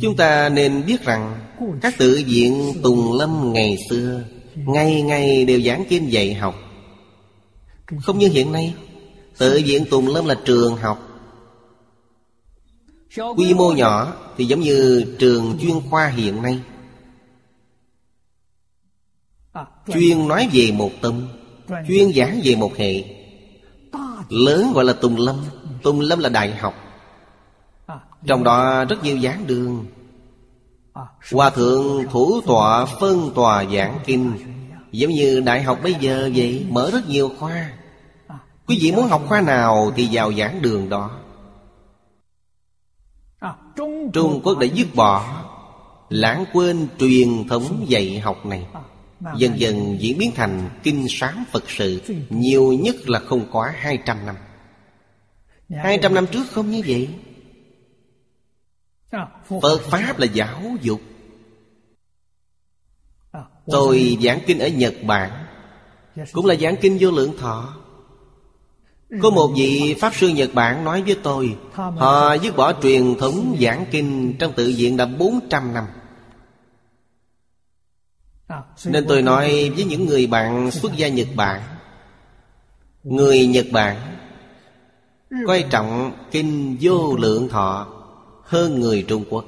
[0.00, 1.40] Chúng ta nên biết rằng
[1.82, 4.24] Các tự viện Tùng Lâm ngày xưa
[4.54, 6.63] Ngày ngày đều giảng kinh dạy học.
[8.02, 8.74] Không như hiện nay,
[9.38, 11.08] Tự viện Tùng Lâm là trường học.
[13.36, 16.60] Quy mô nhỏ thì giống như trường chuyên khoa hiện nay.
[19.92, 21.28] Chuyên nói về một tâm,
[21.88, 23.04] Chuyên giảng về một hệ.
[24.28, 25.36] Lớn gọi là Tùng Lâm
[25.82, 26.74] Tùng Lâm là đại học.
[28.26, 29.86] Trong đó rất nhiều giảng đường.
[31.32, 34.32] Hòa thượng thủ tọa, phân tòa giảng kinh.
[34.94, 37.72] Giống như đại học bây giờ vậy, Mở rất nhiều khoa.
[38.66, 41.20] Quý vị muốn học khoa nào Thì vào giảng đường đó.
[44.12, 45.44] Trung Quốc đã dứt bỏ
[46.08, 48.66] Lãng quên truyền thống dạy học này.
[49.36, 54.26] Dần dần diễn biến thành kinh sáng Phật sự, Nhiều nhất là không quá 200
[54.26, 54.36] năm.
[55.70, 57.08] 200 năm trước không như vậy.
[59.62, 61.00] Phật Pháp là giáo dục.
[63.66, 65.30] Tôi giảng kinh ở Nhật Bản.
[66.32, 67.74] Cũng là giảng kinh vô lượng thọ.
[69.22, 73.56] Có một vị Pháp sư Nhật Bản nói với tôi, Họ dứt bỏ truyền thống
[73.60, 75.84] giảng kinh trong tự viện đã 400 năm.
[78.84, 81.62] Nên tôi nói với những người bạn xuất gia Nhật Bản,
[83.04, 84.14] Người Nhật Bản
[85.46, 87.86] Coi trọng kinh vô lượng thọ
[88.42, 89.44] hơn người Trung Quốc.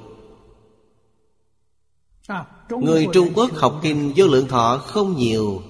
[2.71, 5.63] Người Trung Quốc học kinh vô lượng thọ không nhiều.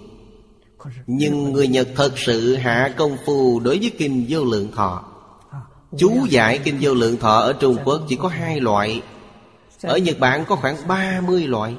[1.07, 5.05] Nhưng người Nhật thật sự hạ công phu đối với kinh vô lượng thọ.
[5.99, 9.03] Chú giải kinh vô lượng thọ ở Trung Quốc chỉ có hai loại.
[9.83, 11.77] Ở Nhật Bản có khoảng 30 loại.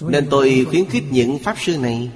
[0.00, 2.10] Nên tôi khuyến khích những Pháp sư này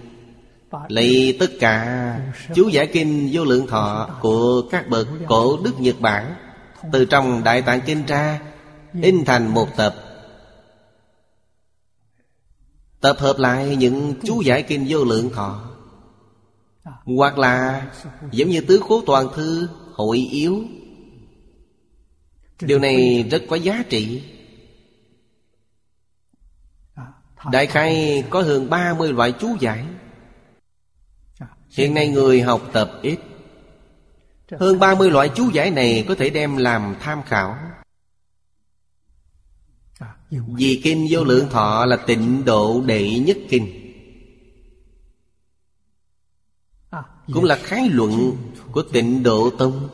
[0.89, 2.19] Lấy tất cả
[2.55, 6.35] chú giải kinh vô lượng thọ Của các bậc cổ Đức Nhật Bản
[6.93, 8.41] Từ trong Đại Tạng Kinh ra
[9.03, 9.95] in thành một tập.
[13.01, 15.71] Tập hợp lại những chú giải kinh vô lượng thọ.
[17.05, 17.87] Hoặc là
[18.31, 20.65] giống như tứ cố toàn thư hội yếu.
[22.61, 24.23] Điều này rất có giá trị.
[27.53, 29.85] Đại khai có hơn 30 loại chú giải.
[31.71, 33.19] Hiện nay người học tập ít.
[34.59, 37.57] Hơn 30 loại chú giải này có thể đem làm tham khảo.
[40.47, 43.81] Vì kinh vô lượng thọ là tịnh độ đệ nhất kinh.
[47.33, 48.37] Cũng là khái luận
[48.73, 49.89] của tịnh độ tông.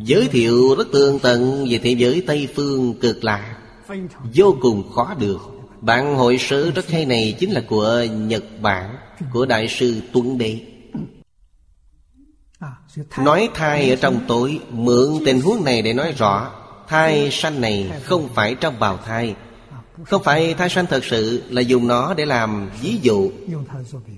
[0.00, 3.56] Giới thiệu rất tương tận về thế giới Tây Phương cực lạc
[4.34, 5.40] Vô cùng khó được.
[5.80, 8.96] Bản hội sớ rất hay này chính là của Nhật Bản,
[9.32, 10.60] Của Đại sư Tuấn Đế.
[13.18, 16.59] Nói thai ở trong tối, Mượn tình huống này để nói rõ.
[16.90, 19.34] Thai sanh này không phải trong bào thai.
[20.04, 23.30] Không phải thai sanh thật sự Là dùng nó để làm ví dụ.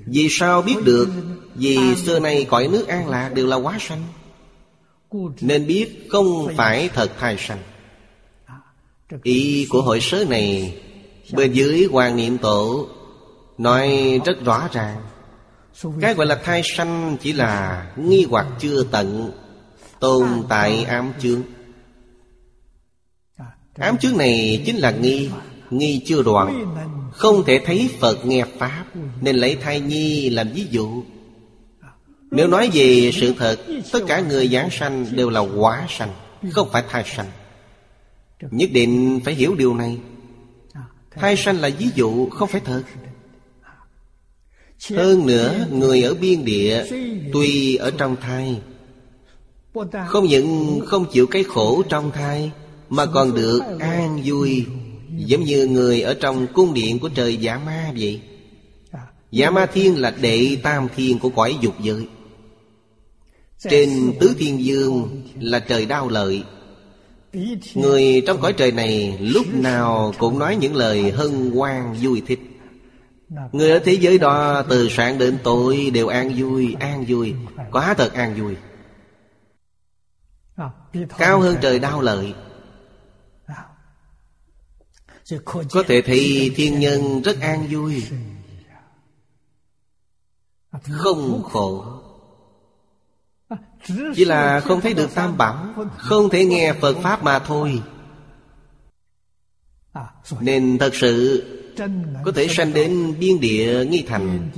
[0.06, 1.08] Vì sao biết được?
[1.54, 4.02] Vì xưa nay cõi nước an lạc đều là quá sanh.
[5.40, 7.58] Nên biết không phải thật thai sanh.
[9.22, 10.74] Ý của hội sớ này,
[11.32, 12.88] Bên dưới hoàng niệm tổ
[13.58, 13.90] Nói
[14.24, 14.96] rất rõ ràng.
[16.00, 19.30] Cái gọi là thai sanh chỉ là nghi hoặc chưa tận
[20.00, 21.42] Tồn tại ám chương
[23.78, 25.30] Ám chướng này chính là nghi
[25.70, 26.76] Nghi chưa đoạn.
[27.12, 28.84] Không thể thấy Phật nghe Pháp,
[29.20, 31.02] Nên lấy thai nhi làm ví dụ.
[32.30, 33.56] Nếu nói về sự thật,
[33.92, 36.12] Tất cả người giảng sanh đều là quá sanh,
[36.50, 37.26] Không phải thai sanh.
[38.50, 39.98] Nhất định phải hiểu điều này.
[41.10, 42.82] Thai sanh là ví dụ, không phải thật.
[44.90, 46.84] Hơn nữa, người ở biên địa,
[47.32, 48.60] Tuy ở trong thai,
[50.06, 52.52] Không những không chịu cái khổ trong thai
[52.92, 54.66] mà còn được an vui
[55.16, 58.20] Giống như người ở trong cung điện của trời giả ma vậy.
[59.30, 62.08] Giả ma thiên là đệ tam thiên của cõi dục giới.
[63.58, 66.44] Trên tứ thiên dương là trời đau lợi.
[67.74, 72.40] Người trong cõi trời này lúc nào cũng nói những lời hân hoan vui thích.
[73.52, 77.34] Người ở thế giới đó từ sáng đến tối đều an vui, an vui
[77.70, 78.54] Quá thật an vui.
[81.18, 82.34] Cao hơn trời đau lợi
[85.44, 88.04] có thể thấy thiên nhân rất an vui.
[90.90, 91.84] Không khổ.
[94.14, 97.82] Chỉ là không thấy được tam bảo, không thể nghe phật pháp mà thôi.
[100.40, 101.42] Nên thật sự
[102.24, 104.50] có thể sanh đến biên địa nghi thành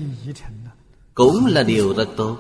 [1.15, 2.39] cũng là điều rất tốt.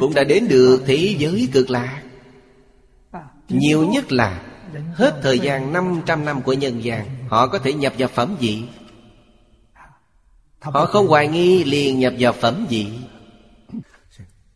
[0.00, 2.02] Cũng đã đến được thế giới cực lạc.
[3.48, 4.43] Nhiều nhất là
[4.94, 8.62] Hết thời gian 500 năm của nhân gian, Họ có thể nhập vào phẩm vị.
[10.60, 12.86] Họ không hoài nghi liền nhập vào phẩm vị.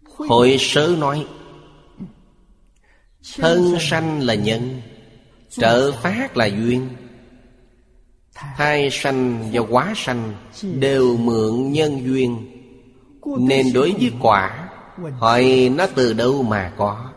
[0.04, 1.26] Hội sớ nói,
[3.36, 4.80] Thân sanh là nhân,
[5.50, 6.88] Trợ phát là duyên.
[8.34, 12.46] Thai sanh và quá sanh Đều mượn nhân duyên.
[13.38, 14.68] Nên đối với quả,
[15.18, 17.12] Hỏi nó từ đâu mà có.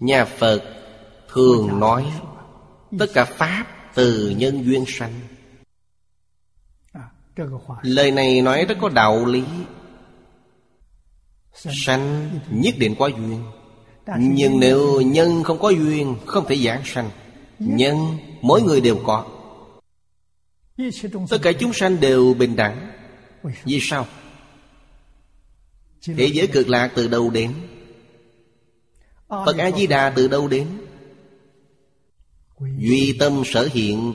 [0.00, 0.62] Nhà Phật
[1.28, 2.12] thường nói
[2.98, 5.20] Tất cả Pháp từ nhân duyên sanh.
[7.82, 9.44] Lời này nói rất có đạo lý.
[11.54, 13.44] Sanh nhất định có duyên.
[14.18, 17.10] Nhưng nếu nhân không có duyên Không thể giảng sanh.
[17.58, 17.96] Nhân
[18.42, 19.26] mỗi người đều có.
[21.30, 22.92] Tất cả chúng sanh đều bình đẳng.
[23.64, 24.06] Vì sao?
[26.06, 27.52] Thế giới cực lạc từ đầu đến.
[29.30, 30.66] Phật A-di-đà từ đâu đến?
[32.78, 34.14] Duy tâm sở hiện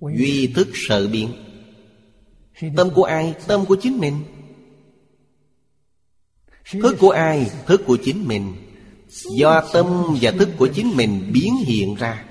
[0.00, 1.28] Duy thức sở biến
[2.76, 3.34] Tâm của ai?
[3.46, 4.14] Tâm của chính mình
[6.82, 7.50] Thức của ai?
[7.66, 8.54] Thức của chính mình
[9.08, 12.24] Do tâm và thức của chính mình biến hiện ra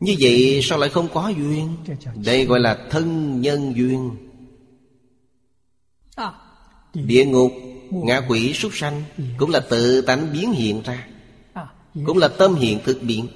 [0.00, 1.76] Như vậy sao lại không có duyên?
[2.24, 4.10] Đây gọi là thân nhân duyên
[6.94, 7.52] Địa ngục,
[7.90, 9.02] ngã quỷ, súc sanh
[9.38, 11.06] Cũng là tự tánh biến hiện ra,
[12.06, 13.28] Cũng là tâm hiện thực biến.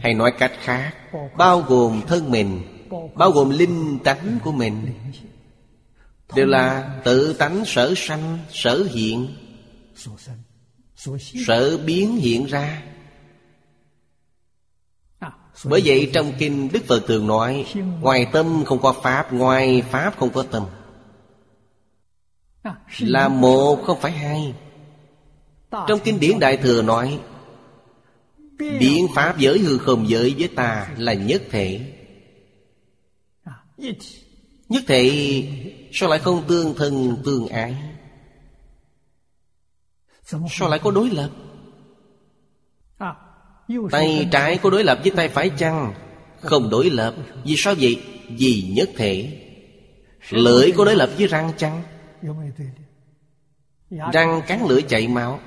[0.00, 0.92] Hay nói cách khác,
[1.36, 2.62] Bao gồm thân mình,
[3.14, 4.86] Bao gồm linh tánh của mình,
[6.34, 9.28] Đều là tự tánh sở sanh, Sở hiện,
[11.46, 12.82] Sở biến hiện ra.
[15.64, 17.66] Bởi vậy trong kinh Đức Phật thường nói,
[18.00, 20.62] Ngoài tâm không có Pháp, Ngoài Pháp không có tâm.
[22.98, 24.54] Là một không phải hai.
[25.70, 27.20] Trong kinh điển Đại Thừa nói
[28.58, 31.80] Biến Pháp giới hư không giới với ta là nhất thể.
[34.68, 35.42] Nhất thể
[35.92, 37.76] sao lại không tương thân tương ái?
[40.50, 41.30] Sao lại có đối lập?
[43.90, 45.94] Tay trái có đối lập với tay phải chăng?
[46.40, 47.14] Không đối lập.
[47.44, 48.02] Vì sao vậy?
[48.28, 49.42] Vì nhất thể.
[50.30, 51.82] Lưỡi có đối lập với răng chăng?
[54.12, 55.40] Răng cắn lưỡi chạy máu.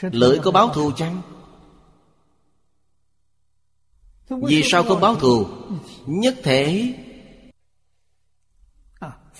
[0.00, 1.22] Lưỡi có báo thù chăng?
[4.28, 5.46] Vì sao không báo thù?
[6.06, 6.94] Nhất thể.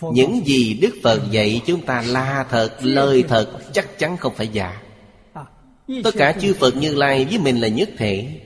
[0.00, 4.48] Những gì Đức Phật dạy chúng ta là thật, lời thật Chắc chắn không phải
[4.48, 4.82] giả.
[6.04, 8.40] Tất cả chư Phật Như Lai với mình là nhất thể.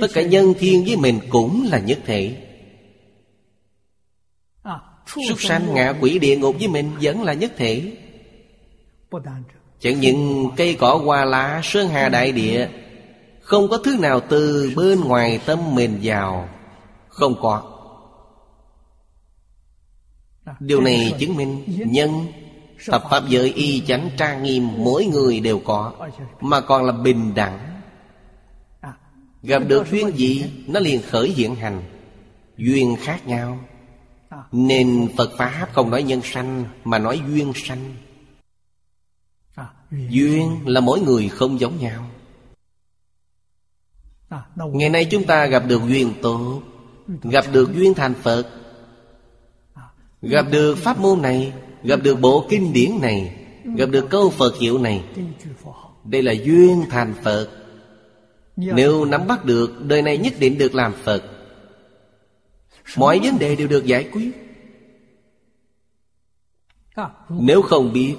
[0.00, 2.45] Tất cả nhân thiên với mình cũng là nhất thể.
[5.06, 7.96] Súc sanh ngạ quỷ địa ngục với mình Vẫn là nhất thể.
[9.80, 12.68] Chẳng những cây cỏ hoa lá Sơn hà đại địa
[13.40, 16.48] Không có thứ nào từ bên ngoài tâm mình vào.
[17.08, 17.72] Không có.
[20.60, 22.26] Điều này chứng minh Nhân
[22.86, 25.92] Thập Pháp giới y chánh trang nghiêm Mỗi người đều có
[26.40, 27.58] Mà còn là bình đẳng.
[29.42, 31.82] Gặp được duyên gì Nó liền khởi hiện hành.
[32.56, 33.58] Duyên khác nhau
[34.52, 37.94] nên Phật Pháp không nói nhân sanh, Mà nói duyên sanh.
[39.90, 42.10] Duyên là mỗi người không giống nhau.
[44.56, 46.62] Ngày nay chúng ta gặp được duyên tốt,
[47.22, 48.46] Gặp được duyên thành Phật.
[50.22, 51.52] Gặp được pháp môn này,
[51.82, 53.36] Gặp được bộ kinh điển này,
[53.76, 55.04] Gặp được câu Phật hiệu này.
[56.04, 57.48] Đây là duyên thành Phật.
[58.56, 61.35] Nếu nắm bắt được, Đời này nhất định được làm Phật.
[62.96, 64.30] Mọi vấn đề đều được giải quyết.
[67.30, 68.16] Nếu không biết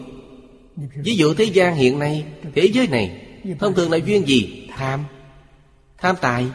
[0.96, 2.26] Ví dụ thế gian hiện nay
[2.56, 3.28] Thế giới này
[3.60, 4.70] Thông thường là duyên gì?
[4.76, 5.04] Tham.
[5.98, 6.48] Tham tài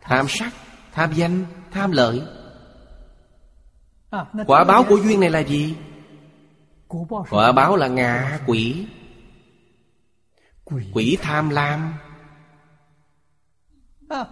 [0.00, 0.52] Tham sắc
[0.92, 1.44] Tham danh
[1.76, 2.22] Tham lợi.
[4.46, 5.74] Quả báo của duyên này là gì?
[7.30, 8.86] Quả báo là ngạ quỷ.
[10.92, 11.18] Quỷ.
[11.22, 11.94] Tham lam.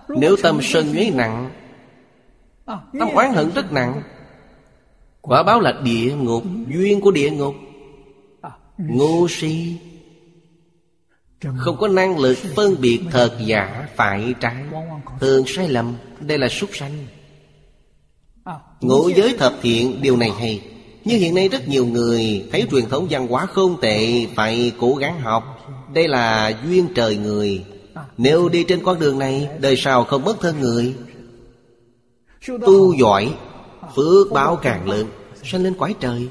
[0.09, 1.51] Nếu tâm sân nhuế nặng
[2.67, 4.03] Tâm oán hận rất nặng.
[5.21, 7.55] Quả báo là địa ngục Duyên của địa ngục.
[8.79, 9.77] Ngu si.
[11.57, 14.57] Không có năng lực phân biệt thật giả phải trái.
[15.21, 17.07] Thường sai lầm Đây là súc sanh.
[18.81, 20.63] Ngũ giới thập thiện điều này hay.
[21.05, 24.95] Nhưng hiện nay rất nhiều người Thấy truyền thống văn hóa không tệ Phải cố
[24.95, 25.45] gắng học.
[25.95, 27.65] Đây là duyên trời người.
[28.19, 30.95] Nếu đi trên con đường này Đời sau không mất thân người
[32.47, 33.35] Tu giỏi
[33.97, 35.07] Phước báo càng lớn
[35.43, 36.31] Sanh lên quái trời.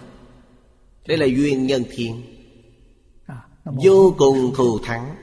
[1.07, 2.21] Đây là duyên nhân thiên
[3.65, 5.15] Vô cùng thù thắng.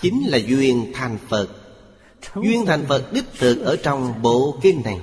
[0.00, 1.48] Chính là duyên thành Phật.
[2.34, 5.00] Duyên thành Phật đích thực ở trong bộ kinh này.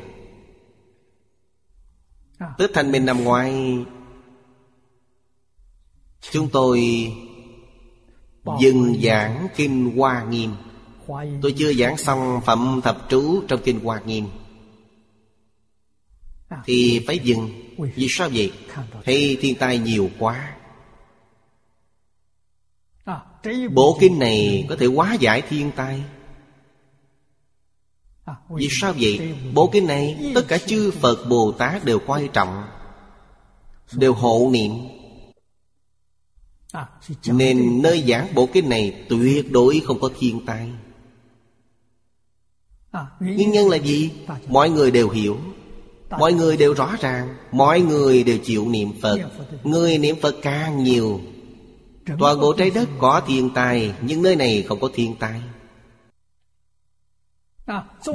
[2.58, 3.78] Tết Thanh Minh năm ngoái
[6.32, 7.08] Chúng tôi
[8.60, 10.52] Dừng giảng Kinh Hoa Nghiêm.
[11.42, 14.26] Tôi chưa giảng xong Phẩm Thập Trú trong Kinh Hoa Nghiêm
[16.66, 18.54] thì phải dừng Vì sao vậy?
[19.06, 20.56] Hay thiên tai nhiều quá
[23.74, 26.04] Bộ kinh này có thể hóa giải thiên tai
[28.50, 29.36] vì sao vậy?
[29.54, 32.64] Bộ kinh này, Tất cả chư Phật Bồ Tát đều quan trọng,
[33.94, 34.72] Đều hộ niệm
[37.26, 40.70] Nên nơi giảng bộ kinh này Tuyệt đối không có thiên tai
[43.20, 44.12] Nguyên nhân là gì?
[44.48, 45.38] Mọi người đều hiểu
[46.10, 49.20] Mọi người đều rõ ràng, Mọi người đều chịu niệm Phật.
[49.64, 51.22] Người niệm Phật càng nhiều,
[52.20, 55.42] Toàn bộ trái đất có thiên tai Nhưng nơi này không có thiên tai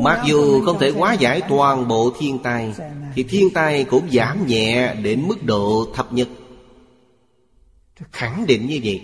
[0.00, 2.74] Mặc dù không thể hóa giải toàn bộ thiên tai
[3.14, 6.28] Thì thiên tai cũng giảm nhẹ đến mức độ thấp nhất.
[8.12, 9.02] Khẳng định như vậy.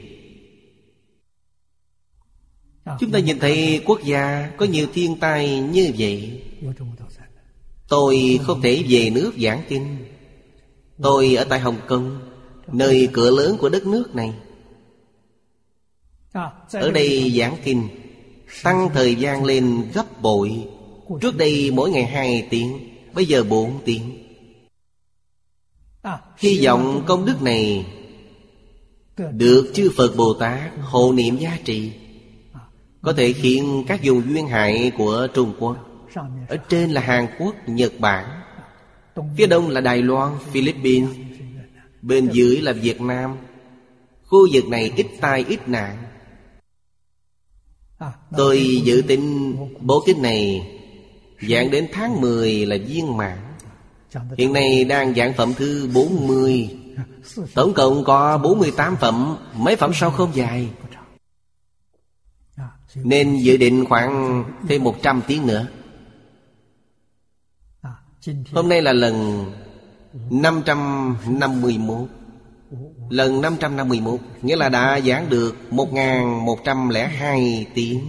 [3.00, 6.42] Chúng ta nhìn thấy quốc gia có nhiều thiên tai như vậy.
[7.90, 9.96] Tôi không thể về nước giảng kinh.
[11.02, 12.20] Tôi ở tại Hồng Kông,
[12.72, 14.34] Nơi cửa lớn của đất nước này.
[16.72, 17.88] Ở đây giảng kinh,
[18.62, 20.66] Tăng thời gian lên gấp bội.
[21.20, 22.78] Trước đây mỗi ngày 2 tiếng,
[23.14, 24.26] Bây giờ 4 tiếng.
[26.38, 27.86] Hy vọng công đức này
[29.16, 31.92] Được chư Phật Bồ Tát hộ niệm giá trị,
[33.02, 35.89] Có thể khiến các vùng duyên hại của Trung Quốc
[36.48, 38.42] ở trên là Hàn Quốc, Nhật Bản.
[39.36, 41.10] Phía đông là Đài Loan, Philippines.
[42.02, 43.36] Bên dưới là Việt Nam.
[44.26, 45.96] Khu vực này ít tai ít nạn.
[48.36, 50.66] Tôi dự tính bộ kinh này
[51.48, 53.38] Giảng đến tháng 10 là viên mãn.
[54.38, 56.68] Hiện nay đang giảng phẩm thứ 40
[57.54, 59.36] Tổng cộng có 48 phẩm.
[59.54, 60.68] Mấy phẩm sau không dài.
[62.94, 65.66] Nên dự định khoảng thêm 100 tiếng nữa.
[68.52, 69.44] Hôm nay là lần
[70.30, 72.08] 551
[73.10, 78.00] Lần 551 Nghĩa là đã giảng được 1.102 tiếng.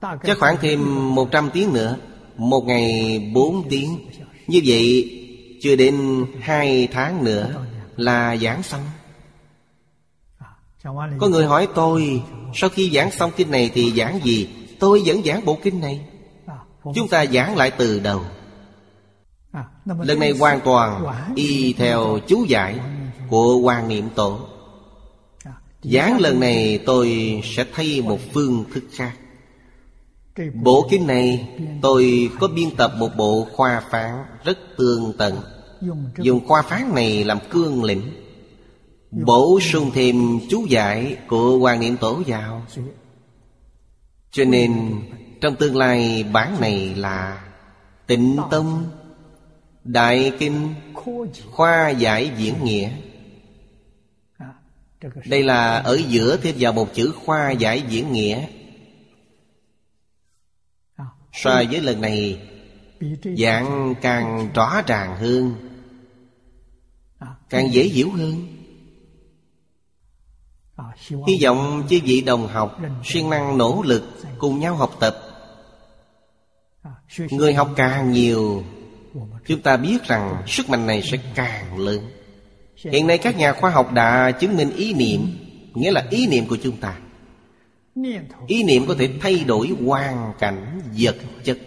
[0.00, 1.96] Chắc khoảng thêm 100 tiếng nữa
[2.36, 3.98] Một ngày 4 tiếng.
[4.46, 5.16] Như vậy
[5.62, 7.66] Chưa đến 2 tháng nữa
[7.96, 8.82] Là giảng xong.
[11.18, 12.22] Có người hỏi tôi
[12.54, 14.48] Sau khi giảng xong kinh này thì giảng gì?
[14.78, 16.09] Tôi vẫn giảng bộ kinh này
[16.94, 18.20] Chúng ta giảng lại từ đầu.
[19.84, 21.04] Lần này hoàn toàn
[21.36, 22.78] y theo chú giải
[23.28, 24.40] của quan Niệm Tổ.
[25.82, 29.12] Giảng lần này tôi sẽ thay một phương thức khác.
[30.54, 31.48] Bộ kinh này
[31.82, 35.40] tôi có biên tập một bộ khoa phán rất tương tận
[36.18, 38.02] Dùng khoa phán này làm cương lĩnh.
[39.10, 42.66] Bổ sung thêm chú giải của quan Niệm Tổ vào.
[44.30, 45.00] Cho nên
[45.40, 47.44] trong tương lai bản này là
[48.06, 48.86] Tịnh Tâm
[49.84, 50.74] Đại Kinh,
[51.50, 52.90] Khoa Giải Diễn Nghĩa.
[55.26, 58.46] Đây là ở giữa thêm vào một chữ khoa giải diễn nghĩa.
[61.32, 62.40] So với lần này,
[63.38, 65.54] Dạng càng rõ ràng hơn,
[67.50, 68.46] Càng dễ hiểu hơn.
[71.26, 74.02] Hy vọng chư vị đồng học siêng năng nỗ lực
[74.38, 75.29] cùng nhau học tập
[77.18, 78.64] Người học càng nhiều
[79.46, 82.10] Chúng ta biết rằng sức mạnh này sẽ càng lớn.
[82.76, 85.20] Hiện nay các nhà khoa học đã chứng minh ý niệm
[85.74, 86.98] Nghĩa là ý niệm của chúng ta.
[88.46, 91.58] Ý niệm có thể thay đổi hoàn cảnh vật chất.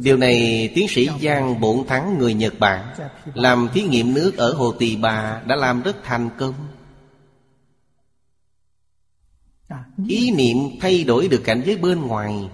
[0.00, 2.94] Điều này tiến sĩ Giang Bổn Thắng người Nhật Bản
[3.34, 6.54] Làm thí nghiệm nước ở Hồ Tỳ Bà đã làm rất thành công.
[10.08, 12.50] Ý niệm thay đổi được cảnh giới bên ngoài.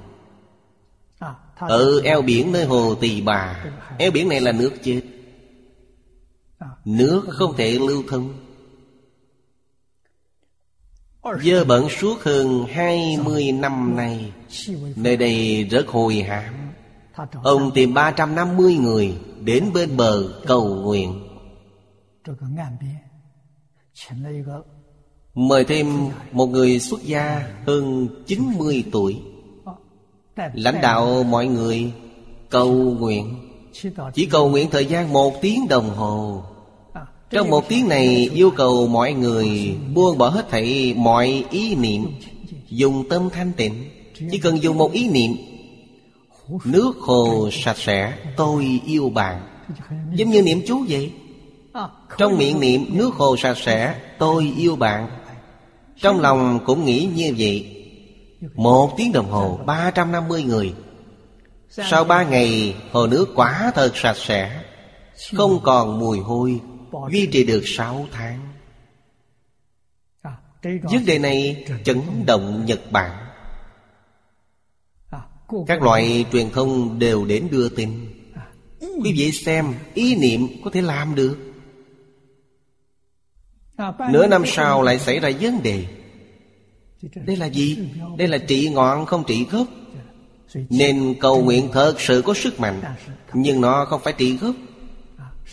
[1.56, 3.64] Ở eo biển nơi hồ Tỳ Bà.
[3.98, 5.00] Eo biển này là nước chết
[6.84, 8.34] Nước không thể lưu thông.
[11.42, 14.32] Dơ bẩn suốt hơn 20 năm nay.
[14.96, 16.54] Nơi đây rất hồi hãm.
[17.42, 21.28] Ông tìm 350 người Đến bên bờ cầu nguyện.
[25.34, 25.86] Mời thêm
[26.32, 29.16] một người xuất gia hơn 90 tuổi.
[30.54, 31.92] Lãnh đạo mọi người
[32.50, 33.34] cầu nguyện.
[34.14, 36.42] Chỉ cầu nguyện thời gian một tiếng đồng hồ.
[37.30, 42.06] Trong một tiếng này, yêu cầu mọi người buông bỏ hết thảy mọi ý niệm,
[42.68, 43.84] Dùng tâm thanh tịnh.
[44.30, 45.36] Chỉ cần dùng một ý niệm,
[46.64, 49.42] Nước hồ sạch sẽ, Tôi yêu bạn.
[50.14, 51.12] Giống như niệm chú vậy.
[52.18, 55.08] Trong miệng niệm, nước hồ sạch sẽ, Tôi yêu bạn.
[56.00, 57.78] Trong lòng cũng nghĩ như vậy.
[58.54, 60.74] Một tiếng đồng hồ 350 người.
[61.68, 64.62] Sau ba ngày, hồ nước quá thật sạch sẽ,
[65.34, 66.60] Không còn mùi hôi,
[67.10, 68.52] Duy trì được 6 tháng.
[70.62, 73.26] Vấn đề này chấn động Nhật Bản.
[75.66, 77.90] Các loại truyền thông đều đến đưa tin.
[78.80, 81.51] Quý vị xem ý niệm có thể làm được
[84.10, 85.84] nửa năm sau lại xảy ra vấn đề.
[87.14, 87.78] Đây là gì?
[88.18, 89.66] Đây là trị ngọn không trị gốc.
[90.70, 92.80] Nên cầu nguyện thật sự có sức mạnh,
[93.32, 94.54] nhưng nó không phải trị gốc.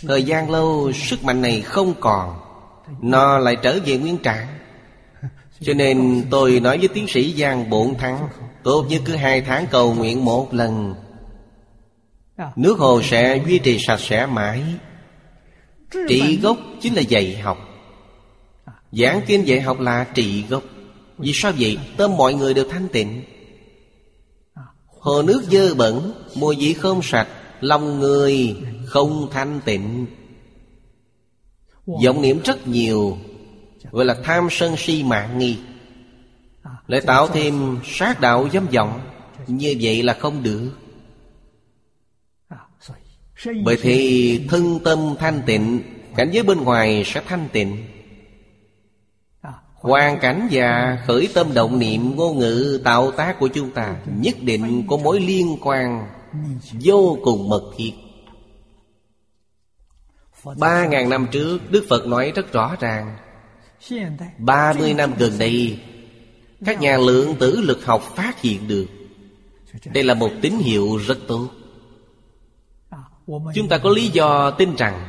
[0.02, 2.40] Thời gian lâu, sức mạnh này không còn.
[3.02, 4.48] Nó lại trở về nguyên trạng.
[5.62, 8.28] Cho nên tôi nói với tiến sĩ giang bổn thắng,
[8.64, 10.96] tốt nhất cứ hai tháng cầu nguyện một lần.
[12.56, 14.64] Nước hồ sẽ duy trì sạch sẽ mãi.
[16.08, 17.69] Trị gốc chính là dạy học.
[18.92, 20.64] Giảng kinh dạy học là trị gốc.
[21.18, 21.78] Vì sao vậy?
[21.98, 23.24] Tâm mọi người đều thanh tịnh.
[24.86, 27.28] Hồ nước dơ bẩn, Mùi vị không sạch,
[27.62, 28.56] Lòng người
[28.86, 30.06] không thanh tịnh.
[32.06, 33.18] Vọng niệm rất nhiều,
[33.92, 35.58] gọi là tham sân si mạng nghi.
[36.88, 39.02] Lại tạo thêm sát đạo dâm vọng,
[39.48, 40.72] như vậy là không được.
[43.64, 45.82] Bởi thì thân tâm thanh tịnh,
[46.16, 47.86] cảnh giới bên ngoài sẽ thanh tịnh.
[49.82, 54.36] Hoàn cảnh và khởi tâm động niệm ngôn ngữ tạo tác của chúng ta Nhất
[54.42, 56.08] định có mối liên quan
[56.82, 57.94] vô cùng mật thiết.
[60.58, 63.18] Ba ngàn năm trước, Đức Phật nói rất rõ ràng.
[64.38, 65.80] Ba mươi năm gần đây,
[66.66, 68.86] Các nhà lượng tử lực học phát hiện được.
[69.94, 71.48] Đây là một tín hiệu rất tốt.
[73.56, 75.06] Chúng ta có lý do tin rằng,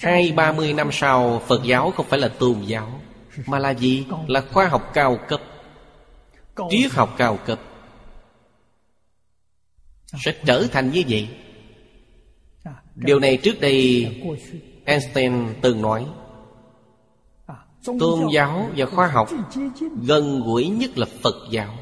[0.00, 3.00] Hai ba mươi năm sau, Phật giáo không phải là tôn giáo
[3.46, 4.06] mà là gì?
[4.26, 5.40] Là khoa học cao cấp.
[6.70, 7.60] Triết học cao cấp.
[10.24, 11.28] Sẽ trở thành như vậy.
[12.94, 14.06] Điều này trước đây
[14.84, 16.06] einstein từng nói.
[17.84, 19.28] Tôn giáo và khoa học
[20.02, 21.74] gần gũi nhất là phật giáo.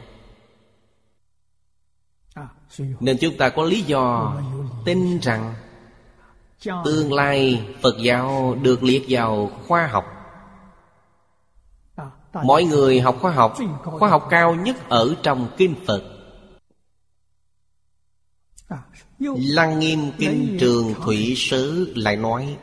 [2.78, 4.36] Nên chúng ta có lý do
[4.84, 5.54] tin rằng
[6.84, 10.04] tương lai phật giáo được liệt vào khoa học
[12.42, 16.02] mọi người học khoa học khoa học cao nhất ở trong kinh phật.
[19.36, 22.56] Lăng nghiêm kinh trường thủy sứ lại nói,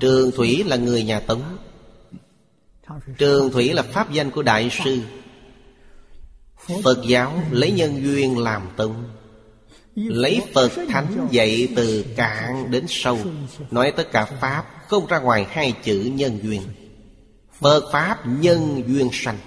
[0.00, 1.42] trường thủy là người nhà tống.
[3.18, 5.02] Trường thủy là pháp danh của đại sư.
[6.84, 9.04] Phật giáo lấy nhân duyên làm tông
[9.94, 13.18] lấy phật thánh dạy từ cạn đến sâu,
[13.70, 16.62] nói tất cả pháp không ra ngoài hai chữ nhân duyên.
[17.60, 19.38] Phật Pháp nhân duyên sanh.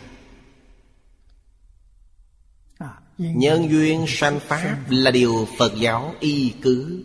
[3.18, 7.04] Nhân duyên sanh Pháp là điều Phật giáo y cứ.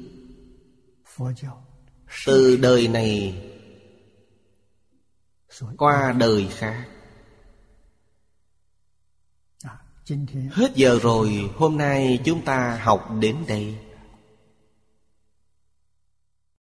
[2.26, 3.44] Từ đời này
[5.76, 6.88] Qua đời khác.
[10.50, 13.78] Hết giờ rồi, hôm nay chúng ta học đến đây.